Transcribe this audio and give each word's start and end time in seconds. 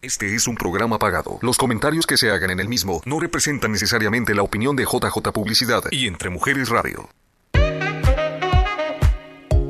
Este 0.00 0.32
es 0.36 0.46
un 0.46 0.54
programa 0.54 0.96
pagado. 0.96 1.40
Los 1.42 1.58
comentarios 1.58 2.06
que 2.06 2.16
se 2.16 2.30
hagan 2.30 2.50
en 2.50 2.60
el 2.60 2.68
mismo 2.68 3.02
no 3.04 3.18
representan 3.18 3.72
necesariamente 3.72 4.32
la 4.32 4.42
opinión 4.42 4.76
de 4.76 4.84
JJ 4.84 5.32
Publicidad 5.32 5.82
y 5.90 6.06
Entre 6.06 6.30
Mujeres 6.30 6.68
Radio. 6.68 7.08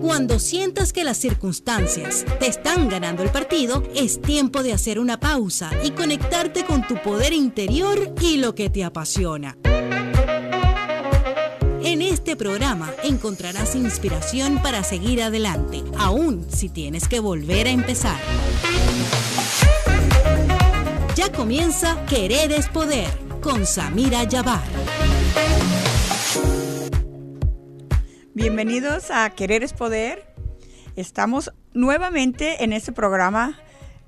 Cuando 0.03 0.39
sientas 0.39 0.93
que 0.93 1.05
las 1.05 1.17
circunstancias 1.17 2.27
te 2.39 2.47
están 2.47 2.91
ganando 2.91 3.23
el 3.23 3.31
partido, 3.31 3.83
es 3.95 4.21
tiempo 4.21 4.63
de 4.63 4.75
hacer 4.75 4.99
una 4.99 5.19
pausa 5.19 5.71
y 5.83 5.93
conectarte 5.93 6.67
con 6.67 6.87
tu 6.87 7.01
poder 7.03 7.33
interior 7.33 8.15
y 8.21 8.37
lo 8.37 8.55
que 8.55 8.69
te 8.69 8.85
apasiona. 8.85 9.57
En 11.83 12.03
este 12.03 12.37
programa 12.37 12.93
encontrarás 13.03 13.75
inspiración 13.75 14.61
para 14.63 14.85
seguir 14.85 15.23
adelante, 15.23 15.83
aun 15.97 16.47
si 16.51 16.69
tienes 16.69 17.09
que 17.09 17.19
volver 17.19 17.67
a 17.67 17.71
empezar. 17.71 18.21
Ya 21.19 21.33
comienza 21.33 22.07
Querer 22.07 22.53
es 22.53 22.69
Poder 22.69 23.09
con 23.41 23.67
Samira 23.67 24.23
Yabar. 24.23 24.63
Bienvenidos 28.35 29.11
a 29.11 29.29
Querer 29.31 29.65
es 29.65 29.73
Poder. 29.73 30.33
Estamos 30.95 31.51
nuevamente 31.75 32.63
en 32.63 32.73
este 32.73 32.93
programa 32.93 33.59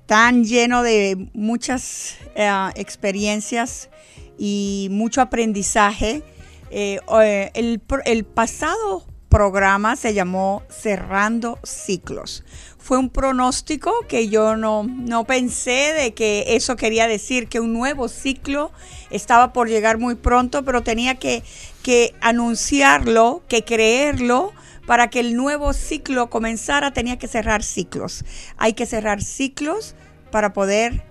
tan 0.05 0.45
lleno 0.45 0.83
de 0.83 1.29
muchas 1.33 2.15
eh, 2.35 2.49
experiencias 2.75 3.89
y 4.37 4.87
mucho 4.89 5.19
aprendizaje. 5.19 6.23
Eh, 6.69 7.01
eh, 7.21 7.51
el, 7.55 7.81
el 8.05 8.23
pasado 8.23 9.05
programa 9.27 9.97
se 9.97 10.13
llamó 10.13 10.63
Cerrando 10.69 11.59
Ciclos 11.63 12.45
fue 12.81 12.97
un 12.97 13.09
pronóstico 13.09 13.93
que 14.09 14.27
yo 14.27 14.57
no, 14.57 14.83
no 14.83 15.23
pensé 15.25 15.93
de 15.93 16.15
que 16.15 16.55
eso 16.55 16.75
quería 16.75 17.07
decir 17.07 17.47
que 17.47 17.59
un 17.59 17.73
nuevo 17.73 18.07
ciclo 18.07 18.71
estaba 19.11 19.53
por 19.53 19.69
llegar 19.69 19.99
muy 19.99 20.15
pronto, 20.15 20.65
pero 20.65 20.81
tenía 20.81 21.15
que, 21.15 21.43
que 21.83 22.15
anunciarlo, 22.21 23.43
que 23.47 23.63
creerlo. 23.63 24.51
Para 24.87 25.11
que 25.11 25.19
el 25.19 25.35
nuevo 25.35 25.73
ciclo 25.73 26.31
comenzara 26.31 26.91
tenía 26.91 27.19
que 27.19 27.27
cerrar 27.27 27.61
ciclos. 27.61 28.25
Hay 28.57 28.73
que 28.73 28.87
cerrar 28.87 29.21
ciclos 29.21 29.95
para 30.31 30.53
poder, 30.53 31.03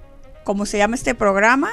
como 0.43 0.67
se 0.67 0.77
llama 0.77 0.97
este 0.97 1.15
programa, 1.15 1.71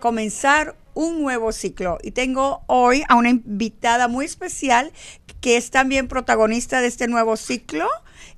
comenzar 0.00 0.76
un 0.92 1.22
nuevo 1.22 1.50
ciclo. 1.52 1.98
Y 2.02 2.10
tengo 2.10 2.62
hoy 2.66 3.04
a 3.08 3.16
una 3.16 3.30
invitada 3.30 4.06
muy 4.06 4.26
especial 4.26 4.92
que 5.40 5.56
es 5.56 5.70
también 5.70 6.08
protagonista 6.08 6.82
de 6.82 6.88
este 6.88 7.08
nuevo 7.08 7.38
ciclo 7.38 7.88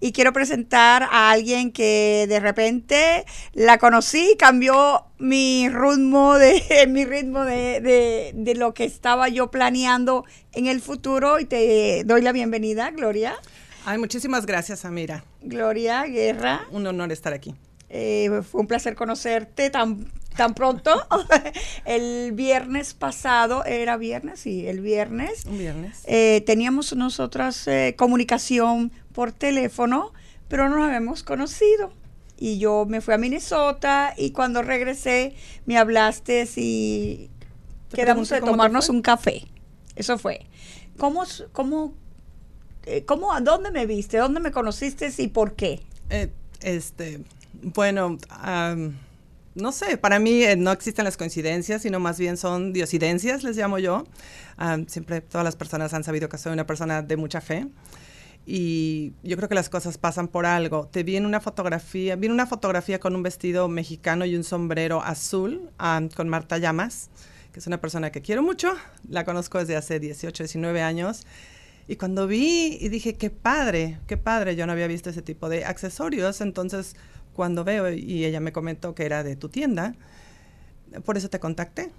y 0.03 0.11
quiero 0.11 0.33
presentar 0.33 1.05
a 1.05 1.31
alguien 1.31 1.71
que 1.71 2.27
de 2.29 2.41
repente 2.41 3.25
la 3.53 3.79
conocí, 3.79 4.35
cambió 4.37 5.05
mi 5.19 5.69
ritmo 5.69 6.35
de 6.35 6.87
mi 6.89 7.05
ritmo 7.05 7.45
de, 7.45 8.33
de, 8.35 8.55
lo 8.57 8.75
que 8.75 8.85
estaba 8.85 9.29
yo 9.29 9.53
planeando 9.53 10.25
en 10.53 10.67
el 10.67 10.81
futuro 10.81 11.39
y 11.39 11.45
te 11.45 12.03
doy 12.05 12.21
la 12.21 12.33
bienvenida, 12.33 12.91
Gloria. 12.91 13.37
Ay, 13.85 13.99
muchísimas 13.99 14.45
gracias, 14.45 14.85
Amira. 14.85 15.25
Gloria 15.41 16.03
Guerra. 16.03 16.63
Un 16.73 16.85
honor 16.89 17.13
estar 17.13 17.33
aquí. 17.33 17.55
Eh, 17.89 18.43
fue 18.51 18.61
un 18.61 18.67
placer 18.67 18.97
conocerte 18.97 19.71
tan 19.71 20.11
tan 20.37 20.55
pronto. 20.55 20.91
el 21.85 22.33
viernes 22.33 22.95
pasado, 22.95 23.65
era 23.65 23.97
viernes, 23.97 24.41
sí, 24.41 24.67
el 24.67 24.81
viernes. 24.81 25.45
Un 25.47 25.59
viernes. 25.59 26.03
Eh, 26.07 26.43
teníamos 26.47 26.95
nosotras 26.95 27.67
eh, 27.69 27.95
comunicación 27.97 28.93
por 29.13 29.33
teléfono, 29.33 30.13
pero 30.49 30.69
no 30.69 30.77
nos 30.77 30.87
habíamos 30.87 31.23
conocido. 31.23 31.93
Y 32.39 32.59
yo 32.59 32.87
me 32.89 33.01
fui 33.01 33.15
a 33.15 33.19
Minnesota 33.19 34.15
y 34.17 34.33
cuando 34.33 34.63
regresé 34.63 35.37
me 35.65 35.79
hablaste 35.79 36.49
y 36.57 37.31
quedamos 37.95 38.29
de 38.31 38.41
tomarnos 38.41 38.89
un 38.89 39.01
café. 39.03 39.45
Eso 39.95 40.19
fue. 40.19 40.47
¿Cómo, 40.99 41.25
cómo, 41.53 41.95
eh, 42.87 43.05
cómo, 43.05 43.29
dónde 43.41 43.71
me 43.71 43.87
viste? 43.87 44.19
¿Dónde 44.19 44.41
me 44.41 44.51
conociste 44.51 45.11
y 45.19 45.29
por 45.29 45.55
qué? 45.55 45.83
Eh, 46.11 46.33
este, 46.61 47.23
bueno, 47.63 48.19
no 49.55 49.73
sé, 49.73 49.97
para 49.99 50.19
mí 50.19 50.43
eh, 50.43 50.57
no 50.57 50.73
existen 50.73 51.05
las 51.05 51.17
coincidencias, 51.17 51.83
sino 51.83 52.01
más 52.01 52.19
bien 52.19 52.37
son 52.37 52.73
diosidencias, 52.73 53.43
les 53.43 53.57
llamo 53.57 53.79
yo. 53.79 54.05
siempre 54.87 55.21
todas 55.21 55.45
las 55.45 55.57
personas 55.57 55.93
han 55.95 56.05
sabido 56.05 56.29
que 56.29 56.39
soy 56.39 56.53
una 56.53 56.67
persona 56.67 57.03
de 57.03 57.17
mucha 57.17 57.41
fe 57.41 57.69
y 58.45 59.13
yo 59.23 59.37
creo 59.37 59.49
que 59.49 59.55
las 59.55 59.69
cosas 59.69 59.99
pasan 59.99 60.29
por 60.29 60.47
algo. 60.47 60.89
Te 60.89 61.03
vi 61.05 61.17
en 61.17 61.27
una 61.27 61.41
fotografía, 61.41 62.17
vi 62.17 62.29
una 62.29 62.47
fotografía 62.47 62.99
con 62.99 63.15
un 63.15 63.23
vestido 63.23 63.69
mexicano 63.69 64.25
y 64.25 64.35
un 64.35 64.45
sombrero 64.45 65.03
azul 65.03 65.71
con 66.17 66.29
Marta 66.29 66.59
Llamas, 66.59 67.11
que 67.53 67.61
es 67.61 67.67
una 67.67 67.81
persona 67.81 68.11
que 68.11 68.23
quiero 68.23 68.43
mucho, 68.43 68.75
la 69.09 69.25
conozco 69.25 69.59
desde 69.59 69.77
hace 69.77 70.01
18, 70.01 70.45
19 70.45 70.83
años. 70.83 71.27
Y 71.89 71.97
cuando 71.97 72.27
vi 72.27 72.79
y 72.81 72.89
dije, 72.89 73.15
qué 73.15 73.31
padre, 73.31 73.99
qué 74.07 74.17
padre, 74.17 74.57
yo 74.57 74.67
no 74.67 74.73
había 74.73 74.87
visto 74.87 75.11
ese 75.11 75.23
tipo 75.23 75.49
de 75.49 75.65
accesorios, 75.65 76.41
entonces 76.41 76.97
cuando 77.35 77.65
veo 77.65 77.93
y 77.93 78.25
ella 78.25 78.41
me 78.41 78.53
comentó 78.53 78.95
que 78.95 79.05
era 79.05 79.23
de 79.23 79.37
tu 79.37 79.49
tienda, 79.49 79.95
por 81.05 81.17
eso 81.17 81.31
te 81.31 81.41
contacté. 81.41 81.91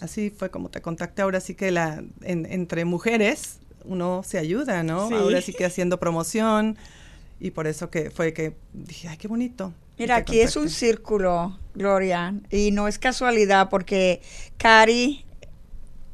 Así 0.00 0.30
fue 0.30 0.50
como 0.50 0.68
te 0.68 0.82
contacté. 0.82 1.22
Ahora 1.22 1.40
sí 1.40 1.54
que 1.54 1.70
la, 1.70 2.04
entre 2.22 2.84
mujeres 2.84 3.60
uno 3.84 4.22
se 4.24 4.38
ayuda, 4.38 4.82
¿no? 4.82 5.02
Ahora 5.02 5.40
sí 5.40 5.52
que 5.52 5.64
haciendo 5.64 5.98
promoción 5.98 6.76
y 7.40 7.50
por 7.50 7.66
eso 7.66 7.90
que 7.90 8.10
fue 8.10 8.32
que 8.32 8.54
dije, 8.72 9.08
ay, 9.08 9.16
qué 9.16 9.28
bonito. 9.28 9.72
Mira, 9.98 10.16
aquí 10.16 10.40
es 10.40 10.56
un 10.56 10.68
círculo, 10.68 11.58
Gloria, 11.74 12.34
y 12.50 12.70
no 12.70 12.86
es 12.86 12.98
casualidad 12.98 13.70
porque 13.70 14.20
Cari 14.58 15.24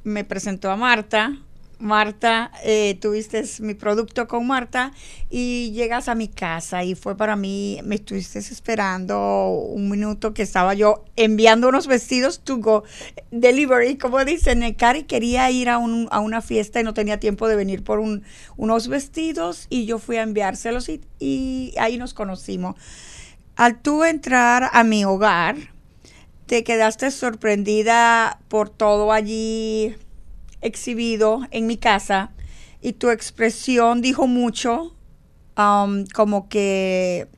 me 0.04 0.24
presentó 0.24 0.70
a 0.70 0.76
Marta, 0.76 1.36
Marta, 1.82 2.52
eh, 2.62 2.96
tuviste 3.00 3.42
mi 3.58 3.74
producto 3.74 4.28
con 4.28 4.46
Marta 4.46 4.92
y 5.30 5.72
llegas 5.72 6.08
a 6.08 6.14
mi 6.14 6.28
casa 6.28 6.84
y 6.84 6.94
fue 6.94 7.16
para 7.16 7.34
mí, 7.34 7.80
me 7.82 7.96
estuviste 7.96 8.38
esperando 8.38 9.48
un 9.48 9.90
minuto 9.90 10.32
que 10.32 10.42
estaba 10.42 10.74
yo 10.74 11.04
enviando 11.16 11.68
unos 11.68 11.88
vestidos 11.88 12.44
to 12.44 12.58
go 12.58 12.84
delivery, 13.32 13.98
como 13.98 14.24
dicen, 14.24 14.62
Cari 14.74 15.02
quería 15.02 15.50
ir 15.50 15.68
a, 15.68 15.78
un, 15.78 16.06
a 16.12 16.20
una 16.20 16.40
fiesta 16.40 16.80
y 16.80 16.84
no 16.84 16.94
tenía 16.94 17.18
tiempo 17.18 17.48
de 17.48 17.56
venir 17.56 17.82
por 17.82 17.98
un, 17.98 18.22
unos 18.56 18.86
vestidos 18.86 19.66
y 19.68 19.84
yo 19.84 19.98
fui 19.98 20.18
a 20.18 20.22
enviárselos 20.22 20.88
y, 20.88 21.00
y 21.18 21.74
ahí 21.78 21.98
nos 21.98 22.14
conocimos. 22.14 22.76
Al 23.56 23.82
tú 23.82 24.04
entrar 24.04 24.70
a 24.72 24.84
mi 24.84 25.04
hogar, 25.04 25.56
te 26.46 26.62
quedaste 26.62 27.10
sorprendida 27.10 28.38
por 28.48 28.70
todo 28.70 29.10
allí 29.10 29.96
exhibido 30.62 31.42
en 31.50 31.66
mi 31.66 31.76
casa 31.76 32.32
y 32.80 32.94
tu 32.94 33.10
expresión 33.10 34.00
dijo 34.00 34.26
mucho, 34.26 34.96
um, 35.56 36.04
como 36.14 36.48
que 36.48 37.28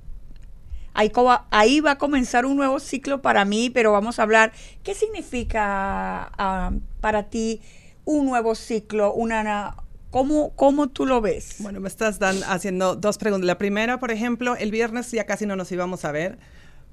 ahí, 0.95 1.12
ahí, 1.51 1.81
va 1.81 1.93
a 1.93 1.99
comenzar 1.99 2.47
un 2.47 2.57
nuevo 2.57 2.81
ciclo 2.81 3.21
para 3.21 3.45
mí, 3.45 3.71
pero 3.71 3.93
vamos 3.93 4.19
a 4.19 4.23
hablar, 4.23 4.53
¿qué 4.83 4.95
significa 4.95 6.31
um, 6.39 6.81
para 7.01 7.25
ti 7.25 7.61
un 8.05 8.27
nuevo 8.27 8.55
ciclo? 8.55 9.12
Una, 9.12 9.77
¿Cómo, 10.11 10.55
¿Cómo 10.55 10.89
tú 10.89 11.06
lo 11.06 11.21
ves? 11.21 11.56
Bueno, 11.59 11.81
me 11.81 11.89
estás 11.89 12.21
haciendo 12.47 12.95
dos 12.95 13.19
preguntas. 13.19 13.47
La 13.47 13.59
primera, 13.59 13.99
por 13.99 14.12
ejemplo, 14.12 14.55
el 14.55 14.71
viernes 14.71 15.11
ya 15.11 15.27
casi 15.27 15.45
no 15.45 15.56
nos 15.56 15.73
íbamos 15.73 16.05
a 16.05 16.12
ver, 16.12 16.39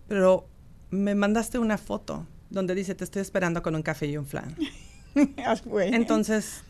pero 0.07 0.47
me 0.89 1.13
mandaste 1.13 1.59
una 1.59 1.77
foto 1.77 2.25
donde 2.49 2.75
dice, 2.75 2.95
te 2.95 3.03
estoy 3.03 3.21
esperando 3.21 3.61
con 3.61 3.75
un 3.75 3.83
café 3.83 4.07
y 4.07 4.17
un 4.17 4.25
flan. 4.25 4.55
Entonces, 5.93 6.63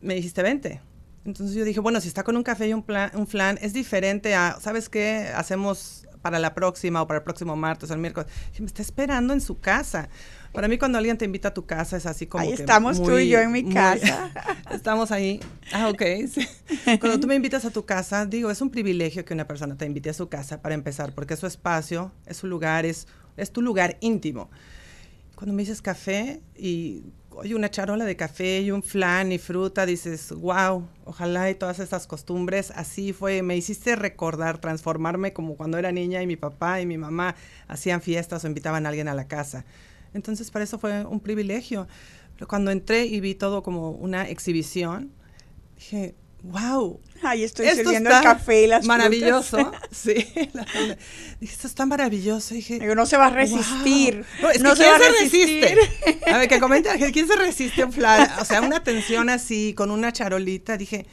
me 0.00 0.14
dijiste, 0.14 0.42
vente. 0.42 0.80
Entonces 1.24 1.54
yo 1.54 1.64
dije, 1.64 1.80
bueno, 1.80 2.00
si 2.00 2.08
está 2.08 2.22
con 2.22 2.36
un 2.36 2.42
café 2.42 2.68
y 2.68 2.72
un, 2.72 2.82
plan, 2.82 3.10
un 3.14 3.26
flan, 3.26 3.58
es 3.60 3.72
diferente 3.72 4.34
a, 4.34 4.58
¿sabes 4.60 4.88
qué? 4.88 5.30
Hacemos 5.34 6.06
para 6.22 6.38
la 6.38 6.54
próxima 6.54 7.02
o 7.02 7.06
para 7.06 7.18
el 7.18 7.24
próximo 7.24 7.54
martes 7.54 7.90
o 7.90 7.94
el 7.94 8.00
miércoles. 8.00 8.30
me 8.58 8.66
está 8.66 8.82
esperando 8.82 9.32
en 9.32 9.40
su 9.40 9.60
casa. 9.60 10.08
Para 10.52 10.68
mí 10.68 10.78
cuando 10.78 10.98
alguien 10.98 11.18
te 11.18 11.24
invita 11.24 11.48
a 11.48 11.54
tu 11.54 11.66
casa 11.66 11.96
es 11.96 12.06
así 12.06 12.26
como 12.26 12.44
ahí 12.44 12.52
estamos 12.52 13.02
tú 13.02 13.18
y 13.18 13.28
yo 13.28 13.38
en 13.40 13.52
mi 13.52 13.68
casa. 13.68 14.30
estamos 14.72 15.12
ahí. 15.12 15.40
Ah, 15.72 15.88
ok. 15.88 16.02
Cuando 16.98 17.20
tú 17.20 17.26
me 17.26 17.34
invitas 17.34 17.64
a 17.64 17.70
tu 17.70 17.84
casa, 17.84 18.24
digo, 18.24 18.50
es 18.50 18.60
un 18.62 18.70
privilegio 18.70 19.24
que 19.24 19.34
una 19.34 19.46
persona 19.46 19.76
te 19.76 19.84
invite 19.84 20.10
a 20.10 20.14
su 20.14 20.28
casa 20.28 20.62
para 20.62 20.74
empezar, 20.74 21.12
porque 21.14 21.34
es 21.34 21.40
su 21.40 21.46
espacio, 21.46 22.12
es 22.26 22.38
su 22.38 22.46
lugar, 22.46 22.86
es, 22.86 23.06
es 23.36 23.52
tu 23.52 23.60
lugar 23.60 23.98
íntimo 24.00 24.50
cuando 25.38 25.54
me 25.54 25.62
dices 25.62 25.80
café 25.80 26.42
y 26.56 27.04
oye 27.30 27.54
una 27.54 27.70
charola 27.70 28.04
de 28.04 28.16
café 28.16 28.60
y 28.60 28.72
un 28.72 28.82
flan 28.82 29.30
y 29.30 29.38
fruta, 29.38 29.86
dices, 29.86 30.32
wow, 30.32 30.88
ojalá 31.04 31.48
y 31.48 31.54
todas 31.54 31.78
estas 31.78 32.08
costumbres, 32.08 32.72
así 32.74 33.12
fue, 33.12 33.42
me 33.42 33.56
hiciste 33.56 33.94
recordar, 33.94 34.58
transformarme 34.58 35.32
como 35.32 35.56
cuando 35.56 35.78
era 35.78 35.92
niña 35.92 36.20
y 36.24 36.26
mi 36.26 36.34
papá 36.34 36.80
y 36.80 36.86
mi 36.86 36.98
mamá 36.98 37.36
hacían 37.68 38.02
fiestas 38.02 38.42
o 38.42 38.48
invitaban 38.48 38.84
a 38.84 38.88
alguien 38.88 39.06
a 39.06 39.14
la 39.14 39.28
casa. 39.28 39.64
Entonces 40.12 40.50
para 40.50 40.64
eso 40.64 40.76
fue 40.80 41.04
un 41.04 41.20
privilegio. 41.20 41.86
Pero 42.34 42.48
cuando 42.48 42.72
entré 42.72 43.06
y 43.06 43.20
vi 43.20 43.36
todo 43.36 43.62
como 43.62 43.92
una 43.92 44.28
exhibición, 44.28 45.12
dije, 45.76 46.16
wow. 46.42 47.00
Ay, 47.22 47.44
estoy 47.44 47.68
sirviendo 47.70 48.10
el 48.10 48.22
café 48.22 48.64
y 48.64 48.66
las 48.68 48.84
Maravilloso. 48.86 49.72
Sí. 49.90 50.14
dije, 50.14 51.52
esto 51.52 51.66
está 51.66 51.84
maravilloso. 51.86 52.54
Dije, 52.54 52.78
Digo, 52.78 52.94
no 52.94 53.06
se 53.06 53.16
va 53.16 53.26
a 53.26 53.30
resistir. 53.30 54.24
No, 54.40 54.50
es 54.50 54.60
no 54.62 54.70
que 54.70 54.76
se 54.76 54.82
¿quién 54.82 54.92
va 54.92 54.96
a 54.96 55.00
se 55.00 55.08
resistir. 55.10 55.78
resiste? 55.78 56.30
A 56.30 56.38
ver, 56.38 56.48
que 56.48 56.60
comente, 56.60 56.90
¿quién 57.12 57.26
se 57.26 57.36
resiste 57.36 57.82
a 57.82 57.86
un? 57.86 57.94
O 58.40 58.44
sea, 58.44 58.60
una 58.62 58.76
atención 58.76 59.28
así, 59.30 59.74
con 59.74 59.90
una 59.90 60.12
charolita. 60.12 60.76
Dije, 60.76 61.06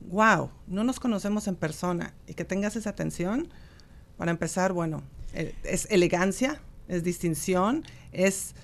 wow, 0.00 0.50
no 0.66 0.84
nos 0.84 0.98
conocemos 1.00 1.46
en 1.48 1.56
persona. 1.56 2.14
Y 2.26 2.34
que 2.34 2.44
tengas 2.44 2.76
esa 2.76 2.90
atención, 2.90 3.48
para 4.16 4.30
empezar, 4.30 4.72
bueno, 4.72 5.02
eh, 5.34 5.54
es 5.64 5.86
elegancia, 5.90 6.60
es 6.88 7.02
distinción, 7.04 7.84
es 8.12 8.54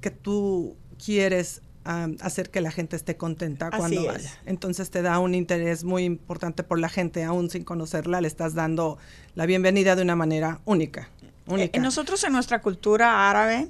que 0.00 0.10
tú 0.10 0.76
quieres 1.02 1.62
um, 1.86 2.16
hacer 2.20 2.50
que 2.50 2.60
la 2.60 2.70
gente 2.70 2.96
esté 2.96 3.16
contenta 3.16 3.68
Así 3.68 3.78
cuando 3.78 4.00
es. 4.00 4.06
vaya. 4.06 4.38
Entonces 4.46 4.90
te 4.90 5.02
da 5.02 5.18
un 5.18 5.34
interés 5.34 5.84
muy 5.84 6.04
importante 6.04 6.62
por 6.62 6.78
la 6.78 6.88
gente, 6.88 7.24
aún 7.24 7.50
sin 7.50 7.64
conocerla, 7.64 8.20
le 8.20 8.28
estás 8.28 8.54
dando 8.54 8.98
la 9.34 9.46
bienvenida 9.46 9.96
de 9.96 10.02
una 10.02 10.16
manera 10.16 10.60
única. 10.64 11.10
única. 11.46 11.78
Eh, 11.78 11.80
nosotros 11.80 12.22
en 12.24 12.32
nuestra 12.32 12.60
cultura 12.62 13.30
árabe 13.30 13.68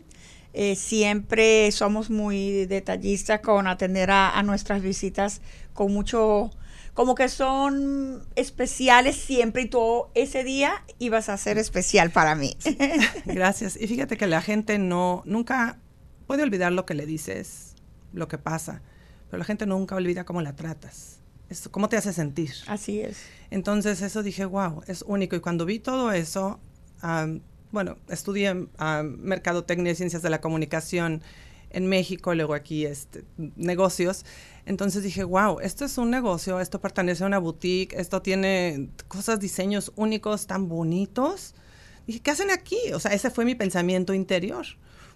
eh, 0.53 0.77
siempre 0.77 1.71
somos 1.73 2.11
muy 2.11 2.67
detallistas 2.67 3.41
con 3.41 3.67
atender 3.67 4.11
a, 4.11 4.39
a 4.39 4.43
nuestras 4.43 4.83
visitas 4.83 5.41
con 5.73 5.93
mucho, 5.93 6.51
como 6.95 7.17
que 7.17 7.29
son 7.29 8.23
especiales 8.37 9.17
siempre 9.17 9.63
y 9.63 9.69
todo 9.69 10.11
ese 10.15 10.45
día 10.45 10.85
ibas 11.01 11.29
a 11.29 11.37
ser 11.37 11.59
especial 11.59 12.11
para 12.11 12.37
mí. 12.37 12.57
Gracias. 13.27 13.77
Y 13.81 13.89
fíjate 13.89 14.17
que 14.17 14.29
la 14.29 14.41
gente 14.41 14.79
no, 14.79 15.23
nunca 15.27 15.79
puede 16.27 16.43
olvidar 16.43 16.73
lo 16.73 16.87
que 16.87 16.95
le 16.95 17.07
dices, 17.07 17.74
lo 18.15 18.29
que 18.29 18.39
pasa, 18.39 18.83
pero 19.31 19.39
la 19.39 19.45
gente 19.45 19.67
nunca 19.67 19.97
olvida 19.97 20.25
cómo 20.25 20.41
la 20.41 20.57
tratas, 20.57 21.19
es, 21.49 21.69
cómo 21.69 21.89
te 21.89 21.97
hace 21.97 22.13
sentir. 22.13 22.53
Así 22.67 23.01
es. 23.01 23.19
Entonces 23.51 24.01
eso 24.03 24.23
dije, 24.23 24.45
wow, 24.45 24.83
es 24.87 25.03
único. 25.03 25.37
Y 25.37 25.41
cuando 25.41 25.67
vi 25.67 25.79
todo 25.79 26.13
eso, 26.13 26.61
um, 27.03 27.41
bueno, 27.71 27.97
estudié 28.09 28.53
um, 28.53 28.69
Mercadotecnia 29.19 29.93
y 29.93 29.95
Ciencias 29.97 30.23
de 30.23 30.31
la 30.31 30.41
Comunicación 30.41 31.23
en 31.71 31.89
México, 31.89 32.35
luego 32.35 32.55
aquí 32.55 32.87
este, 32.87 33.25
negocios. 33.37 34.25
Entonces 34.65 35.03
dije, 35.03 35.25
wow, 35.25 35.59
esto 35.61 35.85
es 35.85 35.99
un 35.99 36.11
negocio, 36.11 36.61
esto 36.61 36.81
pertenece 36.81 37.25
a 37.25 37.27
una 37.27 37.39
boutique, 37.39 37.95
esto 37.99 38.23
tiene 38.23 38.91
cosas, 39.09 39.41
diseños 39.41 39.93
únicos 39.97 40.47
tan 40.47 40.69
bonitos. 40.69 41.55
Dije, 42.07 42.21
¿qué 42.21 42.31
hacen 42.31 42.51
aquí? 42.51 42.79
O 42.95 43.01
sea, 43.01 43.13
ese 43.13 43.31
fue 43.31 43.45
mi 43.45 43.55
pensamiento 43.55 44.15
interior. 44.15 44.65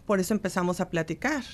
Por 0.05 0.21
eso 0.21 0.35
empezamos 0.35 0.81
a 0.81 0.91
platicar. 0.91 1.45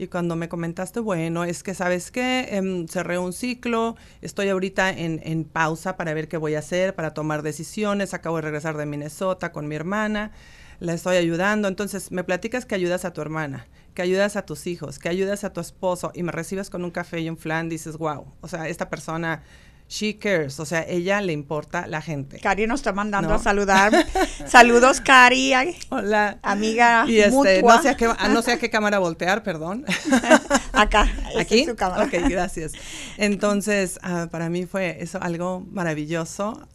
Y 0.00 0.08
cuando 0.08 0.34
me 0.34 0.48
comentaste, 0.48 0.98
bueno, 0.98 1.44
es 1.44 1.62
que 1.62 1.74
sabes 1.74 2.10
qué, 2.10 2.48
eh, 2.50 2.86
cerré 2.88 3.18
un 3.18 3.34
ciclo, 3.34 3.96
estoy 4.22 4.48
ahorita 4.48 4.88
en, 4.88 5.20
en, 5.22 5.44
pausa 5.44 5.98
para 5.98 6.14
ver 6.14 6.26
qué 6.26 6.38
voy 6.38 6.54
a 6.54 6.60
hacer, 6.60 6.94
para 6.94 7.12
tomar 7.12 7.42
decisiones, 7.42 8.14
acabo 8.14 8.36
de 8.36 8.42
regresar 8.42 8.78
de 8.78 8.86
Minnesota 8.86 9.52
con 9.52 9.68
mi 9.68 9.74
hermana, 9.74 10.32
la 10.78 10.94
estoy 10.94 11.18
ayudando, 11.18 11.68
entonces 11.68 12.12
me 12.12 12.24
platicas 12.24 12.64
que 12.64 12.74
ayudas 12.74 13.04
a 13.04 13.12
tu 13.12 13.20
hermana, 13.20 13.66
que 13.92 14.00
ayudas 14.00 14.36
a 14.36 14.46
tus 14.46 14.66
hijos, 14.66 14.98
que 14.98 15.10
ayudas 15.10 15.44
a 15.44 15.52
tu 15.52 15.60
esposo 15.60 16.12
y 16.14 16.22
me 16.22 16.32
recibes 16.32 16.70
con 16.70 16.82
un 16.82 16.92
café 16.92 17.20
y 17.20 17.28
un 17.28 17.36
flan, 17.36 17.68
dices, 17.68 17.98
wow, 17.98 18.24
o 18.40 18.48
sea, 18.48 18.68
esta 18.68 18.88
persona 18.88 19.42
She 19.90 20.20
cares, 20.20 20.60
o 20.60 20.64
sea, 20.64 20.86
ella 20.86 21.20
le 21.20 21.32
importa 21.32 21.88
la 21.88 22.00
gente. 22.00 22.38
Cari 22.38 22.68
nos 22.68 22.78
está 22.78 22.92
mandando 22.92 23.30
¿No? 23.30 23.34
a 23.34 23.38
saludar. 23.40 23.92
Saludos, 24.46 25.00
Cari. 25.00 25.52
Hola. 25.88 26.38
Amiga 26.42 27.04
y 27.08 27.18
este, 27.18 27.32
mutua. 27.32 27.76
No 27.76 27.82
sé, 27.82 27.88
a 27.88 27.96
qué, 27.96 28.08
no 28.30 28.40
sé 28.40 28.52
a 28.52 28.58
qué 28.60 28.70
cámara 28.70 29.00
voltear, 29.00 29.42
perdón. 29.42 29.84
Acá. 30.72 31.12
Aquí. 31.36 31.62
Es 31.62 31.70
su 31.70 31.74
cámara. 31.74 32.04
Ok, 32.04 32.12
gracias. 32.28 32.70
Entonces, 33.16 33.98
uh, 34.04 34.28
para 34.28 34.48
mí 34.48 34.64
fue 34.64 34.98
eso 35.00 35.20
algo 35.20 35.66
maravilloso. 35.72 36.68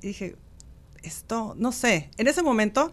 Y 0.00 0.08
dije, 0.08 0.36
esto, 1.02 1.54
no 1.58 1.72
sé, 1.72 2.10
en 2.16 2.28
ese 2.28 2.44
momento 2.44 2.92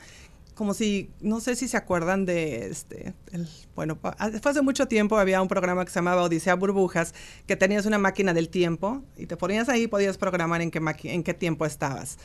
como 0.60 0.74
si, 0.74 1.10
no 1.22 1.40
sé 1.40 1.56
si 1.56 1.70
se 1.70 1.78
acuerdan 1.78 2.26
de 2.26 2.68
este, 2.68 3.14
el, 3.32 3.48
bueno, 3.78 3.98
después 4.30 4.56
de 4.56 4.62
mucho 4.62 4.90
tiempo 4.90 5.18
había 5.18 5.42
un 5.42 5.48
programa 5.48 5.86
que 5.86 5.90
se 5.90 6.00
llamaba 6.00 6.22
Odisea 6.22 6.54
Burbujas, 6.56 7.14
que 7.48 7.56
tenías 7.56 7.86
una 7.86 7.98
máquina 7.98 8.34
del 8.34 8.50
tiempo 8.50 9.02
y 9.16 9.26
te 9.28 9.38
ponías 9.38 9.70
ahí 9.70 9.84
y 9.84 9.88
podías 9.88 10.18
programar 10.18 10.62
en 10.62 10.70
qué, 10.70 10.82
en 11.04 11.24
qué 11.24 11.34
tiempo 11.34 11.66
estabas. 11.66 12.18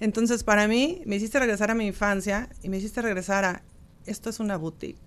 Entonces, 0.00 0.42
para 0.42 0.66
mí, 0.66 1.00
me 1.06 1.14
hiciste 1.14 1.38
regresar 1.38 1.70
a 1.70 1.76
mi 1.76 1.86
infancia 1.86 2.48
y 2.60 2.70
me 2.70 2.78
hiciste 2.78 3.02
regresar 3.02 3.44
a, 3.44 3.62
esto 4.04 4.30
es 4.30 4.40
una 4.40 4.56
boutique. 4.56 4.98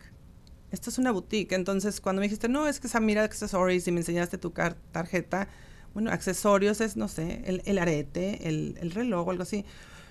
Esto 0.71 0.89
es 0.89 0.97
una 0.99 1.11
boutique. 1.11 1.55
Entonces, 1.55 1.99
cuando 1.99 2.21
me 2.21 2.27
dijiste, 2.27 2.47
no, 2.47 2.65
es 2.65 2.79
que 2.79 2.87
esa 2.87 3.01
mira 3.01 3.25
accessories 3.25 3.85
y 3.89 3.91
me 3.91 3.99
enseñaste 3.99 4.37
tu 4.37 4.51
tarjeta, 4.93 5.49
bueno, 5.93 6.11
accesorios 6.11 6.79
es, 6.79 6.95
no 6.95 7.09
sé, 7.09 7.41
el, 7.43 7.61
el 7.65 7.77
arete, 7.77 8.47
el, 8.47 8.77
el 8.79 8.91
reloj 8.91 9.27
o 9.27 9.31
algo 9.31 9.43
así 9.43 9.65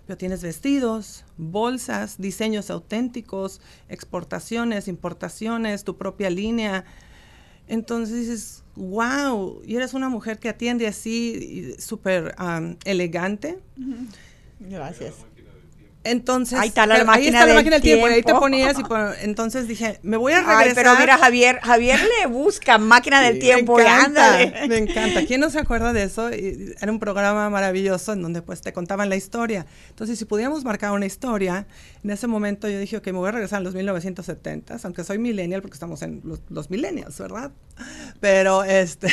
pero 0.08 0.16
tienes 0.16 0.42
vestidos, 0.42 1.26
bolsas, 1.36 2.16
diseños 2.16 2.70
auténticos, 2.70 3.60
exportaciones, 3.90 4.88
importaciones, 4.88 5.84
tu 5.84 5.98
propia 5.98 6.30
línea. 6.30 6.86
Entonces 7.66 8.16
dices, 8.16 8.64
wow, 8.74 9.60
y 9.66 9.76
eres 9.76 9.92
una 9.92 10.08
mujer 10.08 10.38
que 10.38 10.48
atiende 10.48 10.86
así, 10.86 11.74
súper 11.78 12.34
um, 12.40 12.76
elegante. 12.86 13.58
Gracias. 14.58 15.27
Entonces, 16.10 16.58
ahí 16.58 16.68
está 16.68 16.86
la 16.86 17.04
máquina, 17.04 17.12
ahí 17.14 17.26
está 17.26 17.40
la 17.40 17.46
del 17.46 17.54
máquina 17.56 17.76
del 17.76 17.82
tiempo. 17.82 18.06
tiempo. 18.06 18.14
Y 18.14 18.18
ahí 18.18 18.22
te 18.22 18.34
ponías 18.34 18.78
y 18.78 18.84
por, 18.84 19.14
entonces 19.20 19.68
dije, 19.68 19.98
me 20.02 20.16
voy 20.16 20.32
a 20.32 20.40
regresar. 20.40 20.68
Ay, 20.68 20.72
pero 20.74 20.96
mira, 20.98 21.18
Javier, 21.18 21.60
Javier 21.62 22.00
le 22.20 22.26
busca 22.26 22.78
máquina 22.78 23.20
del 23.22 23.34
Sí, 23.34 23.40
tiempo 23.40 23.76
me 23.76 23.82
encanta. 23.82 24.38
Me 24.68 24.78
encanta. 24.78 25.26
¿Quién 25.26 25.40
no 25.40 25.50
se 25.50 25.58
acuerda 25.58 25.92
de 25.92 26.04
eso? 26.04 26.30
Y 26.32 26.74
Era 26.80 26.90
un 26.90 26.98
programa 26.98 27.50
maravilloso 27.50 28.12
en 28.12 28.22
donde 28.22 28.42
pues 28.42 28.60
te 28.60 28.72
contaban 28.72 29.08
la 29.08 29.16
historia. 29.16 29.66
Entonces, 29.90 30.18
si 30.18 30.24
pudiéramos 30.24 30.64
marcar 30.64 30.92
una 30.92 31.06
historia, 31.06 31.66
en 32.02 32.10
ese 32.10 32.26
momento 32.26 32.68
yo 32.68 32.78
dije, 32.78 32.96
ok, 32.96 33.06
me 33.06 33.12
voy 33.12 33.28
a 33.28 33.32
regresar 33.32 33.58
a 33.58 33.62
los 33.62 33.74
1970s, 33.74 34.84
aunque 34.84 35.04
soy 35.04 35.18
millennial 35.18 35.62
porque 35.62 35.74
estamos 35.74 36.02
en 36.02 36.20
los, 36.24 36.40
los 36.48 36.70
millennials, 36.70 37.18
¿verdad? 37.18 37.52
Pero 38.20 38.64
este, 38.64 39.08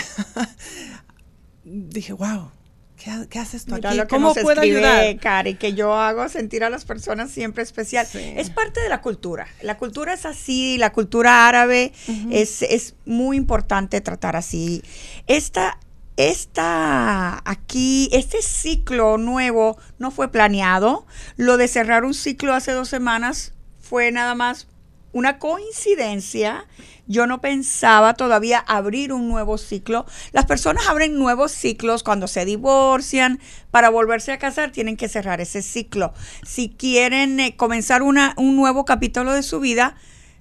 dije, 1.64 2.14
wow, 2.14 2.52
¿qué, 2.98 3.28
qué 3.30 3.40
haces 3.40 3.66
tú 3.66 3.76
Mira 3.76 3.90
aquí? 3.90 3.98
lo 3.98 4.04
que 4.08 4.16
¿Cómo 4.16 4.28
nos 4.30 4.38
puedo 4.38 4.62
escribe 4.62 4.86
ayudar? 4.86 5.20
Cari, 5.20 5.56
que 5.56 5.74
yo 5.74 5.94
hago 5.94 6.28
sentir 6.30 6.64
a 6.64 6.70
las 6.70 6.86
personas 6.86 7.32
siempre 7.32 7.64
especial. 7.64 8.06
Sí. 8.06 8.34
Es 8.36 8.50
parte 8.50 8.82
de 8.82 8.90
la 8.90 9.02
cultura. 9.02 9.48
La 9.62 9.78
cultura 9.78 10.14
es 10.14 10.26
así, 10.26 10.78
la 10.78 10.92
cultura 10.92 11.48
árabe 11.48 11.94
es, 12.32 12.62
es 12.62 12.96
muy 13.06 13.38
importante 13.38 14.02
tratar 14.02 14.36
así. 14.36 14.84
Esta, 15.28 15.80
esta 16.18 17.42
aquí, 17.50 18.10
este 18.12 18.42
ciclo 18.42 19.18
nuevo 19.18 19.78
no 20.00 20.12
fue 20.12 20.32
planeado. 20.32 21.06
Lo 21.38 21.58
de 21.58 21.68
cerrar 21.68 22.06
un 22.06 22.14
ciclo 22.14 22.54
hace 22.54 22.72
dos 22.72 22.90
semanas 22.90 23.54
fue 23.80 24.12
nada 24.12 24.36
más 24.36 24.68
una 25.16 25.40
coincidencia. 25.40 26.68
Yo 27.08 27.26
no 27.26 27.40
pensaba 27.40 28.16
todavía 28.16 28.60
abrir 28.60 29.14
un 29.14 29.30
nuevo 29.30 29.58
ciclo. 29.58 30.06
Las 30.34 30.46
personas 30.46 30.88
abren 30.90 31.18
nuevos 31.18 31.54
ciclos 31.54 32.04
cuando 32.04 32.28
se 32.28 32.44
divorcian. 32.44 33.40
Para 33.72 33.90
volverse 33.90 34.34
a 34.34 34.40
casar 34.40 34.74
tienen 34.74 34.98
que 34.98 35.08
cerrar 35.08 35.40
ese 35.40 35.62
ciclo. 35.62 36.14
Si 36.46 36.68
quieren 36.68 37.40
eh, 37.40 37.56
comenzar 37.56 38.02
una, 38.02 38.34
un 38.36 38.58
nuevo 38.58 38.84
capítulo 38.84 39.32
de 39.32 39.42
su 39.42 39.62
vida, 39.62 39.96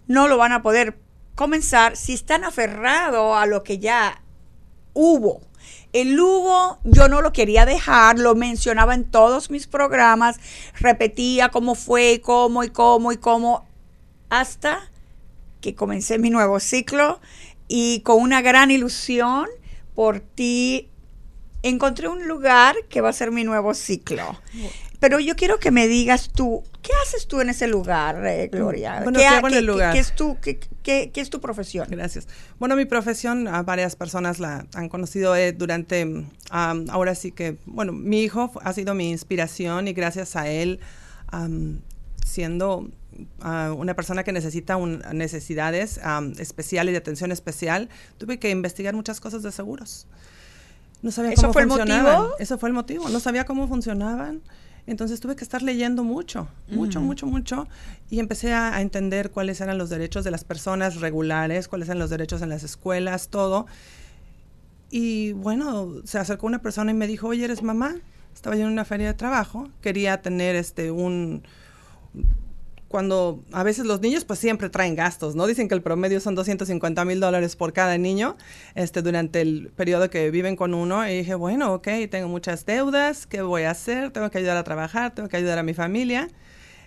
no 0.09 0.27
lo 0.27 0.39
van 0.39 0.51
a 0.51 0.63
poder 0.63 0.99
comenzar 1.37 1.97
si 1.97 2.13
están 2.13 2.43
aferrados 2.43 3.37
a 3.37 3.47
lo 3.47 3.63
que 3.63 3.79
ya 3.79 4.25
hubo. 4.93 5.41
El 5.93 6.19
hubo, 6.19 6.81
yo 6.83 7.07
no 7.07 7.21
lo 7.21 7.33
quería 7.33 7.65
dejar, 7.65 8.19
lo 8.19 8.35
mencionaba 8.35 8.95
en 8.97 9.05
todos 9.05 9.53
mis 9.53 9.69
programas, 9.69 10.41
repetía 10.81 11.51
cómo 11.51 11.77
fue, 11.77 12.21
cómo 12.21 12.65
y 12.65 12.71
cómo 12.71 13.13
y 13.13 13.19
cómo, 13.19 13.69
hasta 14.29 14.91
que 15.61 15.75
comencé 15.75 16.19
mi 16.19 16.31
nuevo 16.31 16.61
ciclo 16.61 17.21
y 17.69 18.01
con 18.01 18.21
una 18.21 18.43
gran 18.43 18.71
ilusión 18.71 19.47
por 19.95 20.21
ti 20.21 20.91
encontré 21.63 22.09
un 22.09 22.29
lugar 22.29 22.77
que 22.91 23.01
va 23.01 23.09
a 23.09 23.13
ser 23.13 23.31
mi 23.31 23.45
nuevo 23.45 23.73
ciclo. 23.75 24.39
Pero 25.01 25.19
yo 25.21 25.37
quiero 25.37 25.59
que 25.59 25.71
me 25.71 25.89
digas 25.89 26.31
tú, 26.31 26.63
¿qué 26.83 26.93
haces 27.03 27.27
tú 27.27 27.41
en 27.41 27.51
ese 27.51 27.67
lugar, 27.67 28.27
eh, 28.27 28.49
Gloria? 28.51 29.01
Bueno, 29.03 29.19
¿Qué, 29.19 29.27
¿qué 29.49 29.59
el 29.59 29.67
lugar? 29.67 29.93
qué 29.93 29.99
es 29.99 30.15
tu, 30.15 30.39
qué, 30.41 31.11
es 31.15 31.31
tu 31.31 31.41
profesión? 31.41 31.87
Gracias. 31.91 32.29
Bueno, 32.59 32.77
mi 32.77 32.85
profesión, 32.85 33.49
a 33.49 33.63
varias 33.63 33.97
personas 33.97 34.41
la 34.41 34.67
han 34.75 34.89
conocido 34.89 35.35
eh, 35.37 35.53
durante, 35.53 36.05
mm, 36.05 36.27
ahora 36.89 37.15
sí 37.15 37.33
que, 37.33 37.57
bueno, 37.67 37.93
mi 37.93 38.23
hijo 38.23 38.51
ha 38.63 38.73
sido 38.73 38.95
mi 38.95 39.11
inspiración 39.11 39.89
y 39.89 39.93
gracias 39.93 40.37
a 40.37 40.49
él, 40.49 40.81
siendo 42.25 42.89
una 43.77 43.95
persona 43.95 44.25
que 44.25 44.33
necesita 44.33 44.77
un- 44.77 45.03
necesidades 45.13 45.99
am, 46.03 46.33
especiales 46.39 46.93
de 46.93 46.99
atención 46.99 47.33
especial, 47.33 47.89
tuve 48.19 48.39
que 48.39 48.51
investigar 48.51 48.95
muchas 48.95 49.21
cosas 49.21 49.43
de 49.43 49.53
seguros. 49.53 50.07
No 51.03 51.11
sabía 51.11 51.33
¿Eso 51.33 51.43
cómo 51.43 51.53
fue 51.53 51.63
el 51.63 51.69
funcionaban. 51.69 52.17
motivo? 52.19 52.37
Eso 52.39 52.59
fue 52.59 52.69
el 52.71 52.73
motivo. 52.75 53.09
No 53.11 53.21
sabía 53.21 53.45
cómo 53.45 53.69
funcionaban. 53.69 54.41
Entonces 54.87 55.19
tuve 55.21 55.35
que 55.37 55.45
estar 55.45 55.63
leyendo 55.63 56.05
mucho, 56.05 56.47
mucho, 56.69 57.01
mucho, 57.01 57.27
mucho. 57.27 57.69
Y 58.11 58.21
empecé 58.21 58.53
a, 58.53 58.75
a 58.77 58.81
entender 58.83 59.31
cuáles 59.31 59.61
eran 59.63 59.79
los 59.79 59.89
derechos 59.91 60.25
de 60.25 60.31
las 60.31 60.45
personas 60.45 61.01
regulares, 61.01 61.69
cuáles 61.69 61.89
eran 61.89 61.99
los 61.99 62.11
derechos 62.11 62.43
en 62.43 62.51
las 62.51 62.65
escuelas, 62.65 63.29
todo. 63.29 63.67
Y 64.91 65.33
bueno, 65.33 65.91
se 66.05 66.19
acercó 66.19 66.47
una 66.47 66.61
persona 66.61 66.91
y 66.91 66.95
me 66.95 67.07
dijo, 67.07 67.29
oye, 67.29 67.45
¿eres 67.45 67.63
mamá? 67.63 67.97
Estaba 68.35 68.57
yo 68.57 68.67
en 68.67 68.73
una 68.73 68.85
feria 68.85 69.07
de 69.09 69.15
trabajo, 69.15 69.69
quería 69.81 70.21
tener 70.21 70.55
este 70.57 70.91
un 70.91 71.43
cuando 72.95 73.43
a 73.51 73.65
veces 73.65 73.87
los 73.87 74.01
niños 74.01 74.25
pues 74.25 74.39
siempre 74.39 74.71
traen 74.71 74.95
gastos, 74.95 75.35
¿no? 75.35 75.49
Dicen 75.49 75.67
que 75.67 75.75
el 75.75 75.83
promedio 75.83 76.21
son 76.21 76.37
250 76.37 77.05
mil 77.05 77.19
dólares 77.19 77.57
por 77.57 77.73
cada 77.73 77.99
niño 77.99 78.37
este, 78.77 79.03
durante 79.03 79.41
el 79.41 79.73
periodo 79.75 80.09
que 80.11 80.31
viven 80.31 80.55
con 80.55 80.75
uno. 80.75 81.05
Y 81.05 81.17
dije, 81.17 81.35
bueno, 81.35 81.75
ok, 81.75 81.89
tengo 82.09 82.29
muchas 82.29 82.67
deudas, 82.67 83.27
¿qué 83.27 83.43
voy 83.43 83.65
a 83.65 83.73
hacer? 83.73 84.13
Tengo 84.13 84.31
que 84.31 84.39
ayudar 84.39 84.57
a 84.57 84.63
trabajar, 84.63 85.13
tengo 85.13 85.29
que 85.29 85.37
ayudar 85.37 85.59
a 85.59 85.65
mi 85.65 85.75
familia. 85.75 86.29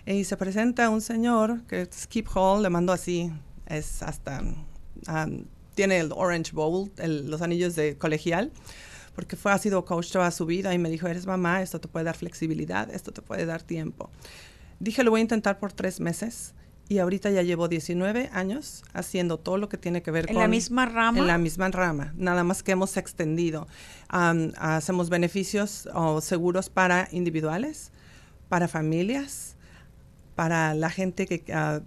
Y 0.06 0.24
se 0.24 0.38
presenta 0.38 0.88
un 0.88 1.02
señor 1.02 1.66
que 1.66 1.82
es 1.82 1.90
Skip 1.94 2.26
Hall, 2.34 2.62
le 2.62 2.70
mandó 2.70 2.94
así, 2.94 3.30
es 3.66 4.02
hasta, 4.02 4.40
um, 4.40 5.44
tiene 5.74 5.98
el 5.98 6.12
Orange 6.12 6.52
Bowl, 6.54 6.90
los 6.96 7.42
anillos 7.42 7.76
de 7.76 7.98
colegial 7.98 8.50
porque 9.14 9.36
fue, 9.36 9.52
ha 9.52 9.58
sido 9.58 9.84
coach 9.84 10.12
toda 10.12 10.30
su 10.30 10.46
vida 10.46 10.72
y 10.72 10.78
me 10.78 10.88
dijo, 10.88 11.06
eres 11.08 11.26
mamá, 11.26 11.60
esto 11.60 11.80
te 11.80 11.88
puede 11.88 12.04
dar 12.04 12.16
flexibilidad, 12.16 12.88
esto 12.94 13.12
te 13.12 13.20
puede 13.20 13.46
dar 13.46 13.62
tiempo. 13.62 14.10
Dije, 14.80 15.02
lo 15.04 15.10
voy 15.10 15.20
a 15.20 15.22
intentar 15.22 15.58
por 15.58 15.72
tres 15.72 16.00
meses. 16.00 16.54
Y 16.90 17.00
ahorita 17.00 17.30
ya 17.30 17.42
llevo 17.42 17.68
19 17.68 18.30
años 18.32 18.82
haciendo 18.94 19.38
todo 19.38 19.58
lo 19.58 19.68
que 19.68 19.76
tiene 19.76 20.02
que 20.02 20.10
ver 20.10 20.26
con... 20.26 20.36
¿En 20.36 20.40
la 20.40 20.48
misma 20.48 20.86
rama? 20.86 21.18
En 21.18 21.26
la 21.26 21.36
misma 21.36 21.68
rama, 21.68 22.14
nada 22.16 22.44
más 22.44 22.62
que 22.62 22.72
hemos 22.72 22.96
extendido. 22.96 23.68
hacemos 24.08 25.10
beneficios 25.10 25.86
o 25.92 26.22
seguros 26.22 26.70
para 26.70 27.06
individuales, 27.12 27.92
para 28.48 28.68
familias, 28.68 29.56
para 30.34 30.72
la 30.74 30.88
gente 30.88 31.26
que... 31.26 31.44
Uh, 31.52 31.84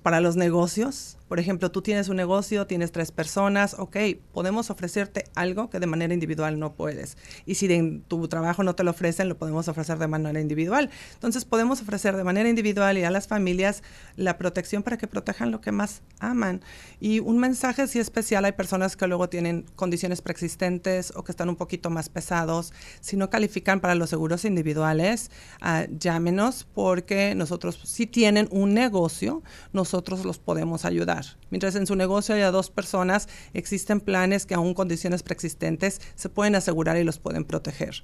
para 0.00 0.20
los 0.20 0.36
negocios. 0.36 1.18
Por 1.32 1.40
ejemplo, 1.40 1.70
tú 1.70 1.80
tienes 1.80 2.10
un 2.10 2.16
negocio, 2.16 2.66
tienes 2.66 2.92
tres 2.92 3.10
personas, 3.10 3.76
ok, 3.78 3.96
podemos 4.34 4.68
ofrecerte 4.68 5.24
algo 5.34 5.70
que 5.70 5.80
de 5.80 5.86
manera 5.86 6.12
individual 6.12 6.58
no 6.58 6.74
puedes. 6.74 7.16
Y 7.46 7.54
si 7.54 7.72
en 7.72 8.02
tu 8.02 8.28
trabajo 8.28 8.62
no 8.64 8.74
te 8.74 8.84
lo 8.84 8.90
ofrecen, 8.90 9.30
lo 9.30 9.38
podemos 9.38 9.66
ofrecer 9.66 9.96
de 9.96 10.08
manera 10.08 10.42
individual. 10.42 10.90
Entonces, 11.14 11.46
podemos 11.46 11.80
ofrecer 11.80 12.18
de 12.18 12.24
manera 12.24 12.50
individual 12.50 12.98
y 12.98 13.04
a 13.04 13.10
las 13.10 13.28
familias 13.28 13.82
la 14.14 14.36
protección 14.36 14.82
para 14.82 14.98
que 14.98 15.06
protejan 15.06 15.50
lo 15.50 15.62
que 15.62 15.72
más 15.72 16.02
aman. 16.18 16.60
Y 17.00 17.20
un 17.20 17.38
mensaje 17.38 17.86
sí 17.86 17.98
especial, 17.98 18.44
hay 18.44 18.52
personas 18.52 18.94
que 18.94 19.06
luego 19.06 19.30
tienen 19.30 19.64
condiciones 19.74 20.20
preexistentes 20.20 21.14
o 21.16 21.24
que 21.24 21.32
están 21.32 21.48
un 21.48 21.56
poquito 21.56 21.88
más 21.88 22.10
pesados. 22.10 22.74
Si 23.00 23.16
no 23.16 23.30
califican 23.30 23.80
para 23.80 23.94
los 23.94 24.10
seguros 24.10 24.44
individuales, 24.44 25.30
uh, 25.62 25.90
llámenos 25.98 26.64
porque 26.74 27.34
nosotros, 27.34 27.80
si 27.84 28.06
tienen 28.06 28.48
un 28.50 28.74
negocio, 28.74 29.42
nosotros 29.72 30.26
los 30.26 30.38
podemos 30.38 30.84
ayudar. 30.84 31.21
Mientras 31.50 31.74
en 31.74 31.86
su 31.86 31.96
negocio 31.96 32.34
haya 32.34 32.50
dos 32.50 32.70
personas, 32.70 33.28
existen 33.54 34.00
planes 34.00 34.46
que 34.46 34.54
aún 34.54 34.74
condiciones 34.74 35.22
preexistentes 35.22 36.00
se 36.14 36.28
pueden 36.28 36.54
asegurar 36.54 36.96
y 36.96 37.04
los 37.04 37.18
pueden 37.18 37.44
proteger. 37.44 38.02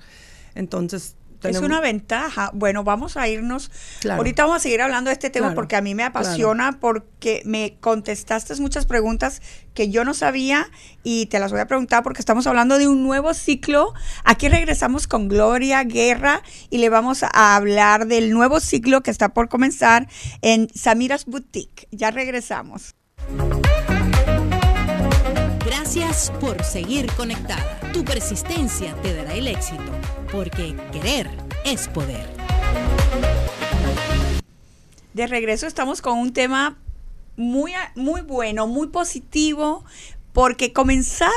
Entonces, 0.55 1.17
es 1.45 1.61
una 1.61 1.81
ventaja. 1.81 2.51
Bueno, 2.53 2.85
vamos 2.85 3.17
a 3.17 3.29
irnos. 3.29 3.71
Ahorita 4.11 4.43
vamos 4.45 4.59
a 4.59 4.61
seguir 4.61 4.83
hablando 4.83 5.09
de 5.09 5.13
este 5.13 5.31
tema 5.31 5.55
porque 5.55 5.77
a 5.77 5.81
mí 5.81 5.95
me 5.95 6.03
apasiona, 6.03 6.81
porque 6.81 7.43
me 7.45 7.79
contestaste 7.81 8.55
muchas 8.57 8.87
preguntas 8.87 9.41
que 9.75 9.91
yo 9.91 10.05
no 10.05 10.15
sabía 10.15 10.69
y 11.05 11.27
te 11.27 11.39
las 11.39 11.53
voy 11.53 11.61
a 11.61 11.67
preguntar 11.67 12.03
porque 12.03 12.21
estamos 12.21 12.47
hablando 12.47 12.79
de 12.79 12.89
un 12.89 13.05
nuevo 13.05 13.35
ciclo. 13.35 13.95
Aquí 14.25 14.49
regresamos 14.49 15.07
con 15.07 15.29
Gloria 15.29 15.85
Guerra 15.85 16.43
y 16.71 16.79
le 16.79 16.89
vamos 16.89 17.23
a 17.23 17.57
hablar 17.57 18.07
del 18.07 18.33
nuevo 18.33 18.59
ciclo 18.59 19.03
que 19.03 19.11
está 19.11 19.29
por 19.29 19.49
comenzar 19.49 20.09
en 20.43 20.69
Samiras 20.75 21.27
Boutique. 21.27 21.87
Ya 21.93 22.11
regresamos. 22.11 22.98
Gracias 25.65 26.33
por 26.41 26.63
seguir 26.65 27.11
conectada. 27.13 27.81
Tu 27.93 28.05
persistencia 28.05 28.95
te 29.03 29.15
dará 29.15 29.35
el 29.35 29.49
éxito, 29.49 29.93
porque 30.31 30.77
querer 30.93 31.31
es 31.65 31.89
poder. 31.89 32.27
De 35.15 35.27
regreso 35.27 35.67
estamos 35.67 36.01
con 36.01 36.19
un 36.19 36.33
tema 36.33 36.79
muy, 37.37 37.73
muy 37.95 38.21
bueno, 38.21 38.67
muy 38.67 38.89
positivo, 38.89 39.85
porque 40.33 40.73
comenzar 40.73 41.31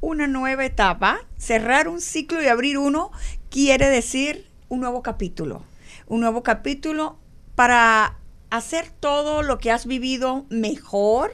una 0.00 0.26
nueva 0.26 0.64
etapa, 0.64 1.20
cerrar 1.36 1.88
un 1.88 2.00
ciclo 2.00 2.42
y 2.42 2.46
abrir 2.46 2.78
uno, 2.78 3.10
quiere 3.50 3.88
decir 3.88 4.46
un 4.68 4.80
nuevo 4.80 5.02
capítulo. 5.02 5.62
Un 6.06 6.20
nuevo 6.20 6.42
capítulo 6.42 7.18
para 7.54 8.18
hacer 8.56 8.90
todo 8.90 9.42
lo 9.42 9.58
que 9.58 9.70
has 9.70 9.86
vivido 9.86 10.46
mejor. 10.48 11.32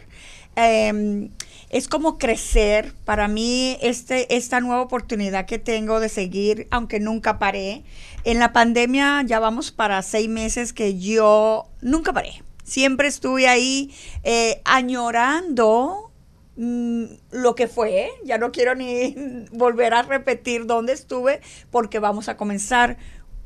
Em, 0.56 1.30
es 1.70 1.88
como 1.88 2.18
crecer. 2.18 2.94
Para 3.04 3.28
mí, 3.28 3.78
este, 3.80 4.36
esta 4.36 4.60
nueva 4.60 4.82
oportunidad 4.82 5.46
que 5.46 5.58
tengo 5.58 6.00
de 6.00 6.08
seguir, 6.08 6.68
aunque 6.70 7.00
nunca 7.00 7.38
paré. 7.38 7.84
En 8.24 8.38
la 8.38 8.52
pandemia 8.52 9.22
ya 9.26 9.40
vamos 9.40 9.72
para 9.72 10.02
seis 10.02 10.28
meses 10.28 10.72
que 10.72 10.98
yo 10.98 11.68
nunca 11.80 12.12
paré. 12.12 12.42
Siempre 12.62 13.08
estuve 13.08 13.48
ahí 13.48 13.92
eh, 14.22 14.60
añorando 14.64 16.12
mm, 16.56 17.04
lo 17.32 17.54
que 17.54 17.66
fue. 17.66 18.10
Ya 18.24 18.38
no 18.38 18.52
quiero 18.52 18.74
ni 18.74 19.16
volver 19.52 19.94
a 19.94 20.02
repetir 20.02 20.66
dónde 20.66 20.92
estuve 20.92 21.40
porque 21.70 21.98
vamos 21.98 22.28
a 22.28 22.36
comenzar 22.36 22.98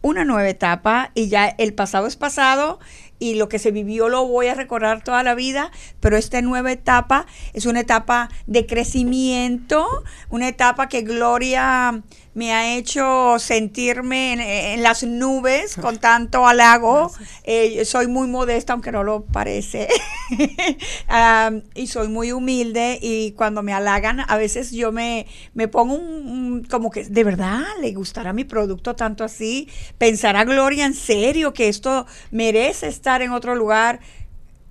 una 0.03 0.25
nueva 0.25 0.49
etapa 0.49 1.11
y 1.15 1.29
ya 1.29 1.49
el 1.49 1.75
pasado 1.75 2.07
es 2.07 2.17
pasado 2.17 2.79
y 3.19 3.35
lo 3.35 3.49
que 3.49 3.59
se 3.59 3.71
vivió 3.71 4.09
lo 4.09 4.27
voy 4.27 4.49
a 4.49 4.55
recordar 4.55 5.03
toda 5.03 5.23
la 5.23 5.35
vida, 5.35 5.71
pero 6.01 6.17
esta 6.17 6.41
nueva 6.43 6.73
etapa 6.73 7.27
es 7.53 7.67
una 7.67 7.81
etapa 7.81 8.29
de 8.47 8.67
crecimiento, 8.67 9.87
una 10.31 10.49
etapa 10.49 10.89
que 10.89 11.03
Gloria 11.03 12.03
me 12.37 12.53
ha 12.53 12.77
hecho 12.77 13.39
sentirme 13.39 14.75
en, 14.75 14.83
las 14.83 15.03
nubes 15.05 15.75
con 15.75 15.97
tanto 15.97 16.47
halago. 16.47 17.11
Eh, 17.45 17.83
soy 17.87 18.09
muy 18.09 18.29
modesta, 18.29 18.75
aunque 18.75 18.93
no 18.93 19.03
lo 19.03 19.25
parece, 19.25 19.89
y 21.75 21.87
soy 21.87 22.09
muy 22.09 22.33
humilde 22.33 22.99
y 23.01 23.33
cuando 23.33 23.63
me 23.63 23.73
halagan, 23.73 24.21
a 24.21 24.37
veces 24.37 24.71
yo 24.71 24.93
me, 24.93 25.27
me 25.55 25.67
pongo 25.67 25.95
un, 25.95 26.67
como 26.71 26.91
que, 26.91 27.05
¿de 27.05 27.25
verdad 27.25 27.65
le 27.81 27.95
gustará 27.95 28.35
mi 28.35 28.45
producto 28.45 28.95
tanto 28.95 29.25
así? 29.25 29.71
¿Pensará 29.97 30.45
Gloria 30.45 30.85
en 30.85 30.93
serio 30.93 31.55
que 31.55 31.69
esto 31.69 32.05
merece 32.31 32.89
estar 32.89 33.23
en 33.23 33.33
otro 33.33 33.55
lugar? 33.55 34.01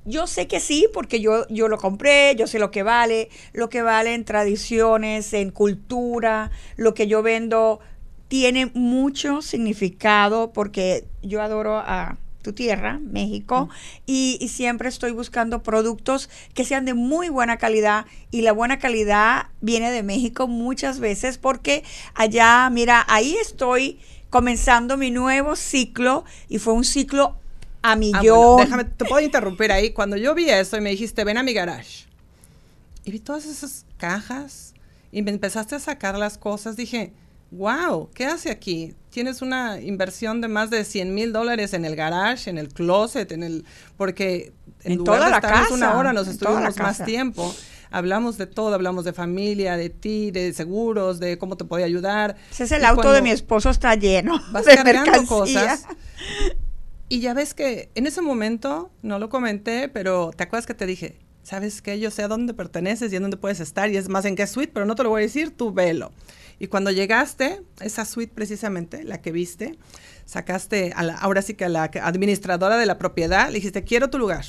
Yo 0.06 0.28
sé 0.28 0.48
que 0.48 0.60
sí, 0.60 0.88
porque 0.94 1.20
yo, 1.20 1.48
yo 1.50 1.68
lo 1.68 1.80
compré, 1.80 2.36
yo 2.36 2.46
sé 2.46 2.60
lo 2.60 2.70
que 2.70 2.84
vale, 2.84 3.30
lo 3.54 3.70
que 3.70 3.82
vale 3.82 4.14
en 4.14 4.24
tradiciones, 4.24 5.34
en 5.34 5.50
cultura, 5.50 6.52
lo 6.78 6.94
que 6.94 7.08
yo 7.08 7.24
vendo 7.24 7.80
tiene 8.28 8.68
mucho 8.68 9.42
significado 9.42 10.54
porque 10.54 11.06
yo 11.24 11.42
adoro 11.42 11.78
a 11.80 12.18
tu 12.44 12.54
tierra, 12.54 13.00
México, 13.02 13.70
y, 14.06 14.38
y, 14.40 14.50
siempre 14.50 14.88
estoy 14.88 15.12
buscando 15.12 15.64
productos 15.64 16.30
que 16.54 16.64
sean 16.64 16.86
de 16.86 16.94
muy 16.94 17.30
buena 17.30 17.58
calidad 17.58 18.06
y 18.30 18.42
la 18.44 18.52
buena 18.52 18.78
calidad 18.78 19.48
viene 19.62 19.90
de 19.90 20.04
México 20.04 20.48
muchas 20.48 21.00
veces 21.00 21.40
porque 21.40 21.84
allá, 22.14 22.70
mira, 22.70 23.04
ahí 23.08 23.36
estoy 23.42 24.00
comenzando 24.30 24.96
mi 24.96 25.10
nuevo 25.10 25.56
ciclo 25.56 26.24
y 26.48 26.60
fue 26.60 26.74
un 26.74 26.84
ciclo 26.84 27.36
a 27.86 27.92
ah, 27.92 27.96
millón. 27.96 28.58
déjame, 28.58 28.86
te 28.86 29.06
puedo 29.06 29.24
interrumpir 29.24 29.72
ahí. 29.72 29.92
Cuando 29.92 30.18
yo 30.18 30.34
vi 30.34 30.50
eso 30.50 30.75
y 30.75 30.82
me 30.82 30.89
dijiste, 30.89 31.24
ven 31.24 31.38
a 31.38 31.44
mi 31.44 31.54
garage. 31.54 32.06
Y 33.04 33.12
vi 33.12 33.20
todas 33.20 33.46
esas 33.46 33.86
cajas 33.98 34.74
y 35.12 35.22
me 35.22 35.30
empezaste 35.30 35.75
a 35.75 35.80
sacar 35.80 36.18
las 36.18 36.39
cosas, 36.39 36.75
dije, 36.75 37.13
wow, 37.51 38.10
¿qué 38.15 38.25
hace 38.25 38.50
aquí? 38.50 38.96
Tienes 39.12 39.44
una 39.44 39.80
inversión 39.80 40.42
de 40.42 40.48
más 40.48 40.72
de 40.72 40.84
100 40.84 41.13
mil 41.13 41.32
dólares 41.32 41.74
en 41.74 41.86
el 41.86 41.96
garage, 41.96 42.50
en 42.50 42.58
el 42.58 42.70
closet, 42.70 43.32
en 43.32 43.44
el... 43.44 43.65
Porque 43.98 44.51
en, 44.84 45.04
toda 45.04 45.30
la 45.30 45.39
casa, 45.39 45.72
una 45.72 45.96
hora, 45.96 46.12
nos 46.12 46.27
estuvimos 46.27 46.77
más 46.77 47.06
tiempo. 47.06 47.56
Hablamos 47.92 48.39
de 48.39 48.48
todo, 48.48 48.74
hablamos 48.74 49.06
de 49.06 49.13
familia, 49.13 49.77
de 49.77 49.92
ti, 49.92 50.32
de 50.32 50.51
seguros, 50.54 51.20
de 51.20 51.38
cómo 51.38 51.56
te 51.56 51.65
puede 51.65 51.84
ayudar. 51.84 52.36
Ese 52.51 52.63
es 52.63 52.72
el 52.72 52.84
auto 52.84 53.12
de 53.12 53.22
mi 53.22 53.30
esposo, 53.30 53.70
está 53.70 53.94
lleno 53.94 54.42
vas 54.51 54.65
de 54.65 54.75
cargando 54.75 55.25
cosas. 55.27 55.86
Y 57.08 57.20
ya 57.20 57.34
ves 57.34 57.54
que 57.54 57.90
en 57.96 58.08
ese 58.08 58.22
momento, 58.22 58.92
no 59.04 59.20
lo 59.20 59.30
comenté, 59.30 59.90
pero 59.90 60.32
¿te 60.36 60.44
acuerdas 60.44 60.66
que 60.66 60.74
te 60.74 60.86
dije? 60.86 61.18
¿Sabes 61.44 61.84
qué? 61.84 62.00
Yo 62.00 62.10
sé 62.10 62.24
a 62.24 62.28
dónde 62.28 62.56
perteneces 62.56 63.14
y 63.14 63.16
a 63.16 63.20
dónde 63.20 63.38
puedes 63.38 63.60
estar 63.60 63.90
y 63.92 63.98
es 63.98 64.10
más 64.10 64.26
en 64.26 64.36
qué 64.36 64.48
suite, 64.48 64.72
pero 64.74 64.88
no 64.88 64.96
te 64.96 65.04
lo 65.04 65.10
voy 65.10 65.22
a 65.22 65.26
decir, 65.26 65.56
tú 65.56 65.72
velo. 65.72 66.12
Y 66.58 66.68
cuando 66.68 66.90
llegaste, 66.90 67.62
esa 67.82 68.06
suite 68.06 68.34
precisamente, 68.34 69.04
la 69.04 69.22
que 69.22 69.32
viste, 69.32 69.78
sacaste 70.26 70.94
a 70.96 71.04
la, 71.04 71.16
ahora 71.16 71.44
sí 71.44 71.54
que 71.54 71.66
a 71.66 71.70
la 71.70 71.84
administradora 71.84 72.78
de 72.78 72.88
la 72.88 72.98
propiedad, 72.98 73.50
le 73.50 73.56
dijiste, 73.56 73.84
quiero 73.84 74.10
tu 74.10 74.18
lugar. 74.18 74.46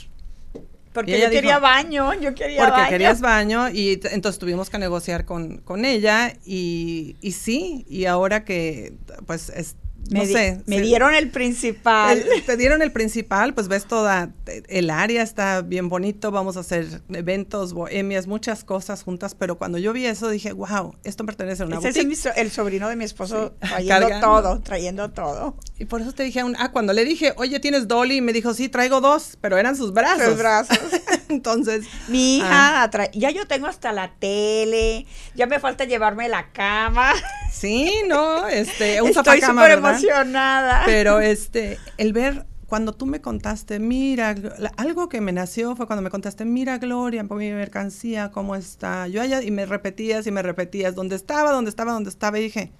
Porque 0.95 1.21
yo 1.21 1.29
quería 1.29 1.59
baño, 1.59 2.15
yo 2.15 2.35
quería 2.35 2.61
porque 2.61 2.71
baño. 2.71 2.85
Porque 2.85 2.91
querías 2.91 3.21
baño 3.21 3.69
y 3.69 4.01
entonces 4.05 4.39
tuvimos 4.39 4.71
que 4.71 4.79
negociar 4.79 5.27
con, 5.27 5.59
con 5.59 5.85
ella 5.85 6.33
y, 6.47 7.17
y, 7.21 7.33
sí, 7.33 7.85
y 7.87 8.07
ahora 8.07 8.47
que 8.47 8.95
pues 9.27 9.51
es, 9.51 9.77
no 10.11 10.25
sé. 10.25 10.63
Me 10.67 10.81
dieron 10.81 11.15
el 11.15 11.31
principal. 11.31 12.25
te 12.45 12.57
dieron 12.57 12.83
el 12.83 12.93
principal, 12.93 13.55
pues 13.55 13.69
ves 13.69 13.87
toda, 13.87 14.31
el 14.69 14.91
área 14.91 15.23
está 15.23 15.63
bien 15.63 15.89
bonito, 15.89 16.31
vamos 16.31 16.57
a 16.57 16.61
hacer 16.61 17.03
eventos, 17.13 17.73
bohemias, 17.73 18.27
muchas 18.27 18.65
cosas 18.65 19.03
juntas, 19.03 19.35
pero 19.35 19.59
cuando 19.59 19.79
yo 19.79 19.93
vi 19.93 20.07
eso 20.07 20.29
dije, 20.29 20.53
wow, 20.53 20.95
esto 21.05 21.25
pertenece 21.25 21.63
a 21.63 21.67
una 21.67 21.79
Ese 21.79 21.89
boutique. 21.89 22.13
es 22.13 22.37
el 22.37 22.51
sobrino 22.51 22.89
de 22.89 22.97
mi 22.97 23.05
esposo 23.05 23.55
trayendo 23.61 24.09
todo, 24.21 24.61
trayendo 24.61 25.11
todo. 25.11 25.57
Y 25.79 25.85
por 25.87 26.01
eso 26.01 26.13
te 26.13 26.23
dije, 26.23 26.43
ah, 26.59 26.73
cuando 26.73 26.93
le 26.93 27.05
dije, 27.05 27.35
oye, 27.37 27.61
¿tienes 27.61 27.89
Dolly? 27.89 28.21
Me 28.21 28.33
dijo, 28.33 28.55
sí, 28.55 28.69
traigo 28.69 29.01
dos, 29.01 29.37
pero 29.41 29.59
eran 29.59 29.77
sus 29.77 29.93
brazos. 29.93 30.27
Sus 30.27 30.39
brazos. 30.39 30.79
Entonces. 31.29 31.87
Mi 32.09 32.39
hija, 32.39 32.85
ah. 32.85 33.11
ya 33.13 33.31
yo 33.31 33.47
tengo 33.47 33.67
hasta 33.67 33.93
la 33.93 34.15
tele, 34.19 35.07
ya 35.35 35.47
me 35.47 35.61
falta 35.61 35.85
llevarme 35.85 36.29
la 36.29 36.53
cama. 36.53 37.13
Sí, 37.53 38.03
no, 38.07 38.47
este, 38.49 39.01
un 39.01 39.09
Estoy 39.09 39.41
súper 39.41 39.81
emocionada. 39.99 40.83
Pero 40.87 41.21
este, 41.21 41.79
el 41.99 42.13
ver 42.13 42.47
cuando 42.67 42.93
tú 42.93 43.07
me 43.07 43.21
contaste, 43.21 43.79
mira, 43.79 44.35
algo 44.77 45.09
que 45.09 45.21
me 45.21 45.33
nació 45.33 45.77
fue 45.77 45.87
cuando 45.87 46.03
me 46.03 46.11
contaste, 46.11 46.45
mira 46.45 46.79
Gloria, 46.79 47.23
mi 47.23 47.53
mercancía, 47.53 48.31
¿cómo 48.33 48.57
está? 48.57 49.07
Yo 49.07 49.23
allá, 49.23 49.43
y 49.43 49.51
me 49.51 49.67
repetías 49.67 50.27
y 50.27 50.33
me 50.33 50.43
repetías, 50.43 50.95
¿dónde 50.95 51.15
estaba, 51.15 51.53
dónde 51.53 51.71
estaba, 51.71 51.93
dónde 51.93 52.11
estaba? 52.11 52.39
Y 52.39 52.43
dije, 52.43 52.73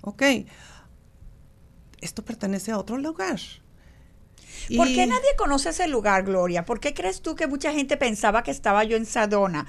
ok, 0.00 0.22
esto 2.00 2.24
pertenece 2.24 2.72
a 2.72 2.78
otro 2.78 2.98
lugar. 2.98 3.38
¿Por 4.76 4.88
qué 4.88 5.06
nadie 5.06 5.28
conoce 5.36 5.70
ese 5.70 5.88
lugar, 5.88 6.24
Gloria? 6.24 6.64
¿Por 6.64 6.80
qué 6.80 6.92
crees 6.92 7.22
tú 7.22 7.34
que 7.34 7.46
mucha 7.46 7.72
gente 7.72 7.96
pensaba 7.96 8.42
que 8.42 8.50
estaba 8.50 8.84
yo 8.84 8.96
en 8.96 9.06
Sadona? 9.06 9.66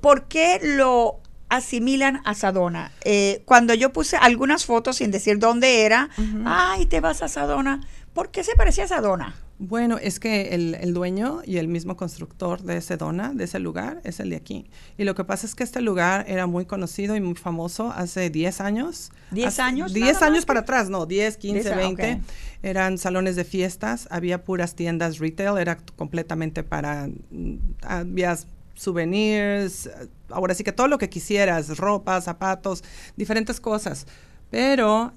¿Por 0.00 0.26
qué 0.26 0.58
lo 0.62 1.20
asimilan 1.52 2.22
a 2.24 2.34
Sadona. 2.34 2.92
Eh, 3.04 3.42
cuando 3.44 3.74
yo 3.74 3.92
puse 3.92 4.16
algunas 4.16 4.64
fotos 4.64 4.96
sin 4.96 5.10
decir 5.10 5.38
dónde 5.38 5.82
era, 5.84 6.08
ay, 6.46 6.86
te 6.86 7.00
vas 7.00 7.22
a 7.22 7.28
Sadona. 7.28 7.86
¿Por 8.14 8.30
qué 8.30 8.42
se 8.42 8.54
parecía 8.56 8.84
a 8.84 8.88
Sadona? 8.88 9.34
Bueno, 9.58 9.98
es 9.98 10.18
que 10.18 10.54
el, 10.54 10.94
dueño 10.94 11.42
y 11.44 11.58
el 11.58 11.68
mismo 11.68 11.94
constructor 11.94 12.62
de 12.62 12.80
Sedona, 12.80 13.34
de 13.34 13.44
ese 13.44 13.58
lugar, 13.58 14.00
es 14.02 14.18
el 14.18 14.30
de 14.30 14.36
aquí. 14.36 14.66
Y 14.96 15.04
lo 15.04 15.14
que 15.14 15.24
pasa 15.24 15.46
es 15.46 15.54
que 15.54 15.62
este 15.62 15.82
lugar 15.82 16.24
era 16.26 16.46
muy 16.46 16.64
conocido 16.64 17.16
y 17.16 17.20
muy 17.20 17.34
famoso 17.34 17.92
hace 17.94 18.30
10 18.30 18.60
años. 18.62 19.12
¿10 19.30 19.58
años? 19.60 19.92
10 19.92 20.22
años 20.22 20.46
para 20.46 20.60
atrás, 20.60 20.88
no, 20.88 21.04
10, 21.04 21.36
15, 21.36 21.74
20. 21.74 22.20
Eran 22.62 22.96
salones 22.96 23.36
de 23.36 23.44
fiestas, 23.44 24.08
había 24.10 24.42
puras 24.42 24.74
tiendas 24.74 25.18
retail, 25.18 25.58
era 25.58 25.76
completamente 25.96 26.62
para, 26.62 27.08
mm, 27.30 27.56
había 27.82 28.36
souvenirs, 28.74 29.90
ahora 30.28 30.54
sí 30.54 30.64
que 30.64 30.72
todo 30.72 30.88
lo 30.88 30.98
que 30.98 31.08
quisieras, 31.08 31.76
ropa, 31.78 32.20
zapatos, 32.20 32.82
diferentes 33.16 33.60
cosas. 33.60 34.06
Pero 34.50 35.12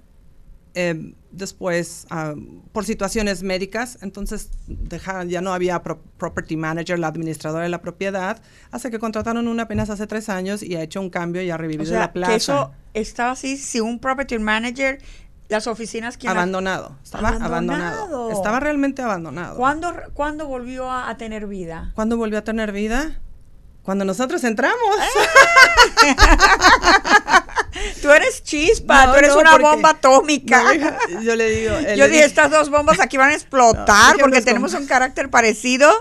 eh, 0.78 1.14
después, 1.32 2.06
ah, 2.10 2.34
por 2.74 2.84
situaciones 2.84 3.44
médicas, 3.44 3.98
entonces 4.02 4.50
ya 5.28 5.40
no 5.40 5.54
había 5.54 5.82
property 5.82 6.58
manager, 6.58 7.00
la 7.00 7.08
administradora 7.08 7.64
de 7.64 7.70
la 7.70 7.82
propiedad, 7.82 8.42
hasta 8.72 8.90
que 8.90 9.00
contrataron 9.00 9.48
una 9.48 9.64
apenas 9.64 9.90
hace 9.90 10.06
tres 10.06 10.28
años 10.28 10.62
y 10.62 10.76
ha 10.76 10.84
hecho 10.84 11.00
un 11.00 11.10
cambio 11.10 11.42
y 11.42 11.50
ha 11.50 11.56
revivido 11.56 11.98
la 11.98 12.12
plaza. 12.12 12.32
Que 12.32 12.38
eso 12.38 12.72
estaba 12.94 13.32
así, 13.32 13.56
si 13.56 13.80
un 13.80 14.00
property 14.00 14.38
manager 14.38 15.00
las 15.48 15.68
oficinas 15.68 16.18
que 16.18 16.28
abandonado 16.28 16.98
estaba 17.04 17.30
abandonado. 17.30 18.32
estaba 18.32 18.60
realmente 18.60 19.04
abandonado 19.04 19.58
¿Cuándo, 19.58 19.94
¿cuándo 20.14 20.48
volvió 20.48 20.90
a, 20.90 21.08
a, 21.08 21.18
tener 21.18 21.46
vida? 21.46 21.92
¿Cuándo 21.94 22.18
volvió 22.18 22.40
a 22.40 22.44
tener 22.44 22.72
vida? 22.72 23.20
Cuando 23.86 24.04
nosotros 24.04 24.44
entramos. 24.44 24.82
tú 28.02 28.12
eres 28.12 28.44
chispa, 28.44 29.12
tú 29.12 29.20
eres 29.20 29.36
una 29.36 29.60
bomba 29.60 29.92
atómica. 29.92 30.64
yo 31.22 31.36
le 31.36 31.52
digo. 31.52 31.76
Yo 31.96 32.08
dije, 32.08 32.26
estas 32.26 32.50
dos 32.50 32.72
bombas 32.72 33.00
aquí 33.00 33.18
van 33.18 33.30
a 33.30 33.36
explotar 33.36 34.18
porque 34.18 34.42
tenemos 34.42 34.74
un 34.74 34.88
carácter 34.88 35.30
parecido 35.30 35.92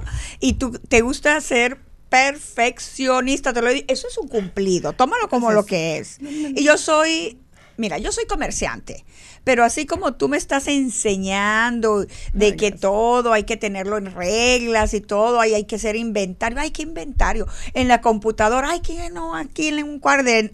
y 0.40 0.54
tú 0.54 0.80
te 0.88 1.02
gusta 1.02 1.38
ser 1.42 1.78
perfeccionista, 2.08 3.52
te 3.52 3.60
lo 3.60 3.70
digo, 3.70 3.84
eso 3.88 4.08
es 4.08 4.16
un 4.16 4.28
cumplido, 4.28 4.92
tómalo 4.92 5.28
como 5.28 5.52
lo 5.52 5.66
que 5.66 5.98
es. 5.98 6.16
Y 6.20 6.64
yo 6.64 6.78
soy, 6.78 7.38
mira, 7.76 7.98
yo 7.98 8.12
soy 8.12 8.24
comerciante. 8.24 9.04
Pero 9.44 9.64
así 9.64 9.86
como 9.86 10.14
tú 10.14 10.28
me 10.28 10.36
estás 10.36 10.66
enseñando 10.68 12.06
de 12.32 12.56
que 12.56 12.72
todo 12.72 13.32
hay 13.32 13.44
que 13.44 13.56
tenerlo 13.56 13.98
en 13.98 14.12
reglas 14.14 14.94
y 14.94 15.00
todo, 15.00 15.38
hay, 15.40 15.54
hay 15.54 15.64
que 15.64 15.76
hacer 15.76 15.96
inventario, 15.96 16.58
hay 16.58 16.70
que 16.70 16.82
inventario. 16.82 17.46
En 17.74 17.88
la 17.88 18.00
computadora, 18.00 18.70
hay 18.70 18.80
que 18.80 19.10
no, 19.10 19.36
aquí 19.36 19.68
en 19.68 19.84
un 19.84 19.98
cuaderno. 19.98 20.50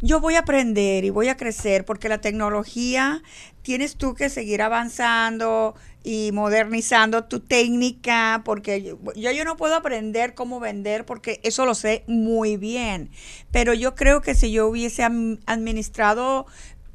Yo 0.00 0.20
voy 0.20 0.34
a 0.34 0.40
aprender 0.40 1.04
y 1.04 1.10
voy 1.10 1.28
a 1.28 1.36
crecer 1.36 1.86
porque 1.86 2.10
la 2.10 2.20
tecnología 2.20 3.22
tienes 3.62 3.96
tú 3.96 4.14
que 4.14 4.28
seguir 4.28 4.60
avanzando 4.60 5.74
y 6.02 6.32
modernizando 6.32 7.24
tu 7.24 7.40
técnica, 7.40 8.42
porque 8.44 8.82
yo, 8.82 8.98
yo, 9.14 9.44
no 9.46 9.56
puedo 9.56 9.74
aprender 9.74 10.34
cómo 10.34 10.60
vender 10.60 11.06
porque 11.06 11.40
eso 11.42 11.64
lo 11.64 11.74
sé 11.74 12.04
muy 12.06 12.58
bien, 12.58 13.10
pero 13.50 13.72
yo 13.72 13.94
creo 13.94 14.20
que 14.20 14.34
si 14.34 14.52
yo 14.52 14.68
hubiese 14.68 15.02
administrado 15.02 16.44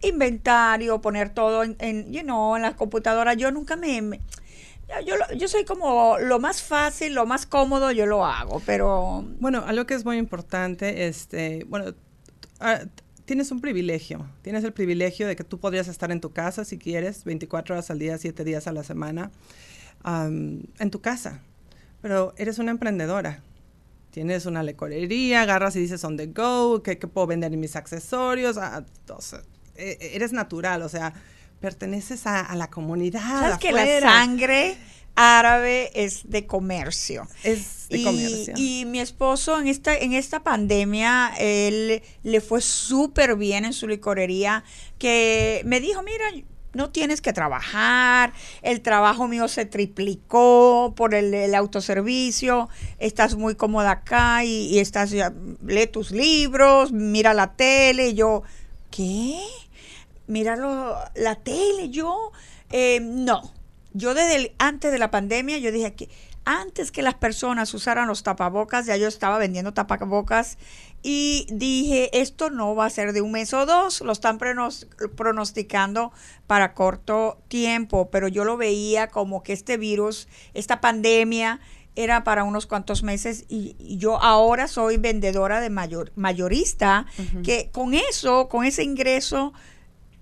inventario, 0.02 1.02
poner 1.02 1.30
todo 1.30 1.64
en, 1.64 1.76
en 1.80 2.12
you 2.12 2.22
know, 2.22 2.56
en 2.56 2.62
la 2.62 2.76
computadora. 2.76 3.34
Yo 3.34 3.52
nunca 3.52 3.76
me, 3.76 4.20
yo, 5.06 5.16
yo 5.36 5.48
soy 5.48 5.66
como 5.66 6.18
lo 6.20 6.40
más 6.40 6.62
fácil, 6.62 7.14
lo 7.14 7.26
más 7.26 7.46
cómodo, 7.46 7.92
yo 7.92 8.06
lo 8.06 8.26
hago, 8.26 8.62
pero... 8.66 9.24
Bueno, 9.40 9.64
algo 9.66 9.86
que 9.86 9.94
es 9.94 10.04
muy 10.04 10.18
importante, 10.18 11.08
este, 11.08 11.64
bueno, 11.68 11.94
ah, 12.60 12.82
tienes 13.26 13.52
un 13.52 13.62
privilegio, 13.62 14.28
tienes 14.42 14.64
el 14.64 14.74
privilegio 14.74 15.28
de 15.28 15.36
que 15.36 15.44
tú 15.44 15.60
podrías 15.60 15.88
estar 15.88 16.12
en 16.12 16.22
tu 16.22 16.32
casa 16.32 16.66
si 16.66 16.80
quieres, 16.80 17.24
24 17.24 17.76
horas 17.76 17.92
al 17.92 18.00
día, 18.00 18.18
7 18.18 18.44
días 18.44 18.68
a 18.68 18.72
la 18.72 18.84
semana, 18.84 19.32
en 20.04 20.92
tu 20.92 21.02
casa, 21.02 21.42
pero 22.02 22.34
eres 22.38 22.58
una 22.60 22.72
emprendedora. 22.72 23.44
Tienes 24.12 24.48
una 24.48 24.64
lecorería, 24.64 25.44
agarras 25.44 25.76
y 25.76 25.82
dices 25.82 26.04
on 26.04 26.18
the 26.18 26.26
go, 26.26 26.82
que, 26.82 26.96
puedo 26.96 27.28
vender 27.28 27.56
mis 27.56 27.76
accesorios, 27.76 28.58
a, 28.58 28.80
eh, 28.80 29.38
eres 29.80 30.34
natural, 30.34 30.82
o 30.82 30.90
sea, 30.90 31.14
perteneces 31.60 32.26
a, 32.26 32.56
la 32.56 32.70
comunidad. 32.70 33.22
Sabes 33.22 33.58
que 33.58 33.72
la 33.72 34.00
sangre 34.00 34.78
árabe 35.16 35.92
es 35.94 36.30
de 36.30 36.46
comercio. 36.46 37.28
Es 37.44 37.90
de 37.90 37.98
y, 37.98 38.04
comercio. 38.04 38.54
Y 38.56 38.86
mi 38.86 39.00
esposo 39.00 39.60
en 39.60 39.68
esta, 39.68 39.96
en 39.98 40.14
esta 40.14 40.42
pandemia, 40.42 41.34
él 41.38 42.02
le 42.24 42.42
fue 42.42 42.62
súper 42.62 43.36
bien 43.36 43.66
en 43.66 43.74
su 43.74 43.88
licorería, 43.88 44.64
que 44.98 45.62
me 45.66 45.82
dijo, 45.82 46.02
mira, 46.04 46.26
no 46.72 46.92
tienes 46.92 47.20
que 47.20 47.34
trabajar, 47.34 48.32
el 48.62 48.82
trabajo 48.82 49.28
mío 49.28 49.48
se 49.48 49.66
triplicó 49.66 50.94
por 50.96 51.16
el, 51.16 51.54
autoservicio, 51.56 52.70
estás 53.00 53.36
muy 53.36 53.56
cómoda 53.56 53.92
acá 53.92 54.46
y, 54.46 54.68
y 54.68 54.80
estás, 54.80 55.12
lee 55.12 55.88
tus 55.88 56.12
libros, 56.12 56.92
mira 56.92 57.34
la 57.34 57.54
tele, 57.54 58.10
y 58.10 58.14
yo, 58.14 58.44
¿qué? 58.92 59.40
Míralo, 60.30 60.96
la 61.16 61.36
tele, 61.36 61.90
yo, 61.90 62.32
eh, 62.70 63.00
no. 63.02 63.54
Yo 63.94 64.14
desde 64.14 64.54
antes 64.60 64.92
de 64.92 65.00
la 65.00 65.12
pandemia, 65.12 65.58
yo 65.58 65.72
dije 65.72 65.96
que 65.96 66.10
antes 66.46 66.92
que 66.92 67.02
las 67.02 67.16
personas 67.16 67.74
usaran 67.74 68.08
los 68.08 68.24
tapabocas, 68.24 68.86
ya 68.86 68.96
yo 68.96 69.08
estaba 69.08 69.38
vendiendo 69.38 69.74
tapabocas 69.74 70.58
y 71.02 71.48
dije, 71.52 72.22
esto 72.22 72.50
no 72.50 72.76
va 72.76 72.86
a 72.86 72.90
ser 72.90 73.14
de 73.14 73.22
un 73.22 73.32
mes 73.32 73.54
o 73.54 73.66
dos, 73.66 74.02
lo 74.02 74.12
están 74.12 74.40
pronosticando 75.16 76.12
para 76.48 76.74
corto 76.74 77.40
tiempo, 77.48 78.10
pero 78.10 78.28
yo 78.28 78.46
lo 78.46 78.58
veía 78.58 79.08
como 79.08 79.44
que 79.44 79.54
este 79.54 79.78
virus, 79.78 80.28
esta 80.54 80.82
pandemia, 80.82 81.60
era 81.96 82.24
para 82.24 82.44
unos 82.46 82.66
cuantos 82.66 83.04
meses 83.04 83.46
y, 83.50 83.76
yo 83.98 84.22
ahora 84.22 84.68
soy 84.68 84.98
vendedora 84.98 85.60
de 85.60 85.70
mayor, 85.70 86.12
mayorista, 86.16 87.06
que 87.44 87.70
con 87.72 87.94
eso, 87.94 88.48
con 88.48 88.64
ese 88.64 88.84
ingreso, 88.84 89.54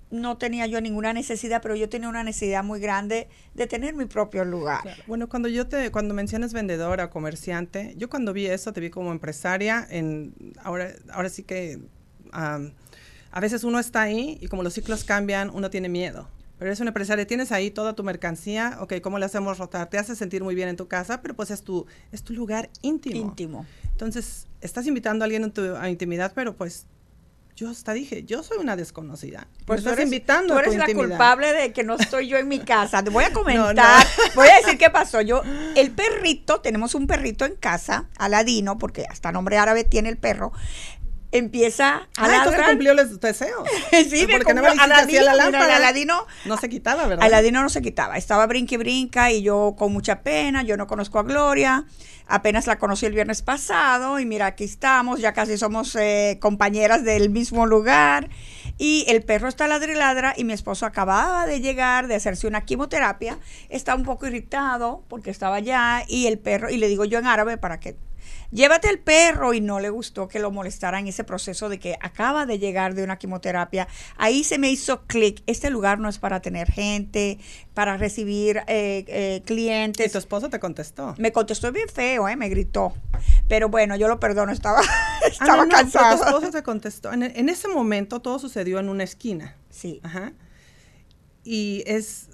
no 0.10 0.38
tenía 0.38 0.68
yo 0.68 0.80
ninguna 0.82 1.14
necesidad, 1.14 1.62
pero 1.62 1.76
yo 1.76 1.90
tenía 1.90 2.10
una 2.10 2.24
necesidad 2.24 2.64
muy 2.64 2.80
grande 2.80 3.28
de 3.54 3.68
tener 3.68 3.94
mi 3.94 4.06
propio 4.06 4.46
lugar. 4.46 4.82
Bueno, 5.08 5.28
cuando 5.28 5.50
yo 5.50 5.68
te, 5.68 5.92
cuando 5.92 6.14
mencionas 6.14 6.54
vendedora, 6.54 7.10
comerciante, 7.10 7.94
yo 7.98 8.10
cuando 8.10 8.34
vi 8.34 8.46
eso 8.48 8.74
te 8.74 8.82
vi 8.82 8.90
como 8.90 9.12
empresaria. 9.12 9.86
En 9.90 10.34
ahora, 10.64 10.94
ahora 11.12 11.30
sí 11.30 11.44
que 11.44 11.80
a 12.32 13.40
veces 13.40 13.64
uno 13.64 13.80
está 13.80 14.02
ahí 14.02 14.38
y 14.42 14.48
como 14.48 14.64
los 14.64 14.74
ciclos 14.74 15.04
cambian, 15.04 15.50
uno 15.50 15.70
tiene 15.70 15.90
miedo. 15.90 16.28
Pero 16.58 16.70
eres 16.70 16.80
una 16.80 16.90
empresaria, 16.90 17.28
tienes 17.28 17.52
ahí 17.52 17.70
toda 17.70 17.94
tu 17.94 18.04
mercancía, 18.04 18.78
ok, 18.80 18.96
¿cómo 19.04 19.20
le 19.20 19.26
hacemos 19.26 19.60
rotar? 19.60 19.90
Te 19.90 20.00
hace 20.00 20.16
sentir 20.16 20.44
muy 20.44 20.56
bien 20.56 20.70
en 20.70 20.76
tu 20.76 20.88
casa, 20.88 21.22
pero 21.22 21.36
pues 21.36 21.52
es 21.52 21.62
tu, 21.62 21.86
es 22.12 22.24
tu 22.24 22.34
lugar 22.34 22.70
íntimo. 22.82 23.16
Íntimo. 23.16 23.66
Entonces, 23.92 24.48
estás 24.62 24.88
invitando 24.88 25.24
a 25.24 25.26
alguien 25.26 25.44
a 25.44 25.50
tu 25.50 25.76
a 25.76 25.90
intimidad, 25.90 26.32
pero 26.34 26.56
pues 26.56 26.88
yo 27.58 27.72
hasta 27.72 27.94
dije, 27.94 28.24
yo 28.24 28.44
soy 28.44 28.60
una 28.60 28.76
desconocida. 28.76 29.48
Pues 29.66 29.84
tú 29.84 29.90
eres, 29.90 30.06
invitando 30.06 30.54
tú 30.54 30.60
eres 30.60 30.76
la 30.76 30.86
culpable 30.94 31.52
de 31.54 31.74
que 31.74 31.84
no 31.84 31.96
estoy 31.96 32.28
yo 32.28 32.38
en 32.38 32.48
mi 32.48 32.60
casa. 32.60 33.04
Te 33.04 33.10
voy 33.10 33.24
a 33.24 33.34
comentar, 33.34 34.06
voy 34.36 34.48
a 34.48 34.58
decir 34.58 34.78
qué 34.78 34.92
pasó. 34.92 35.22
Yo, 35.22 35.42
el 35.76 35.90
perrito, 35.90 36.62
tenemos 36.62 36.94
un 36.94 37.08
perrito 37.08 37.46
en 37.46 37.56
casa, 37.56 38.10
Aladino, 38.20 38.78
porque 38.78 39.08
hasta 39.10 39.32
nombre 39.32 39.58
árabe 39.58 39.84
tiene 39.84 40.10
el 40.10 40.18
perro. 40.18 40.52
Empieza 41.32 41.96
a 41.96 42.08
ah, 42.18 42.26
entonces 42.26 42.52
ladrar. 42.52 42.70
cumplió 42.70 42.94
los 42.94 43.20
deseos. 43.20 43.68
sí, 44.10 44.28
me 44.28 44.38
porque 44.38 44.54
no 44.54 44.62
me 44.62 44.74
la 44.76 44.84
Aladino, 44.84 45.20
mira, 45.22 45.34
lámpara. 45.36 45.76
Aladino 45.76 46.26
No 46.46 46.58
se 46.58 46.70
quitaba, 46.70 47.06
¿verdad? 47.06 47.26
Aladino 47.26 47.62
no 47.62 47.70
se 47.70 47.82
quitaba, 47.82 48.18
estaba 48.18 48.46
brinca 48.48 48.76
y 48.76 48.78
brinca 48.78 49.32
y 49.32 49.42
yo 49.42 49.76
con 49.78 49.92
mucha 49.92 50.22
pena, 50.22 50.64
yo 50.64 50.78
no 50.78 50.88
conozco 50.88 51.20
a 51.20 51.24
Gloria, 51.24 51.86
apenas 52.28 52.68
la 52.68 52.78
conocí 52.78 53.06
el 53.06 53.14
viernes 53.14 53.42
pasado 53.42 54.20
y 54.20 54.26
mira, 54.26 54.46
aquí 54.48 54.64
estamos, 54.64 55.20
ya 55.20 55.34
casi 55.34 55.58
somos 55.58 55.96
eh, 55.96 56.38
compañeras 56.42 57.04
del 57.04 57.30
mismo 57.30 57.66
lugar 57.66 58.30
y 58.78 59.06
el 59.08 59.24
perro 59.24 59.48
está 59.48 59.68
ladra 59.68 59.92
y 59.92 59.96
ladra 59.96 60.34
y 60.38 60.44
mi 60.44 60.54
esposo 60.54 60.86
acababa 60.86 61.46
de 61.46 61.60
llegar 61.60 62.08
de 62.08 62.16
hacerse 62.16 62.48
una 62.48 62.62
quimioterapia, 62.62 63.40
está 63.70 63.96
un 63.96 64.04
poco 64.04 64.28
irritado 64.28 65.04
porque 65.08 65.30
estaba 65.30 65.58
allá 65.58 66.04
y 66.08 66.28
el 66.28 66.40
perro, 66.40 66.70
y 66.70 66.78
le 66.78 66.88
digo 66.88 67.04
yo 67.06 67.20
en 67.20 67.28
árabe 67.28 67.58
para 67.58 67.80
que 67.80 67.98
llévate 68.52 68.90
el 68.90 69.00
perro 69.00 69.54
y 69.54 69.62
no 69.62 69.80
le 69.80 69.90
gustó 69.90 70.28
que 70.28 70.40
lo 70.40 70.52
molestara 70.52 71.00
en 71.00 71.08
ese 71.08 71.24
proceso 71.24 71.70
de 71.70 71.80
que 71.80 71.98
acaba 72.02 72.46
de 72.46 72.60
llegar 72.60 72.94
de 72.94 73.04
una 73.04 73.18
quimioterapia. 73.18 73.88
Ahí 74.18 74.44
se 74.44 74.58
me 74.58 74.70
hizo 74.70 75.04
clic, 75.06 75.44
este 75.48 75.70
lugar 75.70 76.00
no 76.00 76.10
es 76.10 76.18
para 76.20 76.42
tener 76.42 76.72
gente, 76.72 77.40
para 77.74 77.98
recibir 77.98 78.58
eh, 78.68 79.06
eh, 79.08 79.40
Y 79.44 79.46
clientes. 79.46 80.12
tu 80.12 80.18
esposo 80.18 80.50
te 80.50 80.60
contestó. 80.60 81.16
Me 81.18 81.32
contestó 81.32 81.72
bien 81.72 81.90
feo, 81.90 82.28
eh, 82.28 82.36
me 82.36 82.50
gritó. 82.50 82.94
Pero 83.48 83.70
bueno, 83.70 83.96
yo 83.96 84.08
lo 84.08 84.20
perdono, 84.20 84.52
estaba, 84.52 84.80
Ah, 84.82 85.28
estaba 85.28 85.56
no, 85.58 85.64
no, 85.66 85.70
pero 85.70 85.82
cansado. 85.82 86.18
tu 86.20 86.24
esposo 86.26 86.52
te 86.52 86.64
contestó. 86.64 87.14
En, 87.14 87.24
en 87.24 87.50
ese 87.50 87.68
momento 87.68 88.20
todo 88.22 88.40
sucedió 88.40 88.80
en 88.80 88.90
una 88.90 89.04
esquina. 89.04 89.56
Sí. 89.70 90.00
Ajá. 90.04 90.34
Y 91.44 91.84
es, 91.86 92.30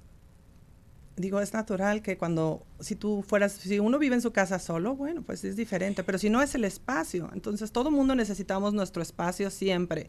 digo, 1.16 1.40
es 1.40 1.54
natural 1.54 2.02
que 2.02 2.18
cuando, 2.18 2.66
si 2.80 2.96
tú 2.96 3.24
fueras, 3.28 3.54
si 3.54 3.80
uno 3.80 4.00
vive 4.00 4.16
en 4.16 4.22
su 4.22 4.32
casa 4.32 4.60
solo, 4.60 4.96
bueno, 4.96 5.22
pues 5.22 5.44
es 5.44 5.56
diferente, 5.56 6.04
pero 6.04 6.18
si 6.18 6.30
no 6.30 6.42
es 6.42 6.56
el 6.56 6.64
espacio, 6.64 7.30
entonces 7.34 7.72
todo 7.72 7.92
mundo 7.92 8.16
necesitamos 8.16 8.74
nuestro 8.74 9.02
espacio 9.02 9.50
siempre. 9.50 10.08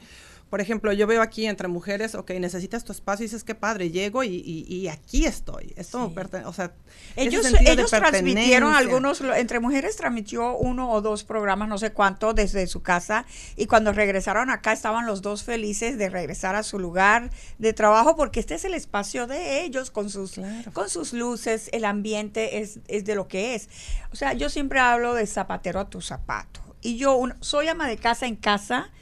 Por 0.55 0.61
ejemplo, 0.61 0.93
yo 0.93 1.09
veo 1.09 1.21
aquí 1.21 1.47
entre 1.47 1.67
mujeres, 1.67 2.15
ok, 2.15 2.31
necesitas 2.39 2.85
tu 2.85 2.93
espacio 2.93 3.25
y 3.25 3.27
dices, 3.27 3.43
qué 3.43 3.57
padre, 3.57 3.91
llego 3.91 4.23
y, 4.23 4.29
y- 4.37 4.65
y 4.73 4.87
aquí 4.87 5.27
estoy. 5.27 5.73
Esto, 5.75 6.13
Sí. 6.15 6.37
o 6.45 6.53
sea, 6.53 6.73
Ellos, 7.17 7.43
transmitieron 7.91 8.73
algunos, 8.73 9.21
entre 9.21 9.59
mujeres 9.59 9.97
transmitió 9.97 10.57
uno 10.57 10.93
o 10.93 11.01
dos 11.01 11.25
programas, 11.25 11.69
no 11.69 11.77
sé 11.77 11.91
cuánto, 11.91 12.35
desde 12.35 12.69
su 12.69 12.83
casa. 12.83 13.27
Y 13.57 13.67
cuando 13.67 13.93
regresaron 13.93 14.49
acá 14.49 14.73
estaban 14.73 15.07
los 15.07 15.23
dos 15.23 15.43
felices 15.43 15.99
de 15.99 16.09
regresar 16.09 16.55
a 16.55 16.63
su 16.63 16.79
lugar 16.79 17.31
de 17.59 17.73
trabajo, 17.73 18.15
porque 18.15 18.39
este 18.39 18.55
es 18.55 18.65
el 18.65 18.75
espacio 18.75 19.27
de 19.27 19.65
ellos, 19.65 19.91
con 19.91 20.09
sus, 20.09 20.35
Claro. 20.35 20.73
con 20.73 20.89
sus 20.89 21.13
luces, 21.15 21.69
el 21.73 21.85
ambiente 21.85 22.61
es, 22.61 22.79
es 22.87 23.05
de 23.05 23.17
lo 23.17 23.27
que 23.27 23.57
es. 23.57 23.69
O 24.13 24.15
sea, 24.15 24.35
yo 24.35 24.49
siempre 24.49 24.79
hablo 24.79 25.15
de 25.15 25.27
zapatero 25.27 25.81
a 25.81 25.91
tu 25.91 26.01
zapato. 26.01 26.61
Y 26.81 26.97
yo 26.97 27.17
un- 27.17 27.35
soy 27.41 27.67
ama 27.67 27.89
de 27.89 27.97
casa 27.97 28.27
en 28.27 28.37
casa, 28.37 28.93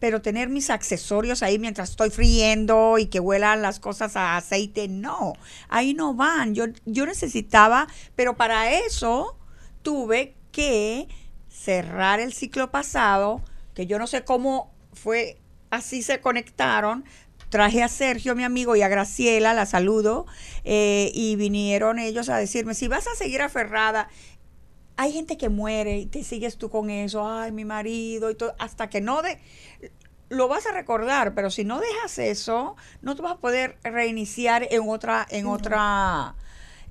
pero 0.00 0.22
tener 0.22 0.48
mis 0.48 0.70
accesorios 0.70 1.42
ahí 1.42 1.58
mientras 1.58 1.90
estoy 1.90 2.10
friendo 2.10 2.98
y 2.98 3.06
que 3.06 3.20
huelan 3.20 3.62
las 3.62 3.80
cosas 3.80 4.16
a 4.16 4.36
aceite, 4.36 4.88
no, 4.88 5.34
ahí 5.68 5.94
no 5.94 6.14
van. 6.14 6.54
Yo, 6.54 6.66
yo 6.86 7.06
necesitaba, 7.06 7.88
pero 8.14 8.36
para 8.36 8.72
eso 8.72 9.36
tuve 9.82 10.34
que 10.52 11.08
cerrar 11.48 12.20
el 12.20 12.32
ciclo 12.32 12.70
pasado, 12.70 13.42
que 13.74 13.86
yo 13.86 13.98
no 13.98 14.06
sé 14.06 14.24
cómo 14.24 14.72
fue, 14.92 15.38
así 15.70 16.02
se 16.02 16.20
conectaron. 16.20 17.04
Traje 17.48 17.82
a 17.82 17.88
Sergio, 17.88 18.34
mi 18.34 18.44
amigo, 18.44 18.76
y 18.76 18.82
a 18.82 18.88
Graciela, 18.88 19.54
la 19.54 19.64
saludo, 19.64 20.26
eh, 20.64 21.10
y 21.14 21.36
vinieron 21.36 21.98
ellos 21.98 22.28
a 22.28 22.36
decirme, 22.36 22.74
si 22.74 22.88
vas 22.88 23.06
a 23.06 23.14
seguir 23.14 23.40
aferrada, 23.40 24.10
hay 24.98 25.12
gente 25.12 25.36
que 25.38 25.48
muere 25.48 25.96
y 25.98 26.06
te 26.06 26.22
sigues 26.24 26.58
tú 26.58 26.68
con 26.68 26.90
eso, 26.90 27.26
ay, 27.26 27.52
mi 27.52 27.64
marido 27.64 28.30
y 28.30 28.34
todo, 28.34 28.54
hasta 28.58 28.90
que 28.90 29.00
no 29.00 29.22
de 29.22 29.38
lo 30.28 30.46
vas 30.48 30.66
a 30.66 30.72
recordar, 30.72 31.34
pero 31.34 31.50
si 31.50 31.64
no 31.64 31.80
dejas 31.80 32.18
eso, 32.18 32.76
no 33.00 33.16
te 33.16 33.22
vas 33.22 33.32
a 33.32 33.36
poder 33.38 33.78
reiniciar 33.82 34.66
en 34.70 34.82
otra 34.86 35.26
en 35.30 35.46
otra 35.46 36.34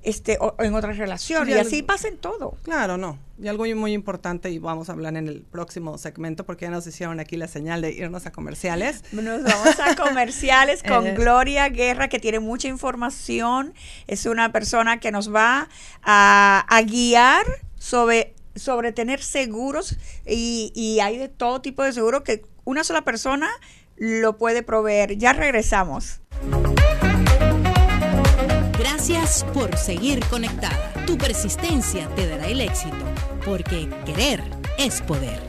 este 0.02 0.38
o- 0.40 0.54
en 0.60 0.74
otra 0.74 0.92
relación 0.92 1.48
Y 1.48 1.52
y 1.52 1.54
así 1.54 1.82
pasa 1.82 2.08
en 2.08 2.16
todo. 2.18 2.56
Claro, 2.62 2.96
no. 2.96 3.18
Y 3.40 3.46
algo 3.48 3.62
muy- 3.64 3.74
muy 3.74 3.92
importante, 3.92 4.50
y 4.50 4.58
vamos 4.58 4.88
a 4.88 4.92
hablar 4.92 5.16
en 5.16 5.28
el 5.28 5.42
próximo 5.42 5.98
segmento, 5.98 6.44
porque 6.46 6.64
ya 6.64 6.70
nos 6.72 6.86
hicieron 6.86 7.20
aquí 7.20 7.36
la 7.36 7.46
señal 7.46 7.80
de 7.82 7.92
irnos 7.92 8.26
a 8.26 8.32
comerciales. 8.32 9.02
Nos 9.12 9.42
vamos 9.44 9.78
a 9.78 9.94
comerciales 9.96 10.82
con 10.82 11.06
Eh. 11.06 11.14
Gloria 11.14 11.68
Guerra, 11.68 12.08
que 12.08 12.18
tiene 12.18 12.40
mucha 12.40 12.66
información. 12.68 13.74
Es 14.08 14.26
una 14.26 14.50
persona 14.50 14.98
que 14.98 15.12
nos 15.12 15.32
va 15.32 15.68
a, 16.02 16.64
a 16.68 16.82
guiar 16.82 17.44
sobre, 17.78 18.34
sobre 18.54 18.92
tener 18.92 19.22
seguros 19.22 19.96
y, 20.26 20.72
y 20.74 21.00
hay 21.00 21.18
de 21.18 21.28
todo 21.28 21.60
tipo 21.60 21.82
de 21.82 21.92
seguro 21.92 22.24
que 22.24 22.44
una 22.64 22.84
sola 22.84 23.02
persona 23.02 23.48
lo 23.96 24.36
puede 24.36 24.62
proveer. 24.62 25.16
Ya 25.16 25.32
regresamos. 25.32 26.20
Gracias 28.78 29.44
por 29.54 29.76
seguir 29.76 30.20
conectada. 30.26 30.92
Tu 31.06 31.16
persistencia 31.16 32.08
te 32.14 32.26
dará 32.28 32.46
el 32.46 32.60
éxito, 32.60 32.96
porque 33.44 33.88
querer 34.04 34.42
es 34.78 35.00
poder. 35.02 35.40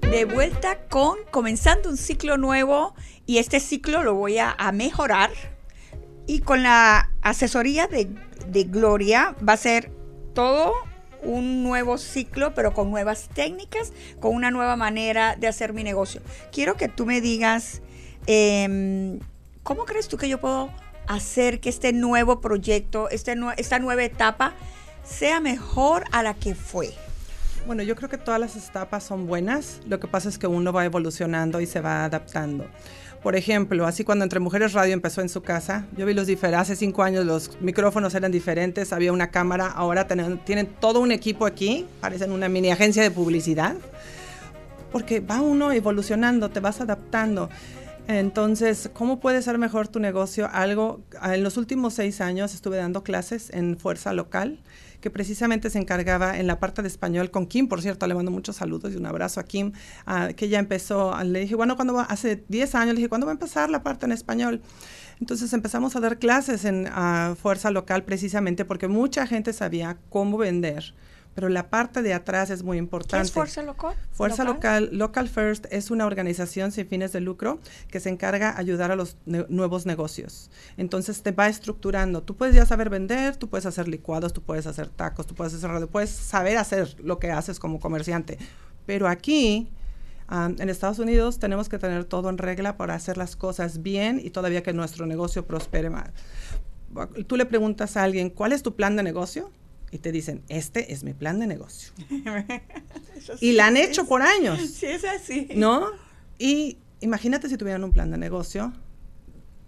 De 0.00 0.24
vuelta 0.24 0.78
con 0.88 1.18
comenzando 1.30 1.88
un 1.88 1.96
ciclo 1.96 2.36
nuevo 2.36 2.94
y 3.24 3.38
este 3.38 3.60
ciclo 3.60 4.02
lo 4.02 4.14
voy 4.14 4.38
a, 4.38 4.54
a 4.58 4.72
mejorar 4.72 5.30
y 6.26 6.40
con 6.40 6.62
la 6.62 7.10
asesoría 7.22 7.86
de, 7.86 8.08
de 8.46 8.64
Gloria 8.64 9.34
va 9.46 9.54
a 9.54 9.56
ser 9.56 9.90
todo 10.34 10.72
un 11.22 11.62
nuevo 11.62 11.98
ciclo 11.98 12.52
pero 12.54 12.74
con 12.74 12.90
nuevas 12.90 13.28
técnicas, 13.32 13.92
con 14.20 14.34
una 14.34 14.50
nueva 14.50 14.76
manera 14.76 15.36
de 15.36 15.46
hacer 15.46 15.72
mi 15.72 15.84
negocio. 15.84 16.20
Quiero 16.52 16.76
que 16.76 16.88
tú 16.88 17.06
me 17.06 17.20
digas 17.20 17.80
em, 18.26 19.20
cómo 19.62 19.84
crees 19.84 20.08
tú 20.08 20.16
que 20.16 20.28
yo 20.28 20.40
puedo 20.40 20.70
hacer 21.06 21.60
que 21.60 21.68
este 21.68 21.92
nuevo 21.92 22.40
proyecto, 22.40 23.08
este 23.10 23.34
esta 23.56 23.78
nueva 23.78 24.04
etapa 24.04 24.54
sea 25.04 25.40
mejor 25.40 26.04
a 26.12 26.22
la 26.22 26.34
que 26.34 26.54
fue. 26.54 26.94
Bueno, 27.66 27.84
yo 27.84 27.94
creo 27.94 28.08
que 28.08 28.18
todas 28.18 28.40
las 28.40 28.56
etapas 28.56 29.04
son 29.04 29.26
buenas. 29.26 29.80
Lo 29.86 30.00
que 30.00 30.08
pasa 30.08 30.28
es 30.28 30.38
que 30.38 30.48
uno 30.48 30.72
va 30.72 30.84
evolucionando 30.84 31.60
y 31.60 31.66
se 31.66 31.80
va 31.80 32.04
adaptando. 32.04 32.66
Por 33.22 33.36
ejemplo, 33.36 33.86
así 33.86 34.02
cuando 34.02 34.24
Entre 34.24 34.40
Mujeres 34.40 34.72
Radio 34.72 34.94
empezó 34.94 35.20
en 35.20 35.28
su 35.28 35.42
casa, 35.42 35.86
yo 35.96 36.06
vi 36.06 36.12
los 36.12 36.26
diferentes, 36.26 36.62
hace 36.62 36.76
cinco 36.76 37.04
años 37.04 37.24
los 37.24 37.50
micrófonos 37.60 38.14
eran 38.16 38.32
diferentes, 38.32 38.92
había 38.92 39.12
una 39.12 39.30
cámara, 39.30 39.68
ahora 39.68 40.08
tienen, 40.08 40.38
tienen 40.38 40.66
todo 40.66 40.98
un 40.98 41.12
equipo 41.12 41.46
aquí, 41.46 41.86
parecen 42.00 42.32
una 42.32 42.48
mini 42.48 42.72
agencia 42.72 43.00
de 43.00 43.12
publicidad, 43.12 43.76
porque 44.90 45.20
va 45.20 45.40
uno 45.40 45.72
evolucionando, 45.72 46.50
te 46.50 46.58
vas 46.58 46.80
adaptando. 46.80 47.48
Entonces, 48.08 48.90
¿cómo 48.92 49.20
puede 49.20 49.40
ser 49.42 49.56
mejor 49.56 49.86
tu 49.86 50.00
negocio? 50.00 50.48
Algo, 50.52 51.00
en 51.22 51.44
los 51.44 51.56
últimos 51.56 51.94
seis 51.94 52.20
años 52.20 52.52
estuve 52.54 52.78
dando 52.78 53.04
clases 53.04 53.50
en 53.50 53.78
Fuerza 53.78 54.12
Local, 54.12 54.58
que 55.02 55.10
precisamente 55.10 55.68
se 55.68 55.78
encargaba 55.78 56.38
en 56.38 56.46
la 56.46 56.58
parte 56.58 56.80
de 56.80 56.88
español 56.88 57.30
con 57.30 57.46
Kim, 57.46 57.68
por 57.68 57.82
cierto, 57.82 58.06
le 58.06 58.14
mando 58.14 58.30
muchos 58.30 58.56
saludos 58.56 58.94
y 58.94 58.96
un 58.96 59.04
abrazo 59.04 59.40
a 59.40 59.42
Kim, 59.42 59.72
ah, 60.06 60.30
que 60.34 60.48
ya 60.48 60.58
empezó, 60.58 61.14
le 61.24 61.40
dije, 61.40 61.54
bueno, 61.54 61.76
cuando? 61.76 61.98
Hace 61.98 62.44
10 62.48 62.74
años, 62.76 62.94
le 62.94 63.00
dije, 63.00 63.08
¿cuándo 63.08 63.26
va 63.26 63.32
a 63.32 63.34
empezar 63.34 63.68
la 63.68 63.82
parte 63.82 64.06
en 64.06 64.12
español? 64.12 64.62
Entonces 65.20 65.52
empezamos 65.52 65.94
a 65.96 66.00
dar 66.00 66.18
clases 66.18 66.64
en 66.64 66.88
Fuerza 67.36 67.70
Local 67.70 68.04
precisamente 68.04 68.64
porque 68.64 68.88
mucha 68.88 69.26
gente 69.26 69.52
sabía 69.52 69.98
cómo 70.08 70.38
vender, 70.38 70.94
pero 71.34 71.48
la 71.48 71.70
parte 71.70 72.02
de 72.02 72.12
atrás 72.14 72.50
es 72.50 72.62
muy 72.62 72.76
¿Qué 72.76 72.80
importante. 72.80 73.26
es 73.26 73.32
Fuerza 73.32 73.62
Local? 73.62 73.94
Fuerza 74.10 74.44
local. 74.44 74.90
Local 74.92 75.28
First 75.28 75.66
es 75.70 75.90
una 75.90 76.04
organización 76.06 76.72
sin 76.72 76.86
fines 76.86 77.12
de 77.12 77.20
lucro 77.20 77.58
que 77.90 78.00
se 78.00 78.10
encarga 78.10 78.52
de 78.52 78.60
ayudar 78.60 78.90
a 78.92 78.96
los 78.96 79.16
ne- 79.24 79.46
nuevos 79.48 79.86
negocios. 79.86 80.50
Entonces 80.76 81.22
te 81.22 81.32
va 81.32 81.48
estructurando. 81.48 82.22
Tú 82.22 82.36
puedes 82.36 82.54
ya 82.54 82.66
saber 82.66 82.90
vender, 82.90 83.36
tú 83.36 83.48
puedes 83.48 83.64
hacer 83.66 83.88
licuados, 83.88 84.32
tú 84.32 84.42
puedes 84.42 84.66
hacer 84.66 84.88
tacos, 84.88 85.26
tú 85.26 85.34
puedes 85.34 85.54
hacer 85.54 85.70
radio, 85.70 85.88
puedes 85.88 86.10
saber 86.10 86.58
hacer 86.58 86.96
lo 87.02 87.18
que 87.18 87.30
haces 87.30 87.58
como 87.58 87.80
comerciante. 87.80 88.36
Pero 88.84 89.08
aquí, 89.08 89.70
en 90.30 90.68
Estados 90.68 90.98
Unidos, 90.98 91.38
tenemos 91.38 91.68
que 91.68 91.78
tener 91.78 92.04
todo 92.04 92.28
en 92.30 92.38
regla 92.38 92.76
para 92.76 92.94
hacer 92.94 93.16
las 93.16 93.36
cosas 93.36 93.82
bien 93.82 94.20
y 94.22 94.30
todavía 94.30 94.62
que 94.62 94.72
nuestro 94.72 95.06
negocio 95.06 95.46
prospere 95.46 95.88
más. 95.90 96.10
Tú 97.26 97.36
le 97.36 97.46
preguntas 97.46 97.96
a 97.96 98.02
alguien, 98.02 98.28
¿cuál 98.28 98.52
es 98.52 98.62
tu 98.62 98.74
plan 98.76 98.96
de 98.96 99.02
negocio? 99.02 99.50
Y 99.92 99.98
te 99.98 100.10
dicen, 100.10 100.42
este 100.48 100.92
es 100.92 101.04
mi 101.04 101.12
plan 101.12 101.38
de 101.38 101.46
negocio. 101.46 101.92
Eso 103.16 103.34
Y 103.34 103.38
sí 103.38 103.52
la 103.52 103.66
han 103.66 103.76
es- 103.76 103.90
hecho 103.90 104.06
por 104.06 104.22
años. 104.22 104.58
Sí, 104.60 104.86
es 104.86 105.04
así. 105.04 105.48
¿No? 105.54 105.86
Y 106.38 106.78
imagínate 107.00 107.48
si 107.48 107.56
tuvieran 107.56 107.84
un 107.84 107.92
plan 107.92 108.10
de 108.10 108.16
negocio 108.18 108.72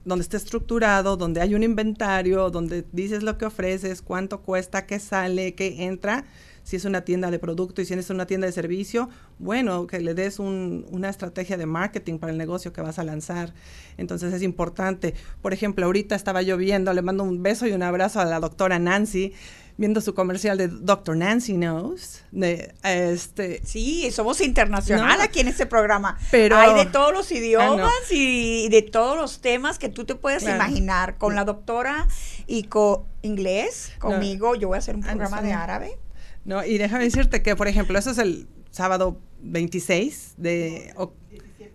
donde 0.05 0.23
esté 0.23 0.37
estructurado, 0.37 1.17
donde 1.17 1.41
hay 1.41 1.55
un 1.55 1.63
inventario, 1.63 2.51
donde 2.51 2.85
dices 2.93 3.23
lo 3.23 3.39
que 3.39 3.47
ofreces, 3.47 4.03
cuánto 4.03 4.43
cuesta, 4.43 4.87
qué 4.87 4.99
sale, 4.99 5.55
qué 5.55 5.85
entra. 5.85 6.25
Si 6.63 6.77
es 6.77 6.85
una 6.87 7.03
tienda 7.03 7.31
de 7.31 7.39
producto 7.39 7.83
y 7.83 7.85
si 7.87 7.93
es 7.95 8.09
una 8.11 8.27
tienda 8.27 8.47
de 8.47 8.53
servicio, 8.53 9.09
bueno, 9.39 9.87
que 9.87 10.01
le 10.01 10.15
des 10.15 10.39
un- 10.39 10.87
una 10.91 11.11
estrategia 11.11 11.57
de 11.59 11.67
marketing 11.67 12.19
para 12.19 12.33
el 12.33 12.39
negocio 12.39 12.73
que 12.73 12.81
vas 12.81 12.99
a 12.99 13.05
lanzar. 13.05 13.53
Entonces 13.99 14.33
es 14.33 14.43
importante. 14.43 15.15
Por 15.43 15.53
ejemplo, 15.53 15.85
ahorita 15.87 16.15
estaba 16.15 16.41
yo 16.43 16.57
viendo, 16.57 16.93
le 16.95 17.03
mando 17.03 17.23
un 17.25 17.43
beso 17.43 17.67
y 17.67 17.73
un 17.73 17.83
abrazo 17.83 18.21
a 18.21 18.25
la 18.25 18.41
doctora 18.41 18.79
Nancy, 18.79 19.33
viendo 19.77 20.01
su 20.01 20.15
comercial 20.15 20.57
de 20.59 20.69
Dr. 20.69 21.17
Nancy 21.17 21.55
Knows. 21.55 22.23
De, 22.31 22.75
este, 22.85 23.61
Sí, 23.65 24.11
somos 24.13 24.41
internacional 24.41 25.19
No. 25.19 25.25
aquí 25.25 25.41
en 25.41 25.49
este 25.49 25.67
programa. 25.67 26.17
Pero- 26.31 26.57
Hay 26.57 26.75
de 26.75 26.87
todos 26.91 27.13
los 27.13 27.31
Ah, 27.31 27.35
idiomas 27.35 27.93
y 28.11 28.69
de 28.69 28.83
todos 28.83 29.17
los 29.17 29.41
temas 29.41 29.79
que 29.79 29.89
tú 29.89 30.05
te 30.05 30.15
puedes 30.15 30.43
Claro. 30.45 30.57
imaginar. 30.57 31.19
Con 31.19 31.35
la 31.35 31.45
doctora 31.45 32.07
y 32.47 32.65
con 32.65 33.03
inglés, 33.23 33.93
No. 33.95 34.11
conmigo, 34.11 34.55
yo 34.55 34.69
voy 34.69 34.77
a 34.77 34.79
hacer 34.79 34.95
un 34.97 35.05
Ah, 35.05 35.09
programa 35.09 35.43
de 35.43 35.53
árabe. 35.53 35.99
No, 36.45 36.65
y 36.65 36.79
déjame 36.79 37.05
decirte 37.05 37.43
que, 37.43 37.57
por 37.57 37.69
ejemplo, 37.69 37.99
eso 37.99 38.11
es 38.11 38.19
el 38.19 38.47
sábado 38.71 39.19
26 39.41 40.35
de... 40.37 40.95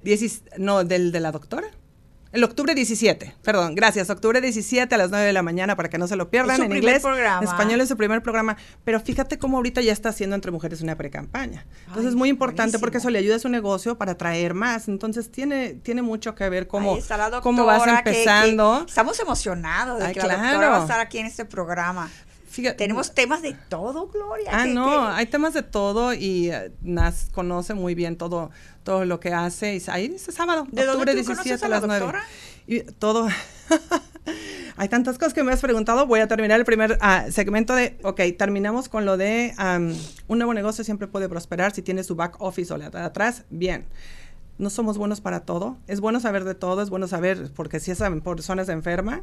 diecis- 0.03 0.43
no, 0.57 0.83
del 0.83 1.12
de 1.12 1.19
la 1.19 1.31
doctora. 1.31 1.67
El 2.32 2.44
octubre 2.44 2.76
17, 2.76 3.36
perdón, 3.42 3.74
gracias. 3.74 4.08
Octubre 4.12 4.39
17 4.39 4.94
a 4.94 4.98
las 5.00 5.10
9 5.10 5.26
de 5.26 5.34
la 5.34 5.42
mañana 5.42 5.76
para 5.76 5.89
que 5.89 5.98
no 5.98 6.08
se 6.08 6.15
lo 6.15 6.30
pierdan 6.30 6.52
Es 6.52 6.58
su 6.58 6.63
en 6.63 6.70
primer 6.70 6.84
inglés. 6.89 7.02
programa. 7.02 7.42
En 7.42 7.48
español 7.48 7.82
es 7.82 7.89
su 7.89 7.98
primer 7.98 8.22
programa. 8.22 8.56
Pero 8.84 9.00
fíjate 9.00 9.39
cómo 9.39 9.58
ahorita 9.58 9.82
ya 9.82 9.92
está 9.92 10.10
haciendo 10.10 10.36
entre 10.36 10.52
mujeres 10.52 10.82
una 10.82 10.96
precampaña. 10.96 11.65
Entonces 11.88 12.10
es 12.10 12.15
muy 12.15 12.30
importante 12.30 12.78
porque 12.78 13.00
eso 13.00 13.10
le 13.10 13.18
ayuda 13.18 13.38
a 13.38 13.39
su 13.39 13.50
negocio 13.50 13.98
para 13.98 14.12
atraer 14.12 14.54
más. 14.54 14.88
Entonces 14.88 15.32
tiene, 15.32 15.74
tiene 15.74 16.04
mucho 16.04 16.36
que 16.36 16.48
ver 16.50 16.68
cómo, 16.68 16.98
doctora. 16.98 17.42
cómo 17.42 17.65
vas 17.65 17.82
que- 17.82 17.89
que 17.89 17.98
empezando. 18.12 18.86
estamos 18.88 19.20
emocionados 19.20 19.98
de 20.00 20.06
Ay, 20.06 20.13
que 20.13 20.20
la 20.22 20.38
doctora 20.38 20.70
va 20.70 20.78
a 20.78 20.82
estar 20.82 21.00
aquí 21.00 21.18
en 21.18 21.26
este 21.26 21.46
programa. 21.46 22.12
Fíjate- 22.49 22.77
Tenemos 22.77 23.13
temas 23.13 23.41
de 23.41 23.55
todo, 23.69 24.07
Gloria. 24.07 24.49
Ah, 24.51 24.65
no, 24.65 25.07
hay 25.07 25.25
temas 25.27 25.53
de 25.53 25.63
todo 25.63 26.13
y 26.13 26.49
eh, 26.51 26.71
Nas 26.81 27.29
conoce 27.31 27.73
muy 27.73 27.95
bien 27.95 28.17
todo, 28.17 28.49
todo 28.83 29.05
lo 29.05 29.19
que 29.19 29.33
hace. 29.33 29.75
Y 29.75 29.83
ahí 29.88 30.12
este 30.15 30.31
sábado, 30.31 30.63
¿De 30.71 30.85
dónde 30.85 31.12
octubre 31.12 31.12
tú 31.12 31.15
17 31.17 31.35
conoces 31.43 31.63
a 31.63 31.65
a 31.65 31.69
la 31.69 31.75
las 31.77 31.88
9. 31.88 31.99
doctora? 32.05 32.23
Y 32.67 32.79
todo. 32.81 33.27
hay 34.77 34.89
tantas 34.89 35.17
cosas 35.17 35.33
que 35.33 35.43
me 35.43 35.51
has 35.51 35.62
preguntado. 35.62 36.05
Voy 36.07 36.19
a 36.19 36.27
terminar 36.27 36.59
el 36.59 36.65
primer 36.65 36.97
ah, 37.01 37.25
segmento 37.31 37.73
de. 37.75 37.97
Ok, 38.03 38.21
terminamos 38.38 38.89
con 38.89 39.05
lo 39.05 39.17
de 39.17 39.53
un 40.27 40.38
nuevo 40.38 40.53
negocio 40.53 40.83
siempre 40.83 41.07
puede 41.07 41.29
prosperar 41.29 41.73
si 41.73 41.81
tiene 41.81 42.03
su 42.03 42.15
back 42.15 42.35
office 42.39 42.73
o 42.73 42.77
la 42.77 42.89
de 42.89 42.99
atrás. 42.99 43.43
Bien. 43.49 43.85
No 44.57 44.69
somos 44.69 44.97
buenos 44.97 45.21
para 45.21 45.41
todo. 45.41 45.77
Es 45.88 46.01
bueno 46.01 46.19
saber 46.19 46.43
de 46.43 46.53
todo, 46.53 46.81
es 46.81 46.89
bueno 46.89 47.07
saber, 47.07 47.49
porque 47.55 47.79
si 47.79 47.91
esa 47.91 48.13
persona 48.19 48.65
se 48.65 48.73
enferma, 48.73 49.21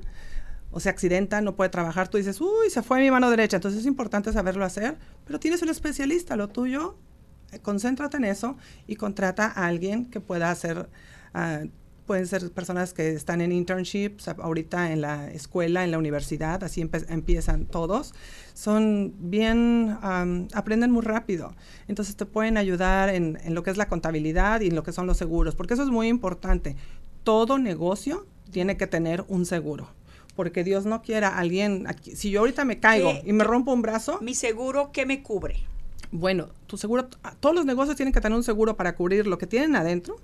o 0.77 0.81
se 0.81 0.91
accidenta, 0.91 1.41
no 1.41 1.57
puede 1.57 1.71
trabajar, 1.71 2.09
tú 2.09 2.19
dices, 2.19 2.39
uy, 2.39 2.69
se 2.69 2.83
fue 2.83 3.01
mi 3.01 3.11
mano 3.11 3.31
derecha. 3.31 3.57
Entonces 3.57 3.81
es 3.81 3.87
importante 3.87 4.31
saberlo 4.31 4.63
hacer, 4.63 4.99
pero 5.25 5.41
tienes 5.41 5.63
un 5.63 5.71
especialista, 5.71 6.37
lo 6.37 6.49
tuyo, 6.49 6.99
eh, 7.51 7.61
concéntrate 7.61 8.19
en 8.19 8.27
eso 8.27 8.59
y 8.87 8.97
contrata 8.97 9.47
a 9.47 9.69
alguien 9.69 10.05
que 10.05 10.21
pueda 10.21 10.51
hacer, 10.51 10.91
ah, 11.33 11.61
pueden 12.05 12.27
ser 12.27 12.53
personas 12.53 12.93
que 12.93 13.15
están 13.15 13.41
en 13.41 13.53
internships, 13.53 14.29
ahorita 14.29 14.93
en 14.93 15.01
la 15.01 15.31
escuela, 15.31 15.83
en 15.83 15.93
la 15.93 15.99
universidad, 15.99 16.63
así 16.63 16.83
empiezan 17.09 17.65
todos. 17.65 18.13
Son 18.53 19.15
bien, 19.19 19.97
am, 20.03 20.47
aprenden 20.53 20.91
muy 20.91 21.03
rápido. 21.03 21.55
Entonces 21.89 22.17
te 22.17 22.27
pueden 22.27 22.59
ayudar 22.59 23.09
en 23.09 23.39
lo 23.55 23.63
que 23.63 23.71
es 23.71 23.79
la 23.79 23.89
contabilidad 23.89 24.61
y 24.61 24.67
en 24.67 24.75
lo 24.75 24.83
que 24.83 24.93
son 24.93 25.07
los 25.07 25.17
seguros, 25.17 25.55
porque 25.55 25.73
eso 25.73 25.85
es 25.85 25.91
muy 25.91 26.09
importante. 26.09 26.77
Todo 27.25 27.57
negocio 27.57 28.27
tiene 28.51 28.77
que 28.77 28.87
tener 28.87 29.25
un 29.29 29.47
seguro 29.47 29.96
porque 30.37 30.63
Dios 30.63 30.85
no 30.87 31.03
quiera 31.03 31.37
alguien, 31.39 31.87
aquí- 31.89 32.15
si 32.15 32.31
yo 32.31 32.41
ahorita 32.41 32.65
me 32.65 32.79
caigo 32.79 33.11
¿Qué- 33.11 33.23
y 33.29 33.33
me 33.33 33.43
rompo 33.43 33.73
un 33.73 33.83
brazo, 33.83 34.19
Mi 34.21 34.35
seguro, 34.35 34.91
¿qué 34.93 35.07
me 35.07 35.23
cubre? 35.23 35.57
bueno, 36.13 36.49
tu 36.67 36.77
seguro, 36.77 37.09
todos 37.41 37.55
los 37.55 37.65
negocios 37.67 37.97
tienen 37.97 38.13
que 38.13 38.21
tener 38.21 38.37
un 38.37 38.45
seguro 38.45 38.77
para 38.77 38.95
cubrir 38.95 39.27
lo 39.27 39.39
que 39.39 39.47
tienen 39.47 39.75
adentro, 39.75 40.17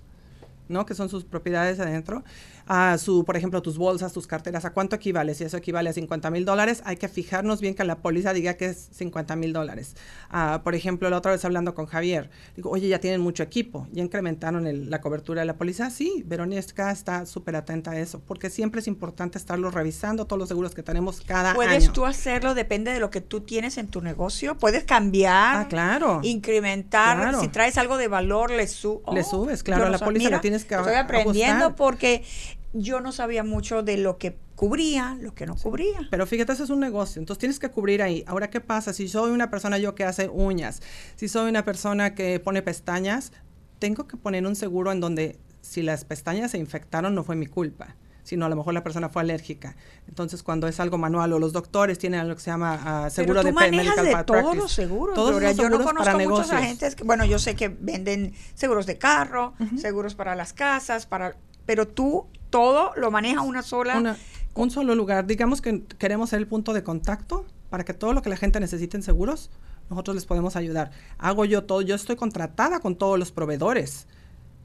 ¿no? 0.69 0.87
Que 0.87 0.95
son 0.95 1.09
sus 1.09 1.25
propiedades 1.25 1.81
adentro. 1.81 2.23
A 2.67 2.97
su, 2.99 3.25
por 3.25 3.37
ejemplo, 3.37 3.61
tus 3.63 3.77
bolsas, 3.79 4.13
tus 4.13 4.27
carteras, 4.27 4.65
¿a 4.65 4.73
cuánto 4.73 4.97
equivale? 4.97 5.35
Si 5.35 5.45
eso 5.45 5.57
equivale 5.57 5.91
a 5.91 5.93
50 5.93 6.31
mil 6.31 6.45
dólares, 6.45 6.83
hay 6.85 6.97
que 6.97 7.09
fijarnos 7.09 7.61
bien 7.61 7.75
que 7.75 7.85
la 7.85 7.97
póliza 7.97 8.33
diga 8.33 8.55
que 8.55 8.67
es 8.67 8.89
50 8.93 9.35
mil 9.37 9.53
dólares. 9.53 9.97
Ah, 10.31 10.61
por 10.63 10.75
ejemplo, 10.75 11.11
la 11.11 11.19
otra 11.19 11.33
vez 11.33 11.45
hablando 11.45 11.75
con 11.75 11.87
Javier, 11.87 12.31
digo, 12.57 12.71
oye, 12.71 12.89
ya 12.89 12.99
tienen 13.01 13.21
mucho 13.21 13.43
equipo, 13.43 13.89
ya 13.93 14.03
incrementaron 14.03 14.67
el- 14.67 14.91
la 14.91 15.01
cobertura 15.01 15.41
de 15.43 15.47
la 15.47 15.55
póliza. 15.57 15.91
Sí, 15.91 16.23
Verónica 16.27 16.91
está 16.91 17.27
súper 17.27 17.57
atenta 17.57 17.93
a 17.93 17.99
eso, 17.99 18.21
porque 18.27 18.51
siempre 18.51 18.81
es 18.81 18.87
importante 18.87 19.39
estarlo 19.39 19.71
revisando, 19.71 20.27
todos 20.27 20.39
los 20.39 20.49
seguros 20.49 20.75
que 20.75 20.83
tenemos 20.83 21.21
cada 21.21 21.55
¿Puedes 21.55 21.85
año. 21.85 21.93
tú 21.93 22.07
hacerlo? 22.07 22.55
Depende 22.55 22.93
de 22.93 23.01
lo 23.01 23.11
que 23.11 23.21
tú 23.21 23.41
tienes 23.41 23.77
en 23.79 23.89
tu 23.89 24.01
negocio. 24.01 24.57
Puedes 24.59 24.85
cambiar, 24.85 25.57
Ah, 25.57 25.67
claro. 25.69 26.21
incrementar. 26.23 27.19
Claro. 27.19 27.41
Si 27.41 27.49
traes 27.49 27.77
algo 27.79 27.97
de 27.97 28.09
valor, 28.09 28.51
le, 28.51 28.67
su 28.67 29.03
Le 29.13 29.21
Oh, 29.21 29.25
subes, 29.25 29.63
claro, 29.63 29.87
a 29.87 29.91
la 29.91 29.99
póliza 29.99 30.31
la 30.31 30.41
tienes 30.41 30.65
que 30.65 30.75
Estoy 30.75 30.95
aprendiendo 30.95 31.67
ajustar. 31.67 31.75
porque 31.77 32.25
yo 32.73 33.01
no 33.01 33.13
sabía 33.13 33.45
mucho 33.45 33.83
de 33.83 33.97
lo 33.99 34.19
que 34.19 34.39
cubría, 34.57 35.17
lo 35.21 35.35
que 35.35 35.47
no 35.47 35.57
cubría. 35.57 36.07
Pero 36.11 36.27
fíjate, 36.27 36.53
eso 36.53 36.65
es 36.65 36.71
un 36.71 36.81
negocio, 36.81 37.21
entonces 37.21 37.39
tienes 37.39 37.59
que 37.59 37.71
cubrir 37.71 38.03
ahí. 38.03 38.25
Ahora, 38.27 38.49
¿qué 38.51 38.61
pasa? 38.61 38.93
Si 38.93 39.09
soy 39.09 39.31
una 39.31 39.51
persona 39.51 39.79
yo 39.79 39.95
que 39.95 40.05
hace 40.05 40.29
uñas, 40.29 40.81
si 41.17 41.29
soy 41.29 41.49
una 41.51 41.65
persona 41.65 42.15
que 42.15 42.41
pone 42.41 42.63
pestañas, 42.63 43.33
tengo 43.79 44.07
que 44.07 44.17
poner 44.17 44.47
un 44.47 44.57
seguro 44.57 44.93
en 44.93 45.01
donde 45.01 45.39
si 45.61 45.83
las 45.83 46.05
pestañas 46.05 46.53
se 46.53 46.59
infectaron 46.59 47.15
no 47.15 47.25
fue 47.25 47.37
mi 47.37 47.47
culpa, 47.47 47.97
sino 48.23 48.47
a 48.47 48.49
lo 48.49 48.57
mejor 48.57 48.73
la 48.75 48.85
persona 48.85 49.09
fue 49.09 49.23
alérgica. 49.23 49.77
Entonces, 50.09 50.43
cuando 50.43 50.69
es 50.69 50.79
algo 50.81 50.97
manual 50.99 51.33
o 51.33 51.39
los 51.41 51.53
doctores 51.53 51.99
tienen 51.99 52.21
algo 52.21 52.37
que 52.37 52.41
se 52.41 52.51
llama 52.51 52.81
ah, 52.85 53.11
seguro 53.11 53.41
Pero 53.43 53.55
tú 53.55 53.59
de 53.61 53.71
medical 53.71 54.05
de 54.05 54.25
todos 54.25 54.57
los 54.57 54.73
seguros. 54.73 55.15
Todos 55.15 55.43
los 55.43 55.57
yo 55.57 55.69
no 55.69 55.83
conozco 55.83 56.19
muchos 56.21 56.51
agentes. 56.53 56.95
que- 56.95 57.05
bueno, 57.05 57.25
yo 57.25 57.39
sé 57.39 57.55
que 57.57 57.69
venden 57.69 58.33
seguros 58.55 58.87
de 58.87 58.97
carro, 58.99 59.55
seguros 59.77 60.15
para 60.15 60.37
las 60.37 60.53
casas, 60.53 61.07
para, 61.07 61.37
pero 61.67 61.89
tú 61.89 62.27
todo 62.53 62.93
lo 62.97 63.11
manejas 63.11 63.45
una 63.45 63.63
sola. 63.63 63.97
Una- 63.99 64.17
un 64.55 64.71
solo 64.71 64.95
lugar. 64.95 65.27
Digamos 65.27 65.61
que 65.63 65.83
queremos 65.99 66.31
ser 66.31 66.39
el 66.39 66.47
punto 66.47 66.73
de 66.75 66.83
contacto 66.83 67.47
para 67.71 67.85
que 67.85 67.95
todo 67.95 68.13
lo 68.13 68.21
que 68.21 68.29
la 68.29 68.37
gente 68.37 68.61
necesite 68.61 68.99
en 68.99 69.03
seguros, 69.03 69.51
nosotros 69.89 70.15
les 70.15 70.27
podemos 70.27 70.57
ayudar. 70.57 70.91
Hago 71.19 71.47
yo 71.47 71.65
todo, 71.65 71.81
yo 71.81 71.95
estoy 71.95 72.17
contratada 72.17 72.79
con 72.81 72.97
todos 72.97 73.19
los 73.19 73.33
proveedores, 73.33 74.07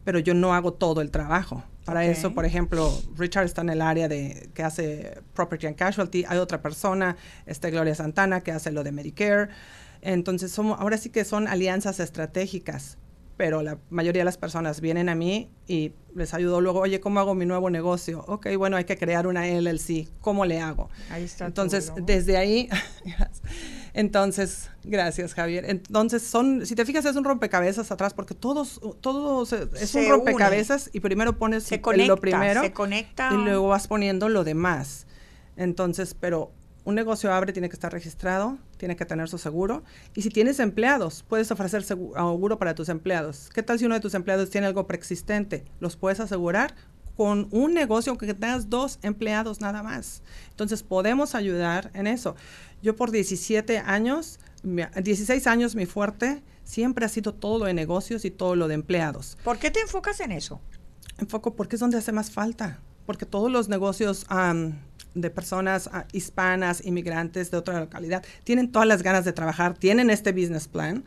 pero 0.03 0.19
yo 0.19 0.33
no 0.33 0.53
hago 0.53 0.73
todo 0.73 0.99
el 1.01 1.09
trabajo. 1.09 1.63
Para 1.85 2.03
eso, 2.05 2.33
por 2.33 2.43
ejemplo, 2.43 2.91
Richard 3.15 3.45
está 3.45 3.61
en 3.61 3.69
el 3.69 3.81
área 3.81 4.09
de 4.09 4.49
que 4.53 4.61
hace 4.61 5.21
Property 5.33 5.67
and 5.67 5.77
Casualty, 5.77 6.25
hay 6.27 6.37
otra 6.37 6.61
persona, 6.61 7.15
este 7.45 7.71
Gloria 7.71 7.95
Santana, 7.95 8.41
que 8.41 8.51
hace 8.51 8.71
lo 8.73 8.83
de 8.83 8.91
Medicare. 8.91 9.47
Entonces, 10.01 10.51
somos, 10.51 10.79
ahora 10.81 10.97
sí 10.97 11.09
que 11.09 11.23
son 11.23 11.47
alianzas 11.47 12.01
estratégicas, 12.01 12.97
pero 13.37 13.61
la 13.61 13.77
mayoría 13.91 14.21
de 14.21 14.25
las 14.25 14.37
personas 14.37 14.81
vienen 14.81 15.09
a 15.09 15.15
mí 15.15 15.49
y 15.67 15.93
les 16.15 16.33
ayudo 16.33 16.59
luego, 16.59 16.79
oye, 16.79 16.99
¿cómo 16.99 17.19
hago 17.19 17.35
mi 17.35 17.45
nuevo 17.45 17.69
negocio? 17.69 18.25
Ok, 18.27 18.47
bueno, 18.57 18.75
hay 18.75 18.85
que 18.85 18.97
crear 18.97 19.27
una 19.27 19.45
LLC, 19.45 20.07
¿cómo 20.21 20.43
le 20.45 20.59
hago? 20.59 20.89
Ahí 21.11 21.23
está 21.23 21.45
Entonces, 21.45 21.93
desde 22.01 22.37
ahí, 22.37 22.67
entonces, 23.93 24.71
gracias 24.83 25.35
Javier. 25.35 25.65
Entonces, 25.69 26.23
son, 26.23 26.65
si 26.65 26.73
te 26.75 26.83
fijas, 26.83 27.05
es 27.05 27.15
un 27.15 27.23
rompecabezas 27.23 27.91
atrás, 27.91 28.15
porque 28.15 28.33
todos, 28.33 28.81
todos, 29.01 29.53
es 29.53 29.89
Se 29.91 30.05
un 30.05 30.09
rompecabezas 30.09 30.89
y 30.91 30.99
primero 30.99 31.37
pones 31.37 31.63
Se 31.63 31.79
conecta, 31.79 32.07
lo 32.07 32.17
primero 32.17 32.61
se 32.61 32.73
conecta. 32.73 33.29
y 33.31 33.37
luego 33.37 33.67
vas 33.67 33.87
poniendo 33.87 34.29
lo 34.29 34.43
demás. 34.43 35.05
Entonces, 35.55 36.15
pero 36.19 36.51
un 36.87 36.95
negocio 36.95 37.33
abre, 37.33 37.51
tiene 37.51 37.67
que 37.67 37.75
estar 37.75 37.91
registrado, 37.91 38.57
tiene 38.77 38.95
que 38.95 39.05
tener 39.05 39.27
su 39.27 39.37
seguro. 39.37 39.83
Y 40.15 40.21
si 40.21 40.29
tienes 40.29 40.59
empleados, 40.61 41.25
puedes 41.27 41.51
ofrecer 41.51 41.83
segu- 41.83 42.13
seguro 42.15 42.57
para 42.57 42.75
tus 42.75 42.87
empleados. 42.87 43.49
¿Qué 43.53 43.61
tal 43.61 43.77
si 43.77 43.85
uno 43.85 43.95
de 43.95 43.99
tus 44.01 44.13
empleados 44.13 44.49
tiene 44.49 44.67
algo 44.67 44.87
preexistente? 44.87 45.65
¿Los 45.81 45.97
puedes 45.97 46.21
asegurar? 46.21 46.73
Con 47.17 47.49
un 47.51 47.73
negocio, 47.73 48.11
aunque 48.11 48.33
tengas 48.33 48.69
dos 48.69 48.99
empleados 49.01 49.59
nada 49.59 49.83
más. 49.83 50.21
Entonces, 50.51 50.81
podemos 50.81 51.35
ayudar 51.35 51.91
en 51.93 52.07
eso. 52.07 52.35
Yo 52.81 52.95
por 52.95 53.11
17 53.11 53.79
años, 53.79 54.39
mi- 54.63 54.83
16 55.03 55.45
años, 55.47 55.75
mi 55.75 55.85
fuerte 55.87 56.41
siempre 56.63 57.05
ha 57.05 57.09
sido 57.09 57.33
todo 57.33 57.59
lo 57.59 57.65
de 57.65 57.73
negocios 57.73 58.23
y 58.23 58.31
todo 58.31 58.55
lo 58.55 58.67
de 58.67 58.73
empleados 58.75 59.37
¿Por 59.43 59.57
qué 59.57 59.71
te 59.71 59.79
enfocas 59.81 60.19
en 60.21 60.31
eso? 60.31 60.61
enfoco 61.17 61.53
porque 61.55 61.75
es 61.75 61.79
donde 61.81 61.97
hace 61.97 62.11
más 62.13 62.31
falta. 62.31 62.79
Porque 63.05 63.25
todos 63.25 63.51
los 63.51 63.67
negocios 63.67 64.25
am, 64.29 64.75
de 65.21 65.29
personas 65.29 65.89
ah, 65.91 66.05
hispanas, 66.11 66.85
inmigrantes 66.85 67.51
de 67.51 67.57
otra 67.57 67.79
localidad, 67.79 68.23
tienen 68.43 68.71
todas 68.71 68.87
las 68.87 69.03
ganas 69.03 69.25
de 69.25 69.33
trabajar, 69.33 69.77
tienen 69.77 70.09
este 70.09 70.31
business 70.31 70.67
plan. 70.67 71.03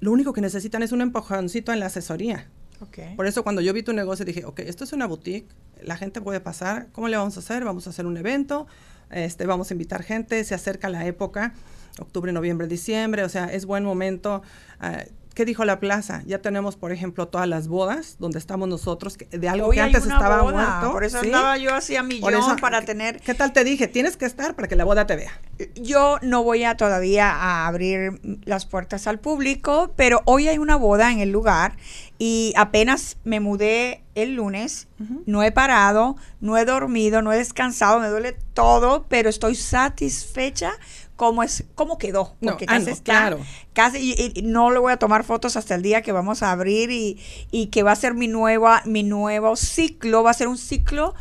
Lo 0.00 0.12
único 0.12 0.32
que 0.32 0.40
necesitan 0.40 0.82
es 0.82 0.92
un 0.92 1.00
empujoncito 1.00 1.72
en 1.72 1.80
la 1.80 1.86
asesoría. 1.86 2.48
Okay. 2.80 3.14
Por 3.14 3.26
eso 3.26 3.42
cuando 3.42 3.62
yo 3.62 3.72
vi 3.72 3.82
tu 3.82 3.92
negocio 3.92 4.24
dije, 4.24 4.44
ok, 4.44 4.60
esto 4.60 4.84
es 4.84 4.92
una 4.92 5.06
boutique, 5.06 5.48
la 5.82 5.96
gente 5.96 6.20
puede 6.20 6.40
pasar, 6.40 6.88
¿cómo 6.92 7.08
le 7.08 7.16
vamos 7.16 7.36
a 7.36 7.40
hacer? 7.40 7.64
Vamos 7.64 7.86
a 7.86 7.90
hacer 7.90 8.04
un 8.04 8.16
evento, 8.16 8.66
este, 9.10 9.46
vamos 9.46 9.70
a 9.70 9.74
invitar 9.74 10.02
gente, 10.02 10.42
se 10.44 10.54
acerca 10.54 10.88
la 10.88 11.06
época, 11.06 11.54
octubre, 11.98 12.32
noviembre, 12.32 12.66
diciembre, 12.66 13.24
o 13.24 13.28
sea, 13.28 13.46
es 13.46 13.64
buen 13.64 13.84
momento. 13.84 14.42
ah, 14.80 15.04
¿Qué 15.34 15.44
dijo 15.44 15.64
la 15.64 15.80
plaza? 15.80 16.22
Ya 16.26 16.38
tenemos, 16.40 16.76
por 16.76 16.92
ejemplo, 16.92 17.26
todas 17.26 17.48
las 17.48 17.66
bodas 17.66 18.16
donde 18.20 18.38
estamos 18.38 18.68
nosotros, 18.68 19.16
que- 19.16 19.26
de 19.36 19.48
algo 19.48 19.66
Hoy 19.66 19.74
que 19.76 19.82
antes 19.82 20.04
estaba 20.06 20.42
boda, 20.42 20.52
muerto. 20.52 20.92
Por 20.92 21.02
eso 21.02 21.20
¿sí? 21.20 21.26
andaba 21.26 21.56
yo 21.58 21.74
así 21.74 21.96
a 21.96 22.04
millón 22.04 22.34
eso, 22.34 22.54
para 22.60 22.80
¿qué- 22.80 22.86
tener 22.86 23.20
¿Qué 23.20 23.34
tal 23.34 23.52
te 23.52 23.64
dije? 23.64 23.88
Tienes 23.88 24.16
que 24.16 24.26
estar 24.26 24.54
para 24.54 24.68
que 24.68 24.76
la 24.76 24.84
boda 24.84 25.06
te 25.08 25.16
vea. 25.16 25.32
Yo 25.74 26.18
no 26.22 26.44
voy 26.44 26.62
a 26.64 26.76
todavía 26.76 27.30
a 27.32 27.66
abrir 27.66 28.20
las 28.44 28.64
puertas 28.66 29.06
al 29.08 29.18
público, 29.18 29.92
pero 29.96 30.22
hoy 30.24 30.46
hay 30.48 30.58
una 30.58 30.76
boda 30.76 31.10
en 31.10 31.18
el 31.18 31.30
lugar 31.30 31.76
y 32.18 32.52
apenas 32.56 33.16
me 33.24 33.40
mudé 33.40 34.02
el 34.14 34.36
lunes 34.36 34.86
No 35.26 35.42
he 35.42 35.50
parado, 35.50 36.16
no 36.40 36.56
he 36.56 36.64
dormido, 36.64 37.20
no 37.20 37.32
he 37.32 37.36
descansado, 37.36 37.98
me 37.98 38.06
duele 38.08 38.36
todo, 38.54 39.04
pero 39.08 39.28
estoy 39.28 39.54
satisfecha 39.56 40.72
como 41.16 41.42
es 41.42 41.64
cómo 41.74 41.98
quedó 41.98 42.36
porque 42.42 42.64
ah, 42.68 42.74
casi 42.74 42.90
está 42.90 43.36
casi 43.72 44.14
y, 44.34 44.42
no 44.42 44.70
le 44.70 44.78
voy 44.78 44.92
a 44.92 44.96
tomar 44.96 45.24
fotos 45.24 45.56
hasta 45.56 45.74
el 45.74 45.82
día 45.82 46.02
que 46.02 46.12
vamos 46.12 46.42
a 46.42 46.50
abrir 46.50 46.90
y, 46.90 47.20
y 47.50 47.66
que 47.68 47.82
va 47.82 47.92
a 47.92 47.96
ser 47.96 48.14
mi 48.14 48.26
nueva 48.26 48.82
mi 48.84 49.02
nuevo 49.02 49.56
ciclo 49.56 50.22
va 50.22 50.30
a 50.30 50.34
ser 50.34 50.48
un 50.48 50.58
ciclo 50.58 51.14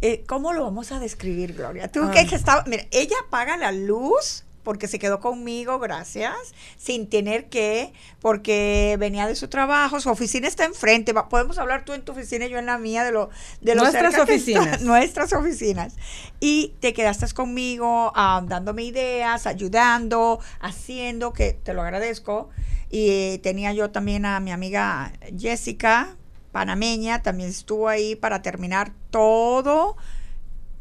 eh, 0.00 0.22
¿Cómo 0.26 0.52
lo 0.52 0.64
vamos 0.64 0.92
a 0.92 0.98
describir, 0.98 1.54
Gloria? 1.54 1.90
Tú 1.90 2.10
que, 2.10 2.26
que 2.26 2.34
estaba, 2.34 2.62
mira, 2.66 2.84
ella 2.90 3.16
apaga 3.26 3.56
la 3.56 3.72
luz 3.72 4.43
porque 4.64 4.88
se 4.88 4.98
quedó 4.98 5.20
conmigo, 5.20 5.78
gracias, 5.78 6.34
sin 6.76 7.08
tener 7.08 7.48
que, 7.48 7.92
porque 8.20 8.96
venía 8.98 9.26
de 9.26 9.36
su 9.36 9.48
trabajo, 9.48 10.00
su 10.00 10.10
oficina 10.10 10.48
está 10.48 10.64
enfrente, 10.64 11.14
podemos 11.28 11.58
hablar 11.58 11.84
tú 11.84 11.92
en 11.92 12.02
tu 12.02 12.12
oficina 12.12 12.46
y 12.46 12.50
yo 12.50 12.58
en 12.58 12.66
la 12.66 12.78
mía 12.78 13.04
de 13.04 13.12
lo 13.12 13.30
de 13.60 13.74
nuestras 13.74 14.18
oficinas, 14.18 14.80
nuestras 14.82 15.32
oficinas. 15.32 15.94
Y 16.40 16.74
te 16.80 16.92
quedaste 16.92 17.24
conmigo 17.32 18.12
ah, 18.14 18.42
dándome 18.46 18.82
ideas, 18.82 19.46
ayudando, 19.46 20.40
haciendo, 20.60 21.32
que 21.32 21.52
te 21.52 21.72
lo 21.72 21.82
agradezco. 21.82 22.50
Y 22.90 23.38
tenía 23.38 23.72
yo 23.72 23.90
también 23.90 24.26
a 24.26 24.40
mi 24.40 24.52
amiga 24.52 25.12
Jessica, 25.36 26.16
panameña, 26.52 27.22
también 27.22 27.48
estuvo 27.48 27.88
ahí 27.88 28.14
para 28.14 28.42
terminar 28.42 28.92
todo 29.10 29.96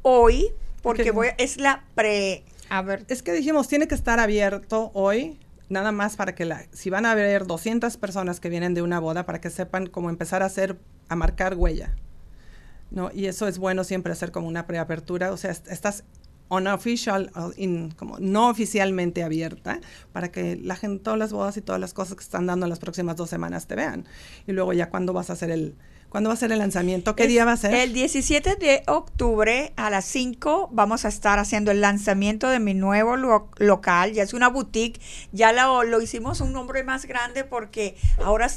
hoy, 0.01 0.51
porque 0.81 1.11
voy, 1.11 1.29
es 1.37 1.57
la 1.57 1.83
pre 1.95 2.43
a 2.77 2.81
ver. 2.81 3.05
Es 3.07 3.21
que 3.21 3.33
dijimos, 3.33 3.67
tiene 3.67 3.87
que 3.87 3.93
estar 3.93 4.19
abierto 4.19 4.89
hoy, 4.95 5.37
nada 5.69 5.91
más 5.91 6.15
para 6.15 6.33
que 6.33 6.45
la, 6.45 6.65
si 6.71 6.89
van 6.89 7.05
a 7.05 7.11
haber 7.11 7.45
200 7.45 7.97
personas 7.97 8.39
que 8.39 8.49
vienen 8.49 8.73
de 8.73 8.81
una 8.81 8.99
boda, 8.99 9.27
para 9.27 9.39
que 9.39 9.51
sepan 9.51 9.85
cómo 9.85 10.09
empezar 10.09 10.41
a 10.41 10.47
hacer, 10.47 10.79
a 11.07 11.15
marcar 11.15 11.55
huella. 11.55 11.93
¿no? 12.89 13.11
Y 13.13 13.27
eso 13.27 13.47
es 13.47 13.59
bueno 13.59 13.83
siempre 13.83 14.11
hacer 14.11 14.31
como 14.31 14.47
una 14.47 14.65
preapertura, 14.65 15.31
o 15.31 15.37
sea, 15.37 15.51
estás 15.51 16.03
unofficial, 16.49 17.31
como 17.95 18.17
no 18.19 18.49
oficialmente 18.49 19.23
abierta, 19.23 19.79
para 20.11 20.31
que 20.31 20.55
la 20.55 20.75
gente, 20.75 21.03
todas 21.03 21.19
las 21.19 21.31
bodas 21.31 21.57
y 21.57 21.61
todas 21.61 21.79
las 21.79 21.93
cosas 21.93 22.15
que 22.15 22.23
están 22.23 22.47
dando 22.47 22.65
en 22.65 22.71
las 22.71 22.79
próximas 22.79 23.15
dos 23.15 23.29
semanas 23.29 23.67
te 23.67 23.75
vean. 23.75 24.05
Y 24.47 24.51
luego 24.51 24.73
ya 24.73 24.89
cuando 24.89 25.13
vas 25.13 25.29
a 25.29 25.33
hacer 25.33 25.51
el, 25.51 25.75
¿Cuándo 26.13 26.29
va 26.29 26.35
a 26.35 26.37
ser 26.37 26.51
el 26.51 26.59
lanzamiento? 26.59 27.15
¿Qué 27.15 27.25
día 27.25 27.43
va 27.43 27.53
a 27.53 27.57
ser? 27.57 27.73
El 27.73 27.91
17 27.91 28.55
de 28.57 28.83
octubre 28.85 29.73
a 29.77 29.89
las 29.89 30.05
5 30.05 30.69
vamos 30.71 31.05
a 31.05 31.07
estar 31.07 31.39
haciendo 31.39 31.71
el 31.71 31.81
lanzamiento 31.81 32.49
de 32.49 32.59
mi 32.59 32.75
nuevo 32.75 33.17
local. 33.17 34.13
Ya 34.13 34.21
es 34.21 34.35
una 34.35 34.47
boutique. 34.47 35.01
Ya 35.31 35.51
lo, 35.53 35.83
lo 35.83 35.99
hicimos 36.01 36.39
un 36.39 36.53
nombre 36.53 36.83
más 36.83 37.07
grande 37.07 37.43
porque 37.43 37.95
ahora 38.23 38.47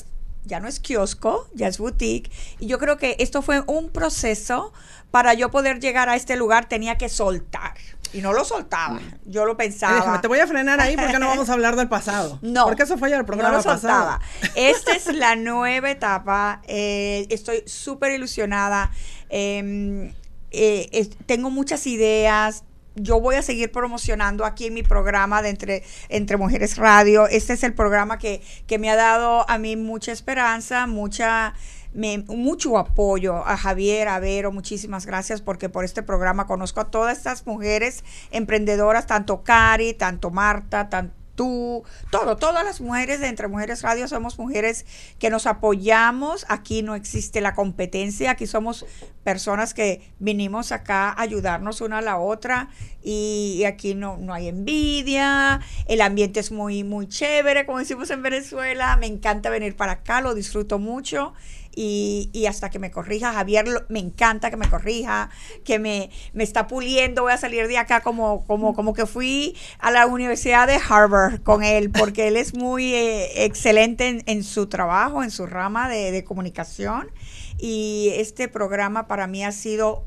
ya 0.44 0.60
no 0.60 0.68
es 0.68 0.80
kiosco, 0.80 1.48
ya 1.54 1.68
es 1.68 1.78
boutique. 1.78 2.30
Y 2.60 2.66
yo 2.66 2.78
creo 2.78 2.98
que 2.98 3.16
esto 3.20 3.40
fue 3.40 3.62
un 3.66 3.88
proceso 3.88 4.74
para 5.10 5.32
yo 5.32 5.50
poder 5.50 5.80
llegar 5.80 6.10
a 6.10 6.16
este 6.16 6.36
lugar 6.36 6.68
tenía 6.68 6.98
que 6.98 7.08
soltar. 7.08 7.72
Y 8.12 8.20
no 8.20 8.32
lo 8.32 8.44
soltaba. 8.44 9.00
Yo 9.24 9.44
lo 9.44 9.56
pensaba. 9.56 10.20
Te 10.20 10.28
voy 10.28 10.38
a 10.38 10.46
frenar 10.46 10.80
ahí 10.80 10.96
porque 10.96 11.18
no 11.18 11.28
vamos 11.28 11.48
a 11.48 11.52
hablar 11.52 11.76
del 11.76 11.88
pasado. 11.88 12.38
No. 12.46 12.64
Porque 12.64 12.84
eso 12.84 12.96
fue 12.96 13.10
ya 13.10 13.18
el 13.18 13.24
programa 13.24 13.50
no 13.50 13.56
lo 13.56 13.62
soltaba. 13.62 14.20
Esta 14.54 14.92
es 14.92 15.06
la 15.14 15.36
nueva 15.36 15.90
etapa. 15.90 16.62
Eh, 16.66 17.26
estoy 17.28 17.62
súper 17.66 18.12
ilusionada. 18.12 18.90
Em, 19.28 20.12
eh, 20.52 21.10
tengo 21.26 21.50
muchas 21.50 21.86
ideas. 21.86 22.64
Yo 22.94 23.20
voy 23.20 23.34
a 23.34 23.42
seguir 23.42 23.72
promocionando 23.72 24.44
aquí 24.44 24.66
en 24.66 24.74
mi 24.74 24.82
programa 24.82 25.42
de 25.42 25.50
Entre, 25.50 25.84
Entre 26.08 26.36
Mujeres 26.36 26.76
Radio. 26.76 27.26
Este 27.26 27.52
es 27.52 27.62
el 27.62 27.74
programa 27.74 28.18
que, 28.18 28.42
que 28.66 28.78
me 28.78 28.88
ha 28.90 28.96
dado 28.96 29.48
a 29.50 29.58
mí 29.58 29.76
mucha 29.76 30.12
esperanza, 30.12 30.86
mucha 30.86 31.54
mucho 31.94 32.78
apoyo 32.78 33.46
a 33.46 33.56
Javier, 33.56 34.08
a 34.08 34.18
Vero, 34.18 34.52
muchísimas 34.52 35.06
gracias 35.06 35.40
porque 35.40 35.68
por 35.68 35.84
este 35.84 36.02
programa 36.02 36.46
conozco 36.46 36.80
a 36.80 36.90
todas 36.90 37.16
estas 37.16 37.46
mujeres 37.46 38.04
emprendedoras, 38.30 39.06
tanto 39.06 39.42
Cari, 39.42 39.94
tanto 39.94 40.30
Marta, 40.30 40.88
tanto 40.88 41.26
tú, 41.36 41.84
todo, 42.10 42.36
todas 42.36 42.64
las 42.64 42.80
mujeres 42.80 43.20
de 43.20 43.28
Entre 43.28 43.46
Mujeres 43.46 43.82
Radio 43.82 44.08
somos 44.08 44.38
mujeres 44.38 44.86
que 45.20 45.30
nos 45.30 45.46
apoyamos, 45.46 46.46
aquí 46.48 46.82
no 46.82 46.96
existe 46.96 47.40
la 47.40 47.54
competencia, 47.54 48.32
aquí 48.32 48.46
somos 48.46 48.86
personas 49.22 49.74
que 49.74 50.10
vinimos 50.18 50.72
acá 50.72 51.10
a 51.10 51.20
ayudarnos 51.20 51.80
una 51.80 51.98
a 51.98 52.02
la 52.02 52.16
otra 52.16 52.70
y, 53.02 53.62
aquí 53.66 53.94
no, 53.94 54.16
no 54.16 54.32
hay 54.32 54.48
envidia, 54.48 55.60
el 55.86 56.00
ambiente 56.00 56.40
es 56.40 56.50
muy, 56.50 56.82
muy 56.82 57.06
chévere, 57.06 57.66
como 57.66 57.78
decimos 57.78 58.10
en 58.10 58.22
Venezuela, 58.22 58.96
me 58.96 59.06
encanta 59.06 59.50
venir 59.50 59.76
para 59.76 59.92
acá, 59.92 60.20
lo 60.20 60.34
disfruto 60.34 60.78
mucho 60.78 61.34
y, 61.76 62.46
hasta 62.48 62.70
que 62.70 62.78
me 62.78 62.90
corrija. 62.90 63.32
Javier 63.32 63.66
me 63.88 64.00
encanta 64.00 64.50
que 64.50 64.56
me 64.56 64.68
corrija, 64.68 65.30
que 65.62 65.78
me, 65.78 66.10
me 66.32 66.42
está 66.42 66.66
puliendo. 66.66 67.22
Voy 67.22 67.32
a 67.32 67.36
salir 67.36 67.68
de 67.68 67.76
acá 67.78 68.00
como, 68.00 68.44
como, 68.46 68.74
como 68.74 68.94
que 68.94 69.04
fui 69.04 69.56
a 69.78 69.90
la 69.90 70.06
Universidad 70.06 70.66
de 70.66 70.78
Harvard 70.88 71.42
con 71.42 71.62
él, 71.62 71.90
porque 71.90 72.28
él 72.28 72.36
es 72.36 72.54
muy 72.54 72.94
eh, 72.94 73.44
excelente 73.44 74.24
en, 74.26 74.42
su 74.42 74.66
trabajo, 74.68 75.22
en 75.22 75.30
su 75.30 75.46
rama 75.46 75.88
de, 75.88 76.24
comunicación. 76.24 77.10
Y 77.58 78.10
este 78.14 78.48
programa 78.48 79.06
para 79.06 79.26
mí 79.26 79.44
ha 79.44 79.52
sido 79.52 80.06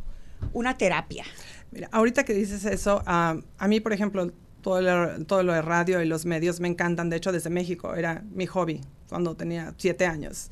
una 0.53 0.75
terapia. 0.77 1.23
Mira, 1.71 1.87
ahorita 1.91 2.25
que 2.25 2.33
dices 2.33 2.65
eso, 2.65 3.03
a 3.05 3.37
mí, 3.67 3.79
por 3.79 3.93
ejemplo, 3.93 4.31
todo 4.61 4.81
lo, 4.81 5.25
todo 5.25 5.43
lo 5.43 5.53
de 5.53 5.61
radio 5.61 6.01
y 6.01 6.07
los 6.07 6.25
medios 6.25 6.59
me 6.59 6.67
encantan. 6.67 7.11
De 7.11 7.17
hecho, 7.17 7.31
desde 7.31 7.51
México 7.51 7.93
era 7.93 8.23
mi 8.31 8.47
hobby 8.47 8.81
cuando 9.07 9.35
tenía 9.35 9.75
siete 9.77 10.07
años. 10.07 10.49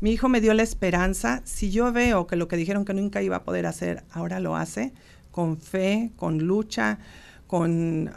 Mi 0.00 0.10
hijo 0.10 0.28
me 0.28 0.40
dio 0.40 0.54
la 0.54 0.64
esperanza. 0.64 1.40
Si 1.44 1.70
yo 1.70 1.92
veo 1.92 2.26
que 2.26 2.34
lo 2.34 2.48
que 2.48 2.56
dijeron 2.56 2.84
que 2.84 2.92
nunca 2.92 3.22
iba 3.22 3.36
a 3.36 3.44
poder 3.44 3.64
hacer, 3.66 4.02
ahora 4.10 4.40
lo 4.40 4.56
hace, 4.56 4.92
con 5.30 5.56
fe, 5.56 6.10
con 6.16 6.38
lucha, 6.38 6.98
con 7.46 8.10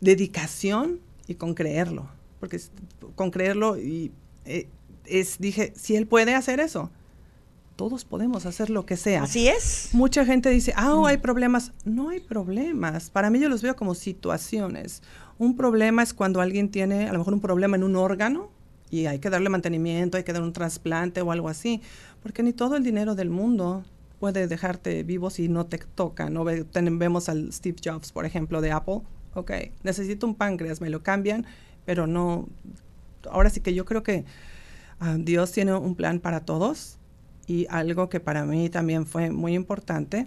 dedicación 0.00 0.98
y 1.28 1.36
con 1.36 1.54
creerlo. 1.54 2.08
Porque 2.40 2.60
con 3.14 3.30
creerlo 3.30 3.78
y 3.78 4.10
eh, 4.46 4.66
es, 5.04 5.38
dije, 5.38 5.72
si 5.76 5.94
él 5.94 6.08
puede 6.08 6.34
hacer 6.34 6.58
eso, 6.58 6.90
todos 7.76 8.04
podemos 8.04 8.46
hacer 8.46 8.70
lo 8.70 8.86
que 8.86 8.96
sea. 8.96 9.24
Así 9.24 9.48
es. 9.48 9.90
Mucha 9.92 10.24
gente 10.24 10.50
dice, 10.50 10.72
ah, 10.76 10.94
oh, 10.94 11.06
hay 11.06 11.16
problemas. 11.16 11.72
No 11.84 12.10
hay 12.10 12.20
problemas. 12.20 13.10
Para 13.10 13.30
mí 13.30 13.40
yo 13.40 13.48
los 13.48 13.62
veo 13.62 13.76
como 13.76 13.94
situaciones. 13.94 15.02
Un 15.38 15.56
problema 15.56 16.02
es 16.02 16.14
cuando 16.14 16.40
alguien 16.40 16.70
tiene 16.70 17.08
a 17.08 17.12
lo 17.12 17.18
mejor 17.18 17.34
un 17.34 17.40
problema 17.40 17.76
en 17.76 17.82
un 17.82 17.96
órgano 17.96 18.50
y 18.90 19.06
hay 19.06 19.18
que 19.18 19.30
darle 19.30 19.48
mantenimiento, 19.48 20.18
hay 20.18 20.24
que 20.24 20.32
dar 20.32 20.42
un 20.42 20.52
trasplante 20.52 21.22
o 21.22 21.32
algo 21.32 21.48
así, 21.48 21.80
porque 22.22 22.42
ni 22.42 22.52
todo 22.52 22.76
el 22.76 22.84
dinero 22.84 23.14
del 23.14 23.30
mundo 23.30 23.84
puede 24.20 24.46
dejarte 24.46 25.02
vivo 25.02 25.30
si 25.30 25.48
no 25.48 25.66
te 25.66 25.78
toca. 25.78 26.30
¿no? 26.30 26.44
vemos 26.44 27.28
al 27.28 27.52
Steve 27.52 27.76
Jobs, 27.82 28.12
por 28.12 28.26
ejemplo, 28.26 28.60
de 28.60 28.70
Apple. 28.70 29.00
Ok, 29.34 29.50
necesito 29.82 30.26
un 30.26 30.34
páncreas, 30.34 30.80
me 30.80 30.90
lo 30.90 31.02
cambian, 31.02 31.46
pero 31.86 32.06
no. 32.06 32.48
Ahora 33.30 33.48
sí 33.50 33.60
que 33.60 33.72
yo 33.72 33.84
creo 33.84 34.02
que 34.02 34.24
ah, 35.00 35.16
Dios 35.18 35.52
tiene 35.52 35.74
un 35.74 35.94
plan 35.94 36.20
para 36.20 36.40
todos 36.40 36.98
y 37.46 37.66
algo 37.70 38.08
que 38.08 38.20
para 38.20 38.44
mí 38.44 38.68
también 38.70 39.06
fue 39.06 39.30
muy 39.30 39.54
importante. 39.54 40.26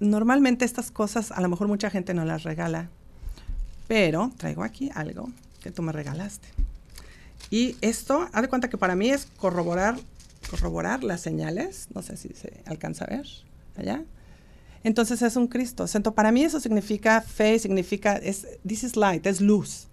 Normalmente 0.00 0.64
estas 0.64 0.90
cosas 0.90 1.32
a 1.32 1.40
lo 1.40 1.48
mejor 1.48 1.68
mucha 1.68 1.90
gente 1.90 2.14
no 2.14 2.24
las 2.24 2.42
regala, 2.42 2.90
Pero 3.88 4.32
traigo 4.36 4.64
aquí 4.64 4.90
algo 4.94 5.30
que 5.62 5.70
tú 5.70 5.82
me 5.82 5.92
regalaste. 5.92 6.48
Y 7.50 7.76
esto, 7.80 8.28
haz 8.32 8.42
de 8.42 8.48
cuenta 8.48 8.68
que 8.68 8.76
para 8.76 8.96
mí 8.96 9.10
es 9.10 9.26
corroborar, 9.36 9.96
corroborar 10.50 11.04
las 11.04 11.20
señales. 11.20 11.86
No 11.94 12.02
sé 12.02 12.16
si 12.16 12.30
se 12.30 12.62
alcanza 12.66 13.04
a 13.04 13.08
ver 13.08 13.26
allá. 13.76 14.04
Entonces 14.82 15.22
es 15.22 15.36
un 15.36 15.46
Cristo. 15.46 15.84
Entonces, 15.84 16.12
para 16.14 16.32
mí 16.32 16.42
eso 16.42 16.60
significa 16.60 17.20
fe, 17.20 17.58
significa, 17.58 18.16
es, 18.16 18.46
this 18.66 18.84
is 18.84 18.96
light, 18.96 19.26
es 19.26 19.40
luz. 19.40 19.88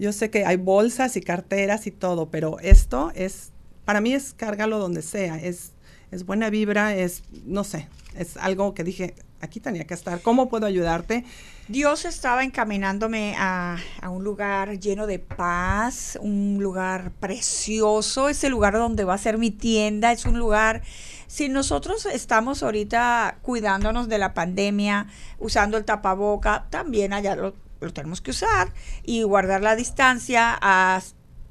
Yo 0.00 0.12
sé 0.12 0.30
que 0.30 0.44
hay 0.44 0.56
bolsas 0.56 1.16
y 1.16 1.20
carteras 1.20 1.86
y 1.86 1.92
todo, 1.92 2.28
pero 2.28 2.58
esto 2.58 3.12
es, 3.14 3.51
para 3.84 4.00
mí 4.00 4.12
es 4.14 4.34
cárgalo 4.34 4.78
donde 4.78 5.02
sea, 5.02 5.36
es, 5.36 5.72
es 6.10 6.24
buena 6.26 6.50
vibra, 6.50 6.94
es, 6.94 7.22
no 7.44 7.64
sé, 7.64 7.88
es 8.16 8.36
algo 8.36 8.74
que 8.74 8.84
dije, 8.84 9.14
aquí 9.40 9.58
tenía 9.58 9.84
que 9.84 9.94
estar, 9.94 10.20
¿cómo 10.20 10.48
puedo 10.48 10.66
ayudarte? 10.66 11.24
Dios 11.68 12.04
estaba 12.04 12.44
encaminándome 12.44 13.34
a, 13.38 13.76
a 14.00 14.10
un 14.10 14.22
lugar 14.24 14.78
lleno 14.78 15.06
de 15.06 15.18
paz, 15.18 16.18
un 16.20 16.58
lugar 16.60 17.10
precioso, 17.18 18.28
ese 18.28 18.48
lugar 18.48 18.74
donde 18.74 19.04
va 19.04 19.14
a 19.14 19.18
ser 19.18 19.38
mi 19.38 19.50
tienda, 19.50 20.12
es 20.12 20.26
un 20.26 20.38
lugar, 20.38 20.82
si 21.26 21.48
nosotros 21.48 22.06
estamos 22.06 22.62
ahorita 22.62 23.38
cuidándonos 23.42 24.08
de 24.08 24.18
la 24.18 24.34
pandemia, 24.34 25.06
usando 25.38 25.76
el 25.76 25.84
tapaboca, 25.84 26.66
también 26.70 27.12
allá 27.12 27.34
lo, 27.36 27.54
lo 27.80 27.92
tenemos 27.92 28.20
que 28.20 28.30
usar 28.32 28.72
y 29.02 29.22
guardar 29.22 29.62
la 29.62 29.74
distancia. 29.74 30.58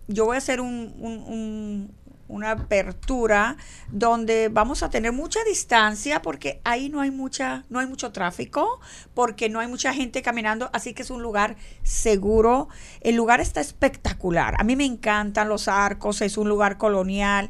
yo 0.08 0.26
voy 0.26 0.36
a 0.36 0.38
hacer 0.38 0.62
un- 0.62 0.94
un- 1.00 2.01
una 2.32 2.52
apertura 2.52 3.58
donde 3.90 4.50
vamos 4.50 4.84
a 4.84 4.90
tener 4.90 5.12
mucha 5.12 5.44
distancia 5.44 6.22
porque 6.22 6.62
ahí 6.64 6.90
no 6.90 7.02
hay 7.02 7.12
mucha 7.12 7.66
no 7.70 7.80
hay 7.80 7.88
mucho 7.88 8.12
tráfico 8.12 8.80
porque 9.14 9.50
no 9.50 9.60
hay 9.60 9.68
mucha 9.68 9.94
gente 9.94 10.22
caminando 10.22 10.70
así 10.74 10.94
que 10.94 11.04
es 11.04 11.12
un 11.12 11.22
lugar 11.22 11.58
seguro. 11.84 12.70
El 13.02 13.16
lugar 13.16 13.42
está 13.42 13.62
espectacular. 13.62 14.56
A 14.58 14.64
mí 14.64 14.76
me 14.76 14.86
encantan 14.86 15.50
los 15.50 15.68
arcos 15.68 16.22
es 16.22 16.38
un 16.38 16.50
lugar 16.50 16.78
colonial. 16.78 17.50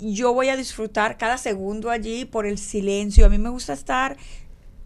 Yo 0.00 0.32
voy 0.32 0.48
a 0.48 0.56
disfrutar 0.56 1.18
cada 1.18 1.36
segundo 1.36 1.90
allí 1.90 2.24
por 2.24 2.46
el 2.46 2.56
silencio. 2.56 3.26
A 3.26 3.28
mí 3.28 3.36
me 3.36 3.50
gusta 3.50 3.74
estar 3.74 4.16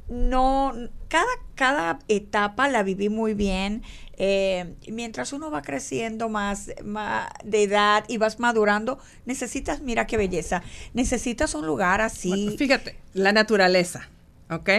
no, 0.09 0.72
cada, 1.09 1.30
cada 1.55 1.98
etapa 2.09 2.68
la 2.68 2.82
viví 2.82 3.09
muy 3.09 3.34
bien. 3.34 3.82
Eh, 4.16 4.74
mientras 4.88 5.32
uno 5.32 5.50
va 5.50 5.62
creciendo 5.62 6.28
más, 6.28 6.70
más 6.84 7.30
de 7.44 7.64
edad 7.64 8.05
y 8.07 8.18
vas 8.18 8.38
madurando, 8.38 8.98
necesitas, 9.26 9.80
mira 9.80 10.07
qué 10.07 10.16
belleza, 10.16 10.62
necesitas 10.92 11.55
un 11.55 11.66
lugar 11.66 12.00
así. 12.00 12.55
Fíjate, 12.57 12.96
la 13.12 13.32
naturaleza, 13.32 14.09
¿ok? 14.50 14.70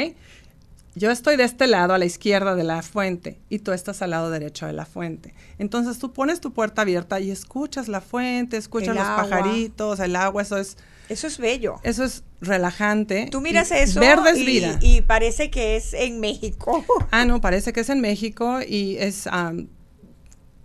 Yo 0.98 1.12
estoy 1.12 1.36
de 1.36 1.44
este 1.44 1.68
lado, 1.68 1.94
a 1.94 1.98
la 1.98 2.06
izquierda 2.06 2.56
de 2.56 2.64
la 2.64 2.82
fuente, 2.82 3.40
y 3.50 3.60
tú 3.60 3.74
estás 3.74 4.02
al 4.02 4.12
lado 4.12 4.30
derecho 4.32 4.66
de 4.66 4.72
la 4.74 4.86
fuente. 4.86 5.34
Entonces 5.60 6.00
tú 6.00 6.14
pones 6.14 6.40
tu 6.40 6.54
puerta 6.54 6.84
abierta 6.84 7.20
y 7.20 7.32
escuchas 7.32 7.90
la 7.90 8.00
fuente, 8.00 8.56
escuchas 8.56 8.90
El 8.90 8.96
los 8.96 9.04
agua. 9.06 9.24
pajaritos, 9.30 10.00
el 10.00 10.16
agua, 10.16 10.42
eso 10.42 10.58
es, 10.58 10.78
Eso 11.10 11.28
es 11.28 11.38
bello. 11.38 11.76
eso 11.84 12.06
es 12.06 12.24
relajante. 12.40 13.28
Tú 13.30 13.42
miras 13.42 13.72
eso 13.72 14.00
Verde 14.00 14.32
es 14.32 14.38
y, 14.40 14.46
vida. 14.46 14.80
y 14.82 15.02
parece 15.02 15.50
que 15.52 15.76
es 15.76 15.94
en 15.94 16.20
México. 16.22 16.84
Ah, 17.12 17.26
no, 17.26 17.42
parece 17.42 17.74
que 17.74 17.82
es 17.82 17.90
en 17.90 18.00
México 18.02 18.60
y 18.66 18.96
es 18.98 19.28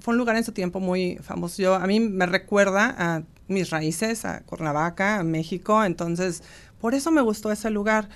fue 0.00 0.12
un 0.14 0.18
lugar 0.18 0.36
en 0.36 0.44
su 0.44 0.52
tiempo 0.52 0.80
muy 0.80 1.18
famoso. 1.22 1.60
Yo, 1.60 1.74
a 1.74 1.86
mí 1.86 2.00
me 2.00 2.26
recuerda 2.26 2.94
a 2.98 3.22
mis 3.48 3.70
raíces, 3.70 4.24
a 4.24 4.40
Cuernavaca, 4.42 5.18
a 5.18 5.22
México, 5.24 5.84
entonces 5.84 6.42
por 6.80 6.94
eso 6.94 7.10
me 7.10 7.20
gustó 7.20 7.50
ese 7.52 7.68
lugar. 7.70 8.08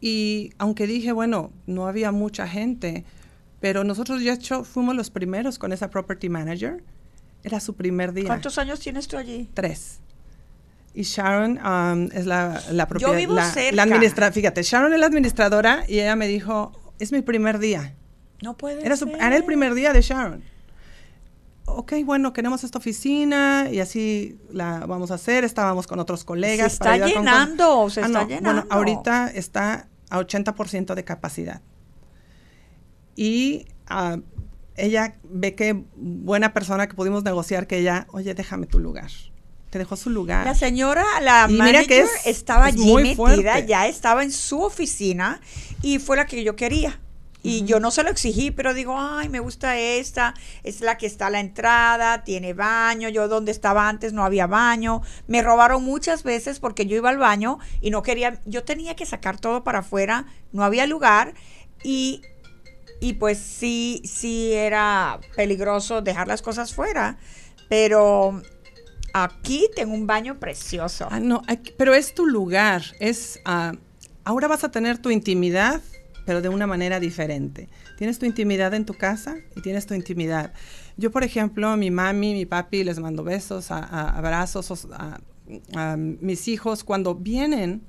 Y 0.00 0.52
aunque 0.58 0.86
dije, 0.86 1.12
bueno, 1.12 1.52
no 1.66 1.86
había 1.86 2.10
mucha 2.12 2.48
gente, 2.48 3.04
pero 3.60 3.84
nosotros 3.84 4.20
de 4.22 4.30
hecho 4.32 4.64
fuimos 4.64 4.94
los 4.96 5.10
primeros 5.10 5.58
con 5.58 5.72
esa 5.72 5.90
property 5.90 6.28
manager. 6.28 6.82
Era 7.42 7.60
su 7.60 7.74
primer 7.74 8.12
día. 8.12 8.26
¿Cuántos 8.26 8.58
años 8.58 8.80
tienes 8.80 9.08
tú 9.08 9.16
allí? 9.16 9.48
Tres. 9.54 10.00
Y 10.92 11.02
Sharon 11.02 11.58
um, 11.58 12.08
es 12.12 12.26
la, 12.26 12.60
la 12.72 12.86
propiedad. 12.88 13.14
vivo 13.16 13.34
la, 13.34 13.50
cerca. 13.50 13.76
la 13.76 13.82
administra 13.84 14.32
fíjate, 14.32 14.62
Sharon 14.62 14.92
es 14.92 14.98
la 15.00 15.06
administradora 15.06 15.84
y 15.86 16.00
ella 16.00 16.16
me 16.16 16.26
dijo, 16.26 16.72
es 16.98 17.12
mi 17.12 17.22
primer 17.22 17.58
día. 17.58 17.94
No 18.42 18.56
puede 18.56 18.84
Era, 18.84 18.96
su- 18.96 19.06
ser. 19.06 19.16
era 19.16 19.36
el 19.36 19.44
primer 19.44 19.74
día 19.74 19.92
de 19.92 20.00
Sharon. 20.02 20.42
Ok, 21.66 21.92
bueno, 22.04 22.32
queremos 22.32 22.64
esta 22.64 22.78
oficina 22.78 23.68
y 23.70 23.78
así 23.78 24.38
la 24.50 24.84
vamos 24.86 25.12
a 25.12 25.14
hacer. 25.14 25.44
Estábamos 25.44 25.86
con 25.86 26.00
otros 26.00 26.24
colegas. 26.24 26.72
Se 26.72 26.78
para 26.78 26.94
está 26.96 27.06
con 27.14 27.22
llenando, 27.24 27.90
se 27.90 28.00
Ah, 28.02 28.06
está 28.06 28.22
no, 28.22 28.28
llenando. 28.28 28.62
Bueno, 28.62 28.66
ahorita 28.74 29.28
está 29.32 29.86
a 30.10 30.18
80% 30.20 30.94
de 30.94 31.04
capacidad. 31.04 31.62
Y 33.16 33.66
ah, 33.88 34.18
ella 34.76 35.16
ve 35.24 35.54
que 35.54 35.84
buena 35.96 36.52
persona 36.52 36.86
que 36.88 36.94
pudimos 36.94 37.24
negociar 37.24 37.66
que 37.66 37.78
ella, 37.78 38.06
oye, 38.12 38.34
déjame 38.34 38.66
tu 38.66 38.78
lugar. 38.78 39.10
Te 39.70 39.78
dejó 39.78 39.96
su 39.96 40.10
lugar. 40.10 40.44
La 40.46 40.54
señora, 40.54 41.04
la 41.22 41.46
Y 41.48 41.52
mira 41.52 41.64
manager, 41.64 41.86
que 41.86 42.00
es- 42.00 42.26
estaba 42.26 42.68
es 42.68 42.74
allí 42.74 42.84
muy 42.90 43.02
metida, 43.02 43.16
fuerte. 43.16 43.66
ya 43.68 43.86
estaba 43.86 44.22
en 44.24 44.32
su 44.32 44.60
oficina 44.62 45.40
y 45.82 45.98
fue 45.98 46.16
la 46.16 46.26
que 46.26 46.42
yo 46.42 46.56
quería. 46.56 46.98
Y 47.42 47.64
yo 47.64 47.80
no 47.80 47.90
se 47.90 48.02
lo 48.02 48.10
exigí, 48.10 48.50
pero 48.50 48.74
digo, 48.74 48.96
ay, 48.98 49.28
me 49.30 49.40
gusta 49.40 49.78
esta, 49.78 50.34
es 50.62 50.80
la 50.82 50.98
que 50.98 51.06
está 51.06 51.28
a 51.28 51.30
la 51.30 51.40
entrada, 51.40 52.22
tiene 52.22 52.52
baño, 52.52 53.08
yo 53.08 53.28
donde 53.28 53.50
estaba 53.50 53.88
antes 53.88 54.12
no 54.12 54.24
había 54.24 54.46
baño, 54.46 55.00
me 55.26 55.40
robaron 55.42 55.82
muchas 55.82 56.22
veces 56.22 56.60
porque 56.60 56.84
yo 56.86 56.96
iba 56.96 57.08
al 57.08 57.16
baño 57.18 57.58
y 57.80 57.90
no 57.90 58.02
quería, 58.02 58.40
yo 58.44 58.64
tenía 58.64 58.94
que 58.94 59.06
sacar 59.06 59.40
todo 59.40 59.64
para 59.64 59.78
afuera, 59.78 60.26
no 60.52 60.64
había 60.64 60.86
lugar 60.86 61.32
y, 61.82 62.20
y 63.00 63.14
pues 63.14 63.38
sí, 63.38 64.02
sí 64.04 64.52
era 64.52 65.18
peligroso 65.34 66.02
dejar 66.02 66.28
las 66.28 66.42
cosas 66.42 66.74
fuera, 66.74 67.16
pero 67.70 68.42
aquí 69.14 69.68
tengo 69.74 69.94
un 69.94 70.06
baño 70.06 70.38
precioso. 70.38 71.08
Ah, 71.10 71.20
no, 71.20 71.42
aquí- 71.48 71.72
pero 71.78 71.94
es 71.94 72.14
tu 72.14 72.26
lugar. 72.26 72.82
Es, 73.00 73.40
ah, 73.44 73.72
ahora 74.24 74.46
vas 74.48 74.62
a 74.64 74.70
tener 74.70 74.98
tu 74.98 75.10
intimidad, 75.10 75.80
pero 76.26 76.40
de 76.42 76.48
una 76.48 76.66
manera 76.66 77.00
diferente. 77.00 77.68
Tienes 77.98 78.18
tu 78.18 78.26
intimidad 78.26 78.74
en 78.74 78.84
tu 78.84 78.94
casa 78.94 79.36
y 79.56 79.62
tienes 79.62 79.86
tu 79.86 79.94
intimidad. 79.94 80.52
Yo, 80.96 81.10
por 81.10 81.24
ejemplo, 81.24 81.76
mi 81.76 81.90
mami, 81.90 82.32
mi 82.34 82.46
papi, 82.46 82.84
les 82.84 82.98
mando 82.98 83.24
besos, 83.24 83.70
a- 83.70 84.10
abrazos 84.10 84.70
os- 84.70 84.88
a, 84.92 85.20
a 85.74 85.96
mis 85.96 86.46
hijos. 86.48 86.84
Cuando 86.84 87.14
vienen, 87.14 87.82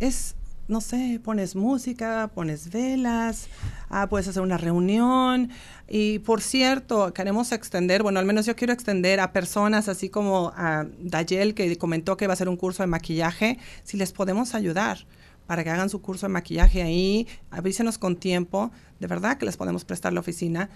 es, 0.00 0.34
no 0.68 0.80
sé, 0.80 1.20
pones 1.22 1.56
música, 1.56 2.30
pones 2.34 2.70
velas, 2.70 3.48
ah, 3.88 4.08
puedes 4.08 4.28
hacer 4.28 4.42
una 4.42 4.56
reunión. 4.56 5.50
Y 5.88 6.20
por 6.20 6.40
cierto, 6.40 7.12
queremos 7.12 7.52
extender, 7.52 8.02
bueno, 8.02 8.18
al 8.20 8.26
menos 8.26 8.46
yo 8.46 8.56
quiero 8.56 8.72
extender 8.72 9.20
a 9.20 9.32
personas 9.32 9.88
así 9.88 10.08
como 10.08 10.52
a 10.56 10.86
Dayel, 11.00 11.54
que 11.54 11.76
comentó 11.78 12.16
que 12.16 12.26
va 12.26 12.32
a 12.32 12.34
hacer 12.34 12.48
un 12.48 12.56
curso 12.56 12.82
de 12.82 12.86
maquillaje, 12.88 13.58
si 13.84 13.96
les 13.96 14.12
podemos 14.12 14.54
ayudar 14.54 15.06
para 15.50 15.64
que 15.64 15.70
hagan 15.70 15.90
su 15.90 16.00
curso 16.00 16.28
de 16.28 16.32
maquillaje 16.32 16.80
ahí, 16.80 17.26
avísenos 17.50 17.98
con 17.98 18.14
tiempo, 18.14 18.70
de 19.00 19.08
verdad 19.08 19.36
que 19.36 19.46
les 19.46 19.56
podemos 19.56 19.84
prestar 19.84 20.12
la 20.12 20.20
oficina 20.20 20.70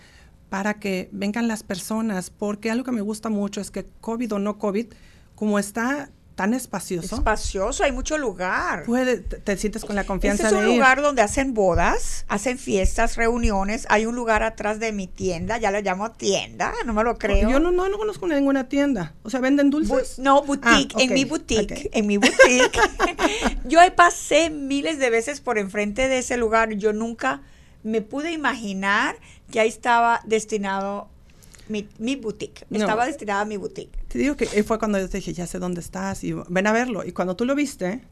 para 0.50 0.80
que 0.80 1.08
vengan 1.12 1.46
las 1.46 1.62
personas, 1.62 2.30
porque 2.30 2.72
algo 2.72 2.82
que 2.82 2.90
me 2.90 3.00
gusta 3.00 3.28
mucho 3.28 3.60
es 3.60 3.70
que 3.70 3.86
COVID 4.00 4.34
o 4.34 4.38
no 4.40 4.58
COVID, 4.58 4.86
como 5.36 5.60
está 5.60 6.10
tan 6.34 6.52
espacioso, 6.52 7.14
Espacioso, 7.16 7.84
hay 7.84 7.92
mucho 7.92 8.18
lugar. 8.18 8.84
puede, 8.84 9.18
te, 9.18 9.38
te 9.38 9.56
sientes 9.56 9.84
con 9.84 9.94
la 9.94 10.04
confianza 10.04 10.44
Este 10.44 10.54
es 10.56 10.60
un 10.60 10.66
de 10.66 10.70
ir. 10.72 10.76
lugar 10.78 11.00
donde 11.00 11.22
hacen 11.22 11.54
bodas, 11.54 12.24
hacen 12.28 12.58
fiestas, 12.58 13.16
reuniones. 13.16 13.86
Hay 13.88 14.06
un 14.06 14.16
lugar 14.16 14.42
atrás 14.42 14.80
de 14.80 14.90
mi 14.92 15.06
tienda, 15.06 15.58
ya 15.58 15.70
lo 15.70 15.80
llamo 15.80 16.10
tienda, 16.10 16.72
no 16.86 16.92
me 16.92 17.04
lo 17.04 17.16
creo. 17.18 17.48
Yo 17.48 17.60
no, 17.60 17.70
no, 17.70 17.88
no 17.88 17.98
conozco 17.98 18.26
ninguna 18.26 18.68
tienda. 18.68 19.14
O 19.22 19.30
sea, 19.30 19.38
¿venden 19.40 19.68
Bu- 19.70 19.86
dulces? 19.86 20.18
no, 20.18 20.42
boutique, 20.42 20.94
Ah, 20.96 21.02
en 21.02 21.10
ok, 21.10 21.14
mi 21.14 21.24
boutique, 21.24 21.72
ok. 21.86 21.90
en 21.92 22.06
mi 22.06 22.16
boutique. 22.16 22.80
yo 23.64 23.78
pasé 23.94 24.50
miles 24.50 24.98
de 24.98 25.10
veces 25.10 25.40
por 25.40 25.58
enfrente 25.58 26.08
de 26.08 26.18
ese 26.18 26.36
lugar. 26.36 26.72
Yo 26.74 26.92
nunca 26.92 27.42
me 27.82 28.00
pude 28.02 28.32
imaginar 28.32 29.16
que 29.52 29.60
ahí 29.60 29.68
estaba 29.68 30.20
destinado 30.24 31.08
mi, 31.68 31.88
mi 31.98 32.16
boutique. 32.16 32.64
No. 32.70 32.78
Estaba 32.78 33.06
destinada 33.06 33.42
a 33.42 33.44
mi 33.44 33.56
boutique. 33.56 33.92
Te 34.14 34.20
digo 34.20 34.36
que 34.36 34.46
fue 34.62 34.78
cuando 34.78 35.00
yo 35.00 35.08
te 35.08 35.16
dije, 35.16 35.32
ya 35.32 35.44
sé 35.44 35.58
dónde 35.58 35.80
estás 35.80 36.22
y 36.22 36.32
ven 36.32 36.68
a 36.68 36.72
verlo. 36.72 37.04
Y 37.04 37.10
cuando 37.10 37.34
tú 37.34 37.44
lo 37.44 37.56
viste, 37.56 38.04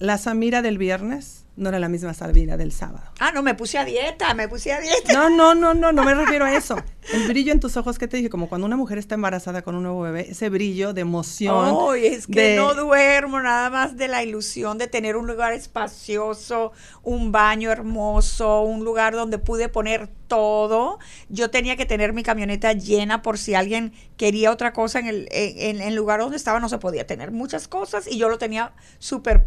la 0.00 0.18
Samira 0.18 0.60
del 0.60 0.76
viernes 0.76 1.44
no 1.56 1.68
era 1.68 1.78
la 1.78 1.88
misma 1.88 2.14
Samira 2.14 2.56
del 2.56 2.72
sábado. 2.72 3.04
Ah, 3.18 3.32
no, 3.32 3.42
me 3.42 3.54
puse 3.54 3.76
a 3.78 3.84
dieta, 3.84 4.32
me 4.34 4.48
puse 4.48 4.72
a 4.72 4.80
dieta. 4.80 5.12
No, 5.12 5.28
no, 5.28 5.54
no, 5.54 5.74
no, 5.74 5.92
no 5.92 6.04
me 6.04 6.14
refiero 6.14 6.44
a 6.46 6.54
eso. 6.54 6.76
El 7.12 7.26
brillo 7.28 7.52
en 7.52 7.60
tus 7.60 7.76
ojos 7.76 7.98
que 7.98 8.08
te 8.08 8.16
dije, 8.16 8.30
como 8.30 8.48
cuando 8.48 8.66
una 8.66 8.76
mujer 8.76 8.98
está 8.98 9.14
embarazada 9.16 9.62
con 9.62 9.74
un 9.74 9.82
nuevo 9.82 10.00
bebé, 10.02 10.30
ese 10.30 10.48
brillo 10.48 10.92
de 10.94 11.00
emoción. 11.02 11.76
Ay, 11.92 12.06
es 12.06 12.26
que 12.26 12.40
de- 12.50 12.56
no 12.56 12.74
duermo 12.74 13.40
nada 13.40 13.68
más 13.68 13.96
de 13.96 14.08
la 14.08 14.22
ilusión 14.22 14.78
de 14.78 14.86
tener 14.86 15.16
un 15.16 15.26
lugar 15.26 15.52
espacioso, 15.52 16.72
un 17.02 17.32
baño 17.32 17.70
hermoso, 17.70 18.62
un 18.62 18.84
lugar 18.84 19.12
donde 19.14 19.38
pude 19.38 19.68
poner 19.68 20.08
todo. 20.28 20.98
Yo 21.28 21.50
tenía 21.50 21.76
que 21.76 21.84
tener 21.86 22.12
mi 22.12 22.22
camioneta 22.22 22.72
llena 22.72 23.22
por 23.22 23.36
si 23.38 23.54
alguien 23.54 23.92
quería 24.16 24.50
otra 24.50 24.72
cosa 24.72 24.98
en 25.00 25.06
el, 25.08 25.28
en, 25.32 25.80
en 25.80 25.94
lugar 25.96 26.20
donde 26.20 26.36
estaba, 26.36 26.60
no 26.60 26.68
se 26.68 26.78
podía 26.78 27.06
tener 27.06 27.32
muchas 27.32 27.68
cosas 27.68 28.06
y 28.06 28.16
yo 28.18 28.28
lo 28.28 28.38
tenía 28.38 28.72
súper 28.98 29.44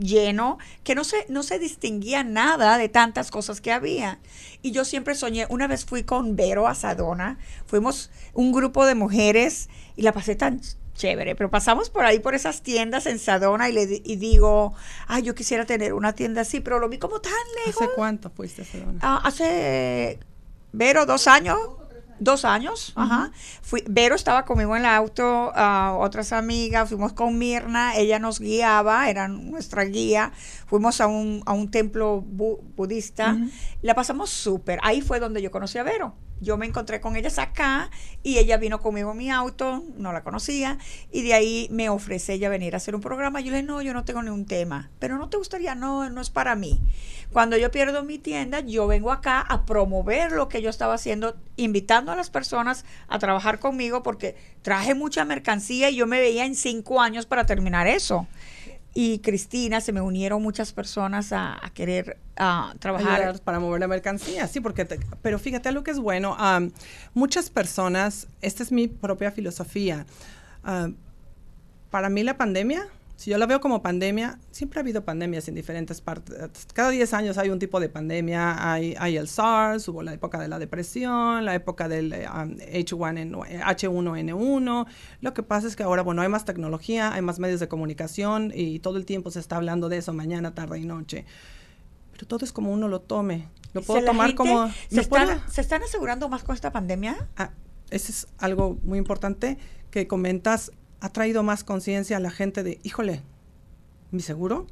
lleno, 0.00 0.58
que 0.82 0.94
no 0.94 1.04
se, 1.04 1.26
no 1.28 1.42
se 1.42 1.58
distinguía 1.58 2.24
nada 2.24 2.78
de 2.78 2.88
tantas 2.88 3.30
cosas 3.30 3.60
que 3.60 3.72
había. 3.72 4.18
Y 4.62 4.72
yo 4.72 4.84
siempre 4.84 5.14
soñé, 5.14 5.46
una 5.48 5.66
vez 5.66 5.84
fui 5.84 6.02
con 6.02 6.36
Vero 6.36 6.66
a 6.66 6.74
Sadona, 6.74 7.38
fuimos 7.66 8.10
un 8.32 8.52
grupo 8.52 8.86
de 8.86 8.94
mujeres 8.94 9.68
y 9.96 10.02
la 10.02 10.12
pasé 10.12 10.34
tan 10.34 10.60
chévere, 10.94 11.34
pero 11.34 11.50
pasamos 11.50 11.88
por 11.88 12.04
ahí 12.04 12.18
por 12.18 12.34
esas 12.34 12.62
tiendas 12.62 13.06
en 13.06 13.18
Sadona 13.18 13.68
y 13.68 13.72
le 13.72 14.02
y 14.04 14.16
digo, 14.16 14.74
ay, 15.06 15.22
yo 15.22 15.34
quisiera 15.34 15.64
tener 15.64 15.94
una 15.94 16.14
tienda 16.14 16.42
así, 16.42 16.60
pero 16.60 16.78
lo 16.78 16.88
vi 16.88 16.98
como 16.98 17.20
tan 17.20 17.32
lejos. 17.64 17.82
¿Hace 17.82 17.94
cuánto 17.94 18.30
fuiste 18.30 18.62
a 18.62 18.64
Sadona? 18.64 18.98
Ah, 19.02 19.20
hace, 19.24 20.18
Vero, 20.72 21.06
dos 21.06 21.26
años. 21.26 21.58
Dos 22.20 22.44
años, 22.44 22.92
ajá. 22.96 23.32
Fui, 23.62 23.82
Vero 23.88 24.14
estaba 24.14 24.44
conmigo 24.44 24.76
en 24.76 24.82
el 24.82 24.86
auto, 24.86 25.50
uh, 25.56 25.98
otras 26.00 26.32
amigas, 26.32 26.90
fuimos 26.90 27.14
con 27.14 27.38
Mirna, 27.38 27.96
ella 27.96 28.18
nos 28.18 28.40
guiaba, 28.40 29.08
era 29.08 29.26
nuestra 29.26 29.84
guía, 29.84 30.30
fuimos 30.66 31.00
a 31.00 31.06
un, 31.06 31.42
a 31.46 31.54
un 31.54 31.70
templo 31.70 32.20
bu 32.20 32.62
budista, 32.76 33.38
la 33.80 33.94
pasamos 33.94 34.28
súper, 34.28 34.78
ahí 34.82 35.00
fue 35.00 35.18
donde 35.18 35.40
yo 35.40 35.50
conocí 35.50 35.78
a 35.78 35.82
Vero 35.82 36.14
yo 36.40 36.56
me 36.56 36.66
encontré 36.66 37.00
con 37.00 37.16
ellas 37.16 37.38
acá 37.38 37.90
y 38.22 38.38
ella 38.38 38.56
vino 38.56 38.80
conmigo 38.80 39.12
en 39.12 39.18
mi 39.18 39.30
auto, 39.30 39.84
no 39.96 40.12
la 40.12 40.22
conocía, 40.22 40.78
y 41.12 41.22
de 41.22 41.34
ahí 41.34 41.68
me 41.70 41.88
ofrece 41.88 42.34
ella 42.34 42.48
venir 42.48 42.74
a 42.74 42.78
hacer 42.78 42.94
un 42.94 43.00
programa. 43.00 43.40
Yo 43.40 43.50
le 43.50 43.58
dije, 43.58 43.66
no, 43.66 43.82
yo 43.82 43.92
no 43.94 44.04
tengo 44.04 44.22
ni 44.22 44.30
un 44.30 44.46
tema, 44.46 44.90
pero 44.98 45.18
no 45.18 45.28
te 45.28 45.36
gustaría, 45.36 45.74
no, 45.74 46.08
no 46.10 46.20
es 46.20 46.30
para 46.30 46.54
mí. 46.54 46.80
Cuando 47.32 47.56
yo 47.56 47.70
pierdo 47.70 48.02
mi 48.02 48.18
tienda, 48.18 48.60
yo 48.60 48.86
vengo 48.86 49.12
acá 49.12 49.40
a 49.40 49.64
promover 49.64 50.32
lo 50.32 50.48
que 50.48 50.62
yo 50.62 50.70
estaba 50.70 50.94
haciendo, 50.94 51.36
invitando 51.56 52.10
a 52.10 52.16
las 52.16 52.30
personas 52.30 52.84
a 53.08 53.18
trabajar 53.18 53.60
conmigo 53.60 54.02
porque 54.02 54.36
traje 54.62 54.94
mucha 54.94 55.24
mercancía 55.24 55.90
y 55.90 55.96
yo 55.96 56.06
me 56.06 56.20
veía 56.20 56.44
en 56.44 56.54
cinco 56.54 57.00
años 57.00 57.26
para 57.26 57.46
terminar 57.46 57.86
eso 57.86 58.26
y 58.92 59.20
Cristina 59.20 59.80
se 59.80 59.92
me 59.92 60.00
unieron 60.00 60.42
muchas 60.42 60.72
personas 60.72 61.32
a, 61.32 61.60
querer 61.74 62.18
trabajar. 62.78 63.40
Para 63.40 63.60
mover 63.60 63.80
la 63.80 63.88
mercancía 63.88 64.48
sí 64.48 64.60
porque 64.60 64.86
pero 65.22 65.38
fíjate 65.38 65.70
lo 65.72 65.84
que 65.84 65.90
es 65.90 65.98
bueno 65.98 66.36
muchas 67.14 67.50
personas 67.50 68.26
esta 68.40 68.62
es 68.62 68.72
mi 68.72 68.88
propia 68.88 69.30
filosofía 69.30 70.06
para 71.90 72.08
mí 72.08 72.22
la 72.22 72.36
pandemia 72.36 72.86
si 73.20 73.30
yo 73.30 73.36
la 73.36 73.44
veo 73.44 73.60
como 73.60 73.82
pandemia, 73.82 74.38
siempre 74.50 74.78
ha 74.78 74.80
habido 74.80 75.04
pandemias 75.04 75.46
en 75.46 75.54
diferentes 75.54 76.00
partes. 76.00 76.38
Cada 76.72 76.88
10 76.88 77.12
años 77.12 77.36
hay 77.36 77.50
un 77.50 77.58
tipo 77.58 77.78
de 77.78 77.90
pandemia. 77.90 78.72
Hay, 78.72 78.94
hay 78.98 79.18
el 79.18 79.28
SARS, 79.28 79.86
hubo 79.88 80.02
la 80.02 80.14
época 80.14 80.38
de 80.38 80.48
la 80.48 80.58
depresión, 80.58 81.44
la 81.44 81.54
época 81.54 81.86
del 81.86 82.14
H1N1. 82.14 84.86
Lo 85.20 85.34
que 85.34 85.42
pasa 85.42 85.66
es 85.66 85.76
que 85.76 85.82
ahora, 85.82 86.02
bueno, 86.02 86.22
hay 86.22 86.30
más 86.30 86.46
tecnología, 86.46 87.12
hay 87.12 87.20
más 87.20 87.38
medios 87.38 87.60
de 87.60 87.68
comunicación 87.68 88.52
y 88.54 88.78
todo 88.78 88.96
el 88.96 89.04
tiempo 89.04 89.30
se 89.30 89.40
está 89.40 89.56
hablando 89.56 89.90
de 89.90 89.98
eso 89.98 90.14
mañana, 90.14 90.54
tarde 90.54 90.78
y 90.78 90.86
noche. 90.86 91.26
Pero 92.12 92.26
todo 92.26 92.46
es 92.46 92.52
como 92.52 92.72
uno 92.72 92.88
lo 92.88 93.02
tome. 93.02 93.48
Lo 93.74 93.82
puedo 93.82 94.02
tomar 94.02 94.34
como... 94.34 94.72
Se 94.88 95.02
están, 95.02 95.42
¿Se 95.46 95.60
están 95.60 95.82
asegurando 95.82 96.30
más 96.30 96.42
con 96.42 96.54
esta 96.54 96.72
pandemia? 96.72 97.28
Ah, 97.36 97.50
ese 97.90 98.12
es 98.12 98.28
algo 98.38 98.78
muy 98.82 98.96
importante 98.96 99.58
que 99.90 100.06
comentas 100.06 100.72
ha 101.00 101.08
traído 101.10 101.42
más 101.42 101.64
conciencia 101.64 102.16
a 102.16 102.20
la 102.20 102.30
gente 102.30 102.62
de, 102.62 102.78
híjole, 102.82 103.22
¿mi 104.10 104.20
seguro? 104.20 104.66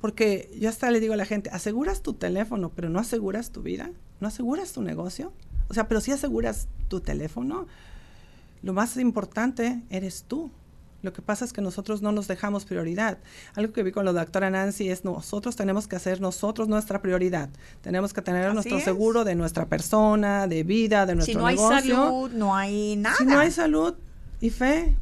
Porque 0.00 0.50
yo 0.58 0.68
hasta 0.68 0.90
le 0.90 1.00
digo 1.00 1.14
a 1.14 1.16
la 1.16 1.26
gente, 1.26 1.50
aseguras 1.50 2.02
tu 2.02 2.14
teléfono, 2.14 2.70
pero 2.74 2.88
no 2.88 2.98
aseguras 2.98 3.50
tu 3.50 3.62
vida, 3.62 3.90
no 4.20 4.28
aseguras 4.28 4.72
tu 4.72 4.82
negocio. 4.82 5.32
O 5.68 5.74
sea, 5.74 5.88
pero 5.88 6.00
si 6.00 6.10
aseguras 6.10 6.68
tu 6.88 7.00
teléfono, 7.00 7.66
lo 8.62 8.72
más 8.72 8.96
importante 8.96 9.82
eres 9.90 10.24
tú. 10.26 10.50
Lo 11.02 11.14
que 11.14 11.22
pasa 11.22 11.46
es 11.46 11.54
que 11.54 11.62
nosotros 11.62 12.02
no 12.02 12.12
nos 12.12 12.28
dejamos 12.28 12.66
prioridad. 12.66 13.18
Algo 13.54 13.72
que 13.72 13.82
vi 13.82 13.90
con 13.90 14.04
la 14.04 14.12
doctora 14.12 14.50
Nancy 14.50 14.90
es 14.90 15.02
nosotros 15.04 15.56
tenemos 15.56 15.86
que 15.86 15.96
hacer 15.96 16.20
nosotros 16.20 16.68
nuestra 16.68 17.00
prioridad. 17.00 17.48
Tenemos 17.80 18.12
que 18.12 18.20
tener 18.20 18.52
nuestro 18.52 18.80
seguro 18.80 19.24
de 19.24 19.34
nuestra 19.34 19.66
persona, 19.66 20.46
de 20.46 20.62
vida, 20.62 21.06
de 21.06 21.14
nuestro 21.14 21.46
negocio. 21.46 21.80
Si 21.80 21.88
no 21.88 22.02
hay 22.02 22.04
salud, 22.04 22.30
no 22.32 22.56
hay 22.56 22.96
nada. 22.96 23.16
Si 23.16 23.24
no 23.24 23.38
hay 23.38 23.50
salud 23.50 23.94
y 24.42 24.50
fe, 24.50 24.94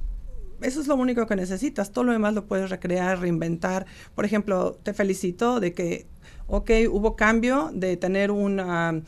eso 0.60 0.80
es 0.80 0.86
lo 0.86 0.96
único 0.96 1.26
que 1.26 1.36
necesitas. 1.36 1.92
Todo 1.92 2.04
lo 2.04 2.12
demás 2.12 2.34
lo 2.34 2.46
puedes 2.46 2.70
recrear, 2.70 3.20
reinventar. 3.20 3.86
Por 4.14 4.24
ejemplo, 4.24 4.78
te 4.82 4.94
felicito 4.94 5.60
de 5.60 5.72
que, 5.72 6.06
ok, 6.46 6.70
hubo 6.90 7.16
cambio 7.16 7.70
de 7.72 7.96
tener 7.96 8.30
un 8.30 9.04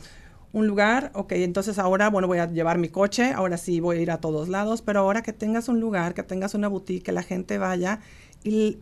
lugar, 0.53 1.11
ok, 1.13 1.31
entonces 1.33 1.79
ahora, 1.79 2.09
bueno, 2.09 2.27
voy 2.27 2.39
a 2.39 2.47
llevar 2.47 2.77
mi 2.77 2.89
coche, 2.89 3.31
ahora 3.31 3.57
sí 3.57 3.79
voy 3.79 3.97
a 3.97 4.01
ir 4.01 4.11
a 4.11 4.19
todos 4.19 4.49
lados, 4.49 4.81
pero 4.81 4.99
ahora 4.99 5.23
que 5.23 5.33
tengas 5.33 5.69
un 5.69 5.79
lugar, 5.79 6.13
que 6.13 6.23
tengas 6.23 6.53
una 6.53 6.67
boutique, 6.67 7.03
que 7.03 7.11
la 7.11 7.23
gente 7.23 7.57
vaya, 7.57 7.99
y 8.43 8.79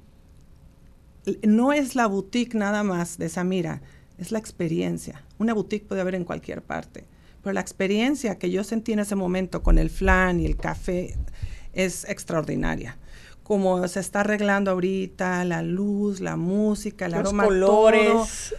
no 1.48 1.74
es 1.74 1.96
la 1.96 2.08
boutique 2.08 2.58
nada 2.58 2.84
más 2.84 3.18
de 3.18 3.30
Samira, 3.30 3.82
es 4.18 4.32
la 4.32 4.40
experiencia. 4.40 5.24
Una 5.38 5.54
boutique 5.54 5.88
puede 5.88 6.02
haber 6.02 6.16
en 6.16 6.26
cualquier 6.26 6.64
parte, 6.64 7.06
pero 7.44 7.54
la 7.54 7.62
experiencia 7.62 8.40
que 8.40 8.50
yo 8.50 8.64
sentí 8.64 8.94
en 8.94 9.00
ese 9.00 9.16
momento 9.16 9.62
con 9.62 9.78
el 9.78 9.90
flan 9.90 10.40
y 10.40 10.46
el 10.46 10.58
café, 10.58 11.16
es 11.86 12.06
extraordinaria. 12.06 12.98
Como 13.44 13.88
se 13.88 14.00
está 14.00 14.20
arreglando 14.20 14.72
ahorita, 14.72 15.44
la 15.44 15.64
luz, 15.64 16.20
la 16.20 16.36
música, 16.36 17.08
el 17.08 17.14
Los 17.14 17.34
colores. 17.34 18.54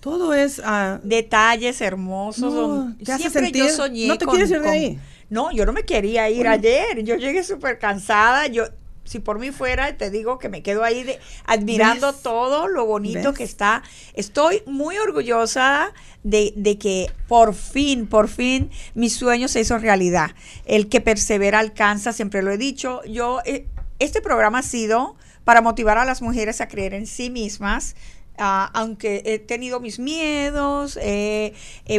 Todo, 0.00 0.34
es... 0.34 0.60
Uh, 0.60 1.00
Detalles 1.02 1.80
hermosos. 1.80 2.52
No, 2.52 2.94
Siempre 3.18 3.50
yo 3.50 3.68
soñé 3.68 4.06
No 4.06 4.18
te 4.18 4.26
quieres 4.26 4.50
ir 4.50 4.60
de 4.60 4.68
ahí. 4.68 5.00
No, 5.28 5.50
yo 5.50 5.66
no 5.66 5.72
me 5.72 5.82
quería 5.82 6.30
ir 6.30 6.46
ayer. 6.46 7.02
Yo 7.02 7.16
llegué 7.16 7.42
súper 7.42 7.80
cansada. 7.80 8.46
Yo, 8.46 8.66
si 9.06 9.20
por 9.20 9.38
mí 9.38 9.50
fuera, 9.50 9.96
te 9.96 10.10
digo 10.10 10.38
que 10.38 10.48
me 10.48 10.62
quedo 10.62 10.84
ahí 10.84 11.02
de, 11.02 11.18
admirando 11.46 12.12
todo 12.12 12.68
lo 12.68 12.84
bonito 12.84 13.32
que 13.32 13.44
está. 13.44 13.82
Estoy 14.14 14.62
muy 14.66 14.98
orgullosa 14.98 15.92
de, 16.22 16.52
de, 16.56 16.76
que 16.76 17.10
por 17.28 17.54
fin, 17.54 18.06
por 18.06 18.28
fin, 18.28 18.70
mi 18.94 19.08
sueño 19.08 19.48
se 19.48 19.60
hizo 19.60 19.78
realidad. 19.78 20.32
El 20.64 20.88
que 20.88 21.00
persevera 21.00 21.60
alcanza, 21.60 22.12
siempre 22.12 22.42
lo 22.42 22.50
he 22.50 22.58
dicho. 22.58 23.02
Yo, 23.04 23.40
eh, 23.44 23.66
este 23.98 24.20
programa 24.20 24.58
ha 24.58 24.62
sido 24.62 25.16
para 25.44 25.62
motivar 25.62 25.96
a 25.96 26.04
las 26.04 26.22
mujeres 26.22 26.60
a 26.60 26.66
creer 26.66 26.92
en 26.92 27.06
sí 27.06 27.30
mismas, 27.30 27.94
Ah, 28.38 28.70
aunque 28.74 29.22
he 29.24 29.38
tenido 29.38 29.80
mis 29.80 29.98
miedos, 29.98 30.98
he 31.00 31.54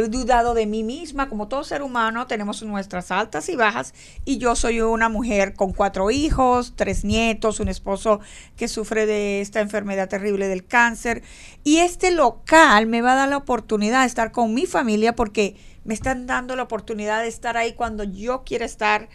dudado 0.08 0.54
de 0.54 0.66
mí 0.66 0.84
misma, 0.84 1.28
como 1.28 1.48
todo 1.48 1.64
ser 1.64 1.82
humano 1.82 2.28
tenemos 2.28 2.62
nuestras 2.62 3.10
altas 3.10 3.48
y 3.48 3.56
bajas, 3.56 3.92
y 4.24 4.38
yo 4.38 4.54
soy 4.54 4.80
una 4.80 5.08
mujer 5.08 5.54
con 5.54 5.72
cuatro 5.72 6.12
hijos, 6.12 6.74
tres 6.76 7.04
nietos, 7.04 7.58
un 7.58 7.68
esposo 7.68 8.20
que 8.56 8.68
sufre 8.68 9.04
de 9.04 9.40
esta 9.40 9.60
enfermedad 9.60 10.08
terrible 10.08 10.46
del 10.46 10.64
cáncer, 10.64 11.24
y 11.64 11.78
este 11.78 12.12
local 12.12 12.86
me 12.86 13.02
va 13.02 13.14
a 13.14 13.16
dar 13.16 13.28
la 13.28 13.36
oportunidad 13.38 14.02
de 14.02 14.06
estar 14.06 14.30
con 14.30 14.54
mi 14.54 14.66
familia 14.66 15.16
porque 15.16 15.56
me 15.84 15.94
están 15.94 16.26
dando 16.26 16.54
la 16.54 16.62
oportunidad 16.62 17.22
de 17.22 17.28
estar 17.28 17.56
ahí 17.56 17.72
cuando 17.72 18.04
yo 18.04 18.44
quiera 18.44 18.64
estar 18.64 19.08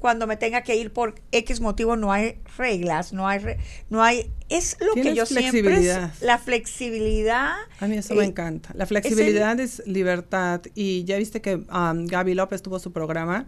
cuando 0.00 0.26
me 0.26 0.36
tenga 0.36 0.62
que 0.62 0.76
ir 0.76 0.92
por 0.92 1.14
X 1.30 1.60
motivo 1.60 1.94
no 1.94 2.10
hay 2.10 2.40
reglas, 2.56 3.12
no 3.12 3.28
hay 3.28 3.56
no 3.90 4.02
hay 4.02 4.32
es 4.48 4.76
lo 4.80 4.94
que 4.94 5.14
yo 5.14 5.26
siempre 5.26 6.10
la 6.20 6.38
flexibilidad. 6.38 7.52
A 7.78 7.86
mí 7.86 7.98
eso 7.98 8.14
me 8.14 8.24
encanta. 8.24 8.70
La 8.74 8.86
flexibilidad 8.86 9.60
es, 9.60 9.82
libertad 9.86 10.62
y 10.74 11.04
ya 11.04 11.18
viste 11.18 11.40
que 11.40 11.56
um, 11.56 12.06
Gaby 12.06 12.34
López 12.34 12.62
tuvo 12.62 12.78
su 12.78 12.92
programa 12.92 13.46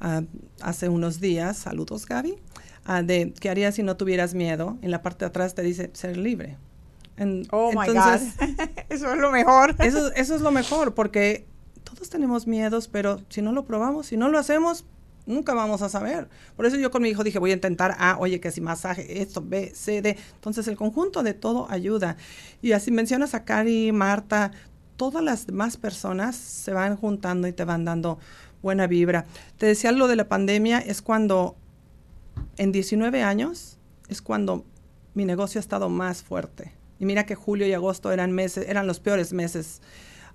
uh, 0.00 0.24
hace 0.62 0.88
unos 0.88 1.20
días. 1.20 1.58
Saludos 1.58 2.06
Gaby. 2.06 2.36
Uh, 2.88 3.04
de 3.04 3.34
qué 3.38 3.50
harías 3.50 3.74
si 3.74 3.82
no 3.82 3.96
tuvieras 3.96 4.32
miedo. 4.32 4.78
En 4.80 4.92
la 4.92 5.02
parte 5.02 5.24
de 5.24 5.28
atrás 5.28 5.54
te 5.54 5.62
dice 5.62 5.90
ser 5.92 6.16
libre. 6.16 6.56
oh 7.50 7.72
my 7.72 7.88
God. 7.88 8.20
eso 8.88 9.12
es 9.12 9.18
lo 9.18 9.30
mejor. 9.32 9.74
eso, 9.80 10.12
eso 10.14 10.36
es 10.36 10.40
lo 10.40 10.52
mejor 10.52 10.94
porque 10.94 11.46
todos 11.82 12.08
tenemos 12.08 12.46
miedos, 12.46 12.88
pero 12.88 13.20
si 13.28 13.42
no 13.42 13.52
lo 13.52 13.64
probamos, 13.64 14.06
si 14.06 14.16
no 14.16 14.28
lo 14.28 14.38
hacemos, 14.38 14.84
nunca 15.26 15.54
vamos 15.54 15.82
a 15.82 15.88
saber. 15.88 16.28
Por 16.56 16.66
eso 16.66 16.76
yo 16.76 16.90
con 16.90 17.02
mi 17.02 17.08
hijo 17.08 17.24
dije, 17.24 17.38
voy 17.38 17.50
a 17.50 17.54
intentar, 17.54 17.96
ah, 17.98 18.16
oye, 18.18 18.40
que 18.40 18.50
si 18.50 18.60
masaje, 18.60 19.22
esto, 19.22 19.42
B, 19.44 19.72
C, 19.74 20.02
D. 20.02 20.16
Entonces 20.34 20.68
el 20.68 20.76
conjunto 20.76 21.22
de 21.22 21.34
todo 21.34 21.70
ayuda. 21.70 22.16
Y 22.62 22.72
así 22.72 22.90
mencionas 22.90 23.34
a 23.34 23.44
Cari, 23.44 23.92
Marta, 23.92 24.52
todas 24.96 25.22
las 25.22 25.46
demás 25.46 25.76
personas 25.76 26.36
se 26.36 26.72
van 26.72 26.96
juntando 26.96 27.48
y 27.48 27.52
te 27.52 27.64
van 27.64 27.84
dando 27.84 28.18
buena 28.62 28.86
vibra. 28.86 29.26
Te 29.58 29.66
decía 29.66 29.92
lo 29.92 30.08
de 30.08 30.16
la 30.16 30.28
pandemia, 30.28 30.78
es 30.78 31.02
cuando 31.02 31.56
en 32.56 32.72
19 32.72 33.22
años, 33.22 33.78
es 34.08 34.20
cuando 34.20 34.64
mi 35.14 35.24
negocio 35.24 35.58
ha 35.58 35.62
estado 35.62 35.88
más 35.88 36.22
fuerte. 36.22 36.72
Y 36.98 37.06
mira 37.06 37.24
que 37.24 37.34
julio 37.34 37.66
y 37.66 37.72
agosto 37.72 38.12
eran 38.12 38.32
meses, 38.32 38.68
eran 38.68 38.86
los 38.86 39.00
peores 39.00 39.32
meses 39.32 39.80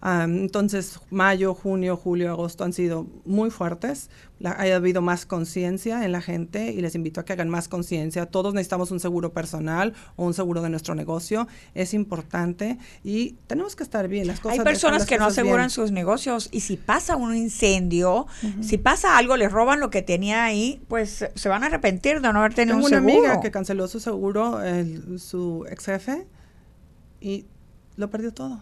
entonces, 0.04 1.00
mayo, 1.10 1.54
junio, 1.54 1.98
julio, 1.98 2.30
agosto 2.30 2.64
han 2.64 2.74
sido 2.74 3.08
muy 3.26 3.50
fuertes. 3.50 4.10
ha 4.43 4.62
habido 4.76 5.02
más 5.02 5.26
conciencia 5.26 6.06
en 6.06 6.12
la 6.12 6.22
gente 6.22 6.72
y 6.72 6.82
les 6.82 6.96
invito 6.96 7.22
a 7.22 7.26
que 7.26 7.34
hagan 7.34 7.50
más 7.50 7.68
conciencia. 7.68 8.26
Todos 8.28 8.54
necesitamos 8.54 8.91
un 8.91 9.00
seguro 9.00 9.34
personal 9.34 9.93
o 10.16 10.26
un 10.26 10.34
seguro 10.34 10.62
de 10.62 10.70
nuestro 10.70 10.93
negocio. 10.93 11.48
Es 11.74 11.93
importante 11.93 12.78
y 13.04 13.38
tenemos 13.48 13.76
que 13.76 13.84
estar 13.84 14.08
bien. 14.08 14.28
Las 14.28 14.39
cosas 14.39 14.60
Hay 14.60 14.64
personas 14.64 15.06
que 15.06 15.18
no 15.18 15.26
aseguran 15.26 15.70
sus 15.70 15.91
negocios 15.91 16.50
y 16.52 16.60
si 16.60 16.78
pasa 16.78 17.16
un 17.16 17.36
incendio, 17.36 18.28
si 18.62 18.78
pasa 18.78 19.18
algo, 19.18 19.38
les 19.38 19.52
roban 19.52 19.80
lo 19.80 19.89
que 19.89 20.02
tenía 20.02 20.46
ahí, 20.46 20.82
pues 20.88 21.26
se 21.34 21.50
van 21.50 21.64
a 21.64 21.68
arrepentir 21.68 22.22
de 22.22 22.32
no 22.32 22.39
haber 22.39 22.54
tenido 22.54 22.78
un 22.78 22.84
seguro. 22.84 23.02
una 23.02 23.14
amiga 23.14 23.41
que 23.41 23.52
canceló 23.52 23.88
su 23.88 24.00
seguro, 24.00 24.60
su 25.18 25.66
ex 25.70 25.86
jefe 25.86 26.28
y 27.20 27.48
lo 27.96 28.10
perdió 28.10 28.34
todo. 28.34 28.62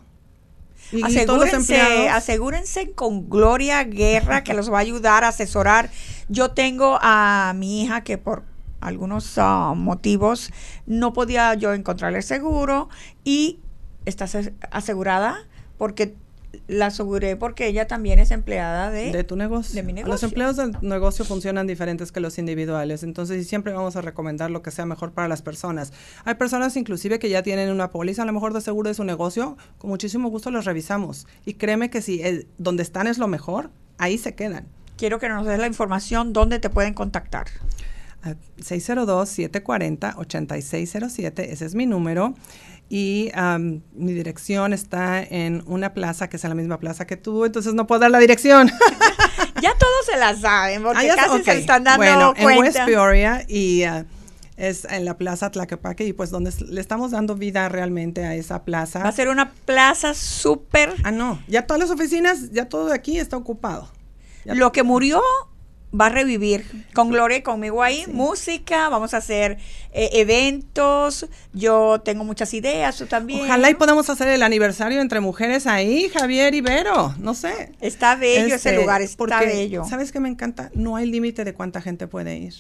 Y, 0.92 1.04
asegúrense, 1.04 2.10
asegúrense 2.10 2.92
con 2.92 3.30
Gloria 3.30 3.84
Guerra 3.84 4.44
que 4.44 4.54
los 4.54 4.72
va 4.72 4.78
a 4.78 4.82
ayudar 4.82 5.24
a 5.24 5.30
asesorar. 5.30 5.90
Yo 6.30 6.52
tengo 6.52 7.00
a 7.02 7.54
mi 7.56 7.84
hija 7.84 8.02
que 8.02 8.18
por 8.18 8.44
algunos 8.82 9.38
ah, 9.38 9.74
motivos 9.76 10.52
no 10.86 11.14
podía 11.14 11.54
yo 11.56 11.74
encontrarle 11.74 12.22
seguro 12.22 12.90
y 13.24 13.60
está 14.06 14.28
asegurada 14.72 15.48
porque 15.78 16.16
la 16.68 16.88
aseguré 16.88 17.36
porque 17.36 17.68
ella 17.68 17.88
también 17.88 18.20
es 18.20 18.32
empleada 18.32 18.92
de, 18.92 19.12
de 19.12 19.24
tu 19.24 19.36
negocio. 19.36 19.76
De 19.76 19.84
mi 19.84 19.94
negocio. 19.94 20.14
Los 20.14 20.24
empleados 20.24 20.58
del 20.58 20.78
negocio 20.82 21.26
funcionan 21.26 21.68
diferentes 21.68 22.12
que 22.12 22.20
los 22.20 22.38
individuales, 22.38 23.04
entonces 23.04 23.48
siempre 23.48 23.74
vamos 23.74 23.96
a 23.96 24.02
recomendar 24.02 24.52
lo 24.52 24.62
que 24.62 24.72
sea 24.72 24.86
mejor 24.86 25.12
para 25.12 25.28
las 25.28 25.42
personas. 25.42 25.94
Hay 26.26 26.36
personas 26.36 26.78
inclusive 26.78 27.20
que 27.20 27.30
ya 27.30 27.44
tienen 27.44 27.72
una 27.72 27.90
póliza 27.90 28.24
a 28.24 28.26
lo 28.26 28.34
mejor 28.34 28.54
de 28.54 28.62
seguro 28.62 28.90
de 28.90 28.94
su 28.94 29.04
negocio, 29.04 29.58
con 29.78 29.90
muchísimo 29.90 30.30
gusto 30.30 30.52
los 30.52 30.66
revisamos. 30.66 31.28
Y 31.46 31.56
créeme 31.56 31.90
que 31.90 32.02
si 32.02 32.22
donde 32.58 32.84
están 32.84 33.08
es 33.08 33.18
lo 33.18 33.28
mejor, 33.28 33.72
ahí 33.98 34.18
se 34.18 34.36
quedan. 34.36 34.68
Quiero 34.98 35.20
que 35.20 35.30
nos 35.30 35.46
des 35.46 35.60
la 35.60 35.68
información 35.68 36.34
dónde 36.34 36.60
te 36.60 36.70
pueden 36.70 36.94
contactar. 36.94 37.48
602-740-8607, 38.58 41.40
ese 41.40 41.66
es 41.66 41.76
mi 41.76 41.86
número 41.86 42.36
y 42.90 43.32
mi 43.94 44.14
dirección 44.14 44.74
está 44.74 45.22
en 45.24 45.64
una 45.66 45.94
plaza 45.94 46.30
que 46.30 46.38
es 46.38 46.44
la 46.44 46.56
misma 46.56 46.80
plaza 46.80 47.08
que 47.08 47.18
tú, 47.18 47.46
entonces 47.46 47.74
no 47.74 47.88
puedo 47.88 48.02
dar 48.02 48.12
la 48.12 48.20
dirección. 48.20 48.70
ya 49.62 49.74
todos 49.78 50.06
se 50.06 50.18
la 50.18 50.36
saben, 50.36 50.84
porque 50.84 51.10
ah, 51.10 51.16
casi 51.16 51.44
se 51.44 51.58
están 51.60 51.84
dando 51.84 52.06
bueno, 52.06 52.34
en 52.36 52.60
West 52.60 52.80
Peoria 52.86 53.46
y 53.48 53.84
ah, 53.84 54.06
es 54.58 54.86
en 54.86 55.06
la 55.06 55.18
plaza 55.18 55.50
Tlaquepaque 55.50 56.06
y 56.06 56.14
pues 56.14 56.30
donde 56.30 56.52
le 56.68 56.80
estamos 56.80 57.12
dando 57.12 57.36
vida 57.36 57.68
realmente 57.70 58.26
a 58.26 58.36
esa 58.36 58.64
plaza. 58.64 59.00
Va 59.00 59.10
a 59.10 59.14
ser 59.14 59.30
una 59.30 59.52
plaza 59.52 60.14
súper... 60.14 60.94
Ah, 61.04 61.12
no, 61.12 61.42
ya 61.48 61.66
todas 61.66 61.82
las 61.82 61.90
oficinas, 61.90 62.52
ya 62.52 62.70
todo 62.70 62.94
aquí 62.94 63.18
está 63.18 63.38
ocupado. 63.38 63.90
Lo 64.46 64.72
que 64.72 64.84
murió 64.84 65.22
va 66.00 66.08
a 66.08 66.10
revivir 66.10 66.66
con 66.94 67.10
Gloria 67.10 67.38
y 67.38 67.42
conmigo 67.42 67.84
ahí. 67.84 68.06
Música, 68.12 68.90
vamos 68.90 69.14
a 69.14 69.18
hacer 69.18 69.58
eh, 69.92 70.10
eventos. 70.14 71.28
Yo 71.54 72.02
tengo 72.04 72.24
muchas 72.24 72.54
ideas, 72.54 72.98
tú 72.98 73.06
también. 73.06 73.42
Ojalá 73.42 73.70
y 73.70 73.76
podamos 73.76 74.10
hacer 74.10 74.28
el 74.30 74.44
aniversario 74.44 75.02
entre 75.02 75.20
mujeres 75.20 75.68
ahí, 75.68 76.10
Javier 76.10 76.56
y 76.56 76.62
Vero. 76.62 77.14
No 77.20 77.34
sé. 77.34 77.72
Está 77.80 78.16
bello 78.16 78.56
ese 78.56 78.70
este, 78.70 78.76
lugar, 78.76 79.02
está 79.02 79.40
bello. 79.42 79.86
¿Sabes 79.86 80.12
qué 80.12 80.20
me 80.20 80.30
encanta? 80.30 80.72
No 80.74 80.96
hay 80.96 81.06
límite 81.06 81.44
de 81.44 81.54
cuánta 81.54 81.82
gente 81.82 82.08
puede 82.08 82.38
ir. 82.38 82.54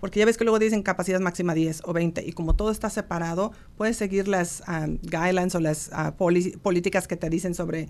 Porque 0.00 0.20
ya 0.20 0.26
ves 0.26 0.36
que 0.36 0.44
luego 0.44 0.58
dicen 0.58 0.82
capacidad 0.82 1.20
máxima 1.20 1.54
10 1.54 1.82
o 1.84 1.92
20 1.92 2.22
y 2.26 2.32
como 2.32 2.54
todo 2.54 2.70
está 2.70 2.90
separado, 2.90 3.52
puedes 3.76 3.96
seguir 3.96 4.28
las 4.28 4.62
um, 4.68 4.98
guidelines 5.02 5.54
o 5.54 5.60
las 5.60 5.88
uh, 5.88 6.12
políticas 6.62 7.08
que 7.08 7.16
te 7.16 7.30
dicen 7.30 7.54
sobre 7.54 7.88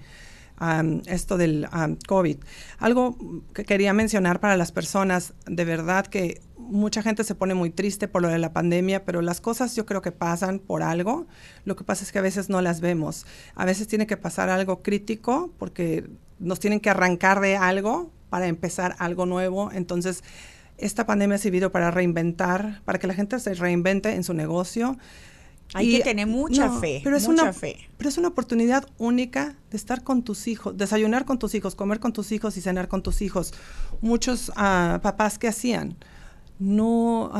esto 1.07 1.37
del 1.37 1.69
COVID. 2.07 2.39
Algo 2.79 3.17
que 3.55 3.65
quería 3.65 3.93
mencionar 3.93 4.41
para 4.41 4.57
las 4.57 4.73
personas, 4.73 5.35
de 5.47 5.65
verdad 5.65 6.07
que 6.07 6.41
mucha 6.57 7.03
gente 7.03 7.25
se 7.25 7.35
pone 7.35 7.55
muy 7.55 7.71
triste 7.71 8.09
por 8.09 8.23
lo 8.23 8.29
de 8.29 8.39
la 8.39 8.53
pandemia, 8.53 9.05
pero 9.05 9.23
las 9.23 9.41
cosas 9.41 9.77
yo 9.77 9.87
creo 9.87 10.03
que 10.03 10.13
pasan 10.13 10.59
por 10.59 10.83
algo. 10.83 11.27
Lo 11.65 11.77
que 11.77 11.85
pasa 11.85 12.05
es 12.05 12.13
que 12.13 12.19
a 12.19 12.23
veces 12.23 12.49
no 12.49 12.61
las 12.61 12.81
vemos. 12.81 13.27
A 13.55 13.65
veces 13.65 13.87
tiene 13.89 14.07
que 14.07 14.17
pasar 14.17 14.49
algo 14.49 14.83
crítico 14.83 15.53
porque 15.59 16.09
nos 16.39 16.61
tienen 16.61 16.81
que 16.81 16.91
arrancar 16.91 17.41
de 17.41 17.57
algo 17.57 18.11
para 18.31 18.47
empezar 18.47 18.97
algo 18.99 19.27
nuevo. 19.27 19.71
Entonces, 19.73 20.23
esta 20.79 21.07
pandemia 21.07 21.37
ha 21.37 21.39
servido 21.39 21.73
para 21.73 21.91
reinventar, 21.91 22.83
para 22.85 22.99
que 22.99 23.07
la 23.07 23.15
gente 23.15 23.39
se 23.41 23.55
reinvente 23.55 24.15
en 24.15 24.25
su 24.25 24.35
negocio. 24.35 24.99
Hay 25.75 25.91
que 25.91 26.03
tener 26.03 26.27
mucha 26.27 26.71
fe, 26.81 27.01
pero 27.03 27.17
es 27.17 27.27
una, 27.27 27.53
fe. 27.53 27.89
Pero 27.97 28.09
es 28.09 28.19
una 28.19 28.29
oportunidad 28.29 28.89
única 28.99 29.57
de 29.71 29.77
estar 29.77 30.05
con 30.05 30.23
tus 30.23 30.47
hijos, 30.49 30.77
desayunar 30.77 31.25
con 31.25 31.39
tus 31.39 31.55
hijos, 31.55 31.75
comer 31.75 32.01
con 32.01 32.13
tus 32.13 32.33
hijos 32.33 32.57
y 32.57 32.61
cenar 32.61 32.89
con 32.89 33.03
tus 33.03 33.21
hijos. 33.23 33.53
Muchos 34.01 34.51
uh, 34.51 35.01
papás 35.01 35.39
que 35.39 35.49
hacían, 35.49 35.97
no 36.59 37.31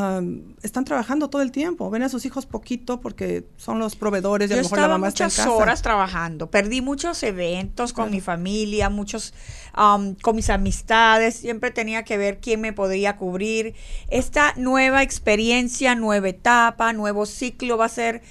están 0.63 0.85
trabajando 0.85 1.31
todo 1.31 1.41
el 1.41 1.51
tiempo, 1.51 1.89
ven 1.91 2.03
a 2.03 2.09
sus 2.09 2.27
hijos 2.27 2.45
poquito 2.45 3.01
porque 3.01 3.47
son 3.57 3.79
los 3.79 3.97
proveedores 3.97 4.51
y 4.51 4.53
a 4.53 4.57
lo 4.57 4.63
mejor 4.63 4.79
la 4.79 4.89
mamá 4.89 5.09
está 5.09 5.25
en 5.25 5.31
casa. 5.31 5.47
muchas 5.47 5.61
horas 5.63 5.83
trabajando, 5.83 6.51
perdí 6.51 6.83
muchos 6.83 7.23
eventos 7.23 7.95
con 7.95 8.11
mi 8.11 8.21
familia, 8.21 8.91
muchos 8.91 9.33
con 9.75 10.37
mis 10.37 10.51
amistades, 10.51 11.37
siempre 11.37 11.71
tenía 11.71 12.05
que 12.05 12.19
ver 12.19 12.41
quién 12.41 12.61
me 12.61 12.73
podría 12.73 13.17
cubrir. 13.17 13.75
Esta 14.09 14.53
nueva 14.57 15.03
experiencia, 15.03 15.95
nueva 15.95 16.29
etapa, 16.29 16.93
nuevo 16.93 17.27
ciclo 17.27 17.79
va 17.79 17.87
a 17.87 17.91
ser 17.91 18.23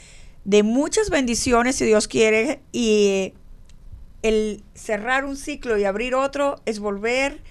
de 0.44 0.64
muchas 0.64 1.10
bendiciones 1.10 1.76
si 1.76 1.86
Dios 1.86 2.08
quiere. 2.08 2.62
Y 2.72 3.34
el 4.22 4.64
cerrar 4.74 5.26
un 5.26 5.36
ciclo 5.36 5.78
y 5.78 5.84
abrir 5.84 6.16
otro 6.16 6.62
es 6.66 6.80
volver 6.80 7.44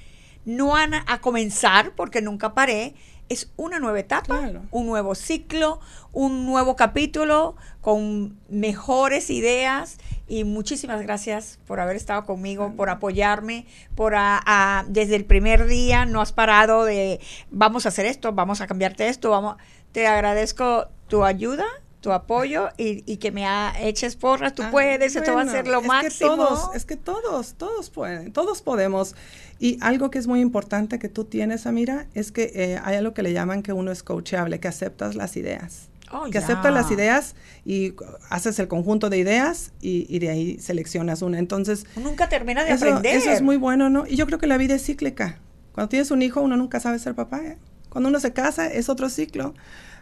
no 0.44 0.76
a, 0.76 0.88
a 1.06 1.20
comenzar 1.20 1.94
porque 1.94 2.20
nunca 2.20 2.54
paré, 2.54 2.94
es 3.28 3.50
una 3.56 3.78
nueva 3.78 3.98
etapa, 4.00 4.50
un 4.70 4.86
nuevo 4.86 5.14
ciclo, 5.14 5.80
un 6.12 6.46
nuevo 6.46 6.76
capítulo 6.76 7.56
con 7.80 8.38
mejores 8.48 9.30
ideas. 9.30 9.98
Y 10.26 10.44
muchísimas 10.44 11.02
gracias 11.02 11.58
por 11.66 11.80
haber 11.80 11.96
estado 11.96 12.24
conmigo, 12.24 12.72
por 12.76 12.88
apoyarme, 12.88 13.66
por 13.94 14.14
a, 14.16 14.84
desde 14.88 15.16
el 15.16 15.24
primer 15.24 15.66
día 15.66 16.06
no 16.06 16.20
has 16.20 16.32
parado 16.32 16.84
de 16.84 17.20
vamos 17.50 17.84
a 17.84 17.90
hacer 17.90 18.06
esto, 18.06 18.32
vamos 18.32 18.60
a 18.60 18.66
cambiarte 18.66 19.08
esto, 19.08 19.30
vamos, 19.30 19.56
te 19.92 20.06
agradezco 20.06 20.88
tu 21.08 21.24
ayuda 21.24 21.66
tu 22.04 22.12
apoyo 22.12 22.68
y, 22.76 23.16
que 23.16 23.32
me 23.32 23.46
ha, 23.46 23.72
eches 23.80 24.14
porras, 24.14 24.54
tú 24.54 24.62
ah, 24.62 24.70
puedes, 24.70 25.16
esto 25.16 25.34
va 25.34 25.40
a 25.40 25.48
ser 25.48 25.66
lo 25.66 25.80
máximo. 25.80 26.36
todos, 26.36 26.74
es 26.74 26.84
que 26.84 26.96
todos, 26.96 27.54
todos 27.54 27.88
pueden, 27.88 28.30
todos 28.30 28.60
podemos. 28.60 29.16
Y 29.58 29.78
algo 29.80 30.10
que 30.10 30.18
es 30.18 30.26
muy 30.26 30.40
importante 30.40 30.98
que 30.98 31.08
tú 31.08 31.24
tienes, 31.24 31.66
Amira, 31.66 32.06
es 32.12 32.30
que 32.30 32.52
eh, 32.54 32.78
hay 32.84 32.96
algo 32.96 33.14
que 33.14 33.22
le 33.22 33.32
llaman 33.32 33.62
que 33.62 33.72
uno 33.72 33.90
es 33.90 34.02
coachable, 34.02 34.60
que 34.60 34.68
aceptas 34.68 35.14
las 35.14 35.38
ideas. 35.38 35.88
Oh, 36.12 36.24
que 36.30 36.36
aceptas 36.36 36.74
las 36.74 36.90
ideas 36.90 37.36
y 37.64 37.94
haces 38.28 38.58
el 38.58 38.68
conjunto 38.68 39.08
de 39.08 39.16
ideas 39.16 39.72
y, 39.80 40.18
de 40.18 40.28
ahí 40.28 40.58
seleccionas 40.60 41.22
una. 41.22 41.38
Entonces... 41.38 41.86
Nunca 41.96 42.28
termina 42.28 42.64
de 42.64 42.72
aprender. 42.72 43.16
Eso 43.16 43.30
es 43.30 43.40
muy 43.40 43.56
bueno, 43.56 43.88
¿no? 43.88 44.06
Y 44.06 44.16
yo 44.16 44.26
creo 44.26 44.38
que 44.38 44.46
la 44.46 44.58
vida 44.58 44.74
es 44.74 44.84
cíclica. 44.84 45.38
Cuando 45.72 45.88
tienes 45.88 46.10
un 46.10 46.20
hijo, 46.20 46.42
uno 46.42 46.58
nunca 46.58 46.80
sabe 46.80 46.98
ser 46.98 47.14
papá. 47.14 47.40
¿eh? 47.42 47.56
Cuando 47.88 48.10
uno 48.10 48.20
se 48.20 48.34
casa, 48.34 48.66
es 48.66 48.90
otro 48.90 49.08
ciclo. 49.08 49.54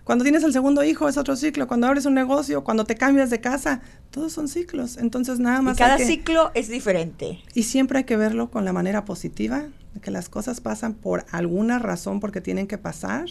Cuando 0.05 0.25
tienes 0.25 0.43
el 0.43 0.53
segundo 0.53 0.83
hijo 0.83 1.09
es 1.09 1.17
otro 1.17 1.37
ciclo, 1.37 1.69
cuando 1.69 1.87
abres 1.87 2.07
un 2.07 2.15
negocio, 2.15 2.65
cuando 2.65 2.85
te 2.85 2.97
cambias 2.97 3.31
de 3.31 3.41
casa, 3.41 3.83
todos 4.11 4.33
son 4.33 4.49
ciclos. 4.49 4.97
Entonces 4.97 5.39
nada 5.39 5.63
más. 5.63 5.77
Y 5.77 5.79
cada 5.79 5.99
ciclo 5.99 6.51
es 6.55 6.69
diferente. 6.69 7.41
Y 7.55 7.63
siempre 7.63 7.99
hay 7.99 8.05
que 8.05 8.17
verlo 8.17 8.51
con 8.51 8.65
la 8.65 8.73
manera 8.73 9.05
positiva, 9.05 9.65
que 10.01 10.11
las 10.11 10.29
cosas 10.29 10.61
pasan 10.61 10.95
por 10.95 11.25
alguna 11.31 11.79
razón 11.79 12.19
porque 12.19 12.41
tienen 12.41 12.67
que 12.67 12.79
pasar 12.79 13.27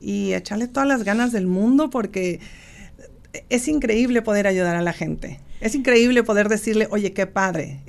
y 0.00 0.34
echarle 0.34 0.68
todas 0.68 0.88
las 0.88 1.02
ganas 1.04 1.32
del 1.32 1.46
mundo 1.46 1.90
porque 1.90 2.40
es 3.48 3.68
increíble 3.68 4.22
poder 4.22 4.46
ayudar 4.46 4.76
a 4.76 4.82
la 4.82 4.92
gente. 4.92 5.40
Es 5.60 5.74
increíble 5.74 6.22
poder 6.22 6.48
decirle, 6.48 6.86
oye, 6.90 7.12
qué 7.12 7.26
padre. 7.26 7.80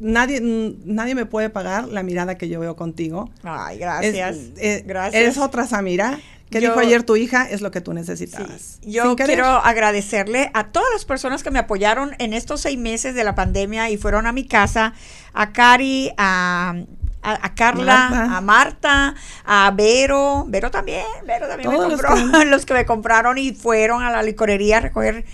nadie, 0.00 0.40
nadie 0.84 1.14
me 1.14 1.26
puede 1.26 1.48
pagar 1.50 1.88
la 1.88 2.02
mirada 2.02 2.36
que 2.36 2.48
yo 2.48 2.60
veo 2.60 2.76
contigo. 2.76 3.30
Ay, 3.42 3.78
gracias. 3.78 4.36
Eh, 4.58 4.82
gracias. 4.86 5.22
Eres 5.22 5.38
otra 5.38 5.66
Samira 5.66 6.18
¿Qué 6.50 6.60
dijo 6.60 6.78
ayer 6.78 7.02
tu 7.02 7.16
hija? 7.16 7.48
Es 7.50 7.60
lo 7.60 7.70
que 7.70 7.80
tú 7.80 7.92
necesitabas. 7.92 8.78
Yo 8.82 9.16
quiero 9.16 9.46
agradecerle 9.46 10.50
a 10.54 10.68
todas 10.68 10.88
las 10.92 11.04
personas 11.04 11.42
que 11.42 11.50
me 11.50 11.58
apoyaron 11.58 12.14
en 12.18 12.32
estos 12.32 12.60
seis 12.60 12.78
meses 12.78 13.14
de 13.14 13.24
la 13.24 13.34
pandemia 13.34 13.90
y 13.90 13.96
fueron 13.96 14.26
a 14.26 14.32
mi 14.32 14.46
casa, 14.46 14.94
a 15.32 15.52
Cari, 15.52 16.12
a, 16.16 16.76
a, 17.24 17.54
Carla, 17.54 18.36
a 18.36 18.40
Marta, 18.40 19.14
a 19.44 19.72
Vero, 19.74 20.44
Vero 20.46 20.70
también, 20.70 21.06
Vero 21.26 21.48
también 21.48 21.70
me 21.70 21.76
compró, 21.76 22.14
los 22.14 22.30
que... 22.30 22.44
los 22.46 22.66
que 22.66 22.74
me 22.74 22.84
compraron 22.84 23.38
y 23.38 23.52
fueron 23.52 24.02
a 24.02 24.10
la 24.10 24.22
licorería 24.22 24.78
a 24.78 24.80
recoger. 24.80 25.24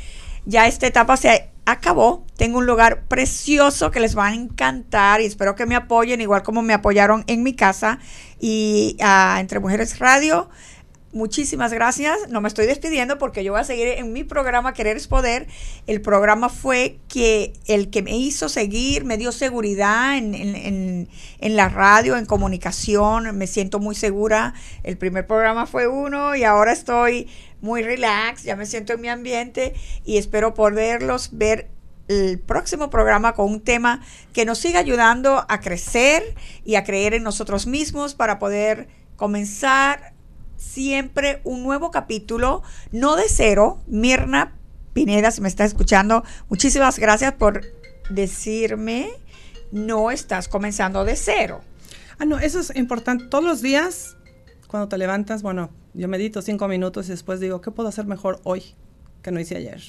Ya 0.47 0.66
esta 0.66 0.86
etapa 0.86 1.16
se 1.16 1.51
acabó. 1.66 2.24
Tengo 2.36 2.59
un 2.59 2.66
lugar 2.66 3.03
precioso 3.09 3.91
que 3.91 4.01
les 4.01 4.16
va 4.16 4.28
a 4.28 4.34
encantar 4.34 5.20
y 5.20 5.26
espero 5.26 5.55
que 5.55 5.66
me 5.66 5.76
apoyen 5.76 6.20
igual 6.20 6.43
como 6.43 6.62
me 6.62 6.72
apoyaron 6.72 7.24
en 7.26 7.43
mi 7.43 7.55
casa 7.55 7.99
y 8.38 8.97
a 9.01 9.38
Entre 9.41 9.61
Mujeres 9.61 9.99
Radio 9.99 10.49
muchísimas 11.12 11.72
gracias. 11.72 12.28
No 12.28 12.40
me 12.40 12.48
estoy 12.48 12.66
despidiendo 12.66 13.18
porque 13.18 13.42
yo 13.44 13.52
voy 13.52 13.61
a 13.61 13.64
seguir 13.64 13.88
en 13.88 14.12
mi 14.12 14.24
programa 14.24 14.72
Querer 14.72 14.96
es 14.96 15.08
Poder. 15.08 15.46
El 15.86 16.00
programa 16.00 16.48
fue 16.48 16.98
que 17.08 17.52
el 17.66 17.90
que 17.90 18.02
me 18.02 18.16
hizo 18.16 18.48
seguir, 18.48 19.04
me 19.04 19.18
dio 19.18 19.32
seguridad 19.32 20.16
en, 20.16 20.34
en, 20.34 21.08
en, 21.38 21.56
la 21.56 21.68
radio, 21.68 22.16
en 22.16 22.26
comunicación. 22.26 23.36
Me 23.36 23.46
siento 23.46 23.78
muy 23.78 23.94
segura. 23.94 24.54
El 24.82 24.96
primer 24.98 25.26
programa 25.26 25.66
fue 25.66 25.88
uno 25.88 26.36
y 26.36 26.44
ahora 26.44 26.72
estoy 26.72 27.28
muy 27.61 27.82
relax, 27.82 28.42
ya 28.44 28.56
me 28.56 28.64
siento 28.64 28.94
en 28.94 29.00
mi 29.00 29.08
ambiente 29.08 29.74
y 30.04 30.16
espero 30.16 30.54
poderlos 30.54 31.30
ver 31.32 31.68
el 32.08 32.40
próximo 32.40 32.90
programa 32.90 33.34
con 33.34 33.52
un 33.52 33.61
tema 33.61 34.02
que 34.32 34.44
nos 34.44 34.58
siga 34.58 34.80
ayudando 34.80 35.44
a 35.48 35.61
crecer 35.61 36.22
y 36.64 36.74
a 36.74 36.84
creer 36.84 37.14
en 37.14 37.22
nosotros 37.22 37.66
mismos 37.66 38.14
para 38.14 38.38
poder 38.38 38.88
comenzar 39.16 40.14
siempre 40.61 41.40
un 41.44 41.62
nuevo 41.62 41.90
capítulo, 41.90 42.62
no 42.92 43.16
de 43.16 43.24
cero. 43.28 43.80
Mirna 43.86 44.54
Pineda, 44.92 45.30
si 45.30 45.40
me 45.40 45.48
estás 45.48 45.68
escuchando, 45.68 46.22
muchísimas 46.48 46.98
gracias 46.98 47.32
por 47.34 47.62
decirme, 48.11 49.11
no 49.72 50.11
estás 50.11 50.48
comenzando 50.48 51.04
de 51.04 51.16
cero. 51.16 51.62
Ah, 52.18 52.26
no, 52.26 52.38
eso 52.38 52.61
es 52.61 52.74
importante. 52.76 53.26
Todos 53.28 53.44
los 53.44 53.62
días, 53.62 54.16
cuando 54.66 54.88
te 54.88 54.98
levantas, 54.98 55.42
bueno, 55.42 55.70
yo 55.94 56.06
medito 56.08 56.42
cinco 56.42 56.68
minutos 56.68 57.06
y 57.06 57.11
después 57.11 57.40
digo, 57.40 57.61
¿qué 57.61 57.70
puedo 57.70 57.88
hacer 57.88 58.06
mejor 58.06 58.40
hoy 58.44 58.62
que 59.22 59.32
no 59.32 59.40
hice 59.40 59.56
ayer? 59.56 59.80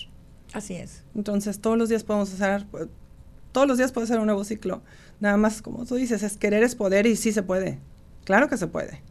Así 0.54 0.76
es. 0.76 1.04
Entonces, 1.16 1.60
todos 1.60 1.78
los 1.78 1.90
días 1.90 2.04
podemos 2.04 2.34
hacer, 2.34 2.66
todos 3.52 3.68
los 3.68 3.78
días 3.78 3.92
puede 3.92 4.08
ser 4.08 4.20
un 4.20 4.28
nuevo 4.28 4.44
ciclo. 4.46 4.82
Nada 5.20 5.38
más, 5.38 5.62
como 5.62 5.86
tú 5.86 5.96
dices, 5.96 6.24
es 6.24 6.38
querer 6.38 6.64
es 6.64 6.76
poder 6.76 7.06
y 7.06 7.16
sí 7.16 7.32
se 7.32 7.44
puede. 7.44 7.80
Claro 8.24 8.48
que 8.48 8.58
se 8.58 8.68
puede. 8.68 9.02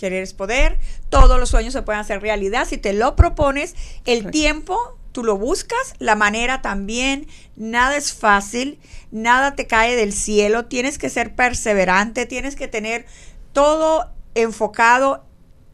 Querer 0.00 0.22
es 0.22 0.32
poder. 0.32 0.78
Todos 1.10 1.38
los 1.38 1.50
sueños 1.50 1.74
se 1.74 1.82
pueden 1.82 2.00
hacer 2.00 2.22
realidad 2.22 2.66
si 2.66 2.78
te 2.78 2.94
lo 2.94 3.16
propones. 3.16 3.76
El 4.06 4.30
tiempo, 4.30 4.96
tú 5.12 5.22
lo 5.22 5.36
buscas. 5.36 5.94
La 5.98 6.16
manera 6.16 6.62
también. 6.62 7.26
Nada 7.54 7.98
es 7.98 8.14
fácil. 8.14 8.78
Nada 9.10 9.54
te 9.56 9.66
cae 9.66 9.96
del 9.96 10.14
cielo. 10.14 10.64
Tienes 10.64 10.96
que 10.96 11.10
ser 11.10 11.34
perseverante. 11.34 12.24
Tienes 12.24 12.56
que 12.56 12.66
tener 12.66 13.04
todo 13.52 14.10
enfocado 14.34 15.26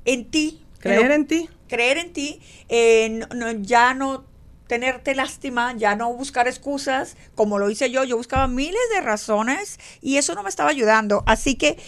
en 0.04 0.28
ti. 0.28 0.64
Creer 0.80 1.12
en, 1.12 1.28
ti. 1.28 1.48
Creer 1.68 1.98
en 1.98 2.12
ti. 2.12 2.40
Eh, 2.68 3.20
ya 3.60 3.94
no 3.94 4.24
tenerte 4.66 5.14
lástima, 5.14 5.72
ya 5.76 5.94
no 5.94 6.12
buscar 6.12 6.48
excusas, 6.48 7.16
como 7.36 7.60
lo 7.60 7.70
hice 7.70 7.92
yo, 7.92 8.02
yo 8.02 8.16
buscaba 8.16 8.48
miles 8.48 8.80
de 8.92 9.00
razones 9.00 9.78
y 10.00 10.16
eso 10.16 10.34
no 10.34 10.42
me 10.42 10.48
estaba 10.48 10.70
ayudando. 10.70 11.22
Así 11.26 11.54
que 11.54 11.78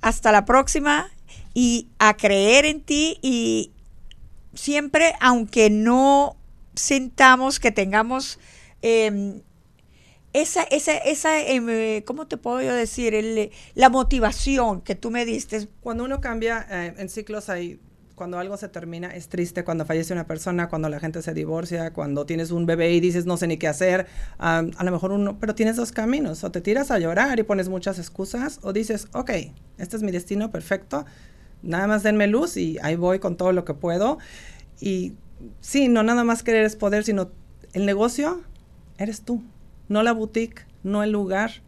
hasta 0.00 0.32
la 0.32 0.46
próxima 0.46 1.10
y 1.60 1.88
a 1.98 2.16
creer 2.16 2.66
en 2.66 2.80
ti 2.80 3.18
y 3.20 3.72
siempre, 4.54 5.14
aunque 5.20 5.70
no 5.70 6.36
sintamos 6.76 7.58
que 7.58 7.72
tengamos 7.72 8.38
em, 8.80 9.42
esa, 10.32 10.62
esa, 10.62 10.96
esa 10.98 11.40
em, 11.40 12.00
¿cómo 12.04 12.28
te 12.28 12.36
puedo 12.36 12.62
yo 12.62 12.72
decir? 12.72 13.50
La 13.74 13.88
motivación 13.88 14.82
que 14.82 14.94
tú 14.94 15.10
me 15.10 15.24
diste. 15.24 15.66
Cuando 15.80 16.04
uno 16.04 16.20
cambia 16.20 16.64
eh, 16.70 16.94
en 16.96 17.08
ciclos 17.08 17.48
hay 17.48 17.80
cuando 18.14 18.38
algo 18.38 18.56
se 18.56 18.68
termina 18.68 19.08
es 19.08 19.28
triste, 19.28 19.64
cuando 19.64 19.84
fallece 19.84 20.12
una 20.12 20.28
persona, 20.28 20.68
cuando 20.68 20.88
la 20.88 21.00
gente 21.00 21.22
se 21.22 21.34
divorcia, 21.34 21.92
cuando 21.92 22.24
tienes 22.24 22.52
un 22.52 22.66
bebé 22.66 22.92
y 22.92 23.00
dices 23.00 23.26
no 23.26 23.36
sé 23.36 23.48
ni 23.48 23.56
qué 23.56 23.66
hacer, 23.66 24.06
a 24.38 24.62
lo 24.62 24.90
mejor 24.92 25.10
uno, 25.10 25.38
pero 25.40 25.56
tienes 25.56 25.74
dos 25.74 25.90
caminos, 25.90 26.44
o 26.44 26.52
te 26.52 26.60
tiras 26.60 26.92
a 26.92 26.98
llorar 26.98 27.38
y 27.38 27.42
pones 27.44 27.68
muchas 27.68 27.98
excusas, 27.98 28.58
o 28.62 28.72
dices, 28.72 29.06
ok, 29.12 29.30
este 29.78 29.96
es 29.96 30.02
mi 30.02 30.10
destino 30.10 30.50
perfecto, 30.50 31.04
nada 31.62 31.86
más 31.86 32.02
denme 32.02 32.26
luz 32.26 32.56
y 32.56 32.78
ahí 32.82 32.96
voy 32.96 33.18
con 33.18 33.36
todo 33.36 33.52
lo 33.52 33.64
que 33.64 33.74
puedo. 33.74 34.18
Y 34.80 35.14
sí, 35.60 35.88
no 35.88 36.02
nada 36.02 36.24
más 36.24 36.42
querer 36.42 36.64
es 36.64 36.76
poder, 36.76 37.04
sino 37.04 37.30
el 37.72 37.86
negocio 37.86 38.42
eres 38.98 39.22
tú, 39.22 39.42
no 39.88 40.02
la 40.02 40.12
boutique, 40.12 40.66
no 40.82 41.02
el 41.02 41.12
lugar, 41.12 41.62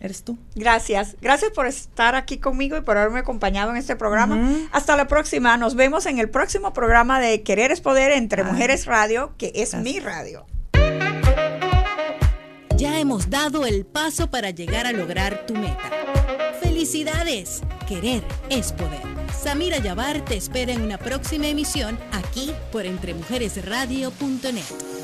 eres 0.00 0.22
tú. 0.22 0.36
Gracias. 0.54 1.16
Gracias 1.20 1.50
por 1.52 1.66
estar 1.66 2.14
aquí 2.14 2.38
conmigo 2.38 2.76
y 2.76 2.82
por 2.82 2.98
haberme 2.98 3.20
acompañado 3.20 3.70
en 3.70 3.76
este 3.76 3.96
programa. 3.96 4.68
Hasta 4.72 4.96
la 4.96 5.06
próxima. 5.06 5.56
Nos 5.56 5.74
vemos 5.74 6.06
en 6.06 6.18
el 6.18 6.28
próximo 6.28 6.72
programa 6.72 7.20
de 7.20 7.42
Querer 7.42 7.72
es 7.72 7.80
Poder 7.80 8.12
entre 8.12 8.44
Mujeres 8.44 8.86
Radio, 8.86 9.32
que 9.38 9.52
es 9.54 9.74
mi 9.74 10.00
radio. 10.00 10.46
Ya 12.76 12.98
hemos 12.98 13.30
dado 13.30 13.64
el 13.66 13.86
paso 13.86 14.30
para 14.30 14.50
llegar 14.50 14.86
a 14.86 14.92
lograr 14.92 15.46
tu 15.46 15.54
meta. 15.54 16.23
¡Felicidades! 16.74 17.60
Querer 17.86 18.24
es 18.50 18.72
poder. 18.72 19.00
Samira 19.32 19.78
Yabar 19.78 20.24
te 20.24 20.36
espera 20.36 20.72
en 20.72 20.82
una 20.82 20.98
próxima 20.98 21.46
emisión 21.46 21.96
aquí 22.10 22.52
por 22.72 22.84
entremujeresradio.net. 22.84 25.03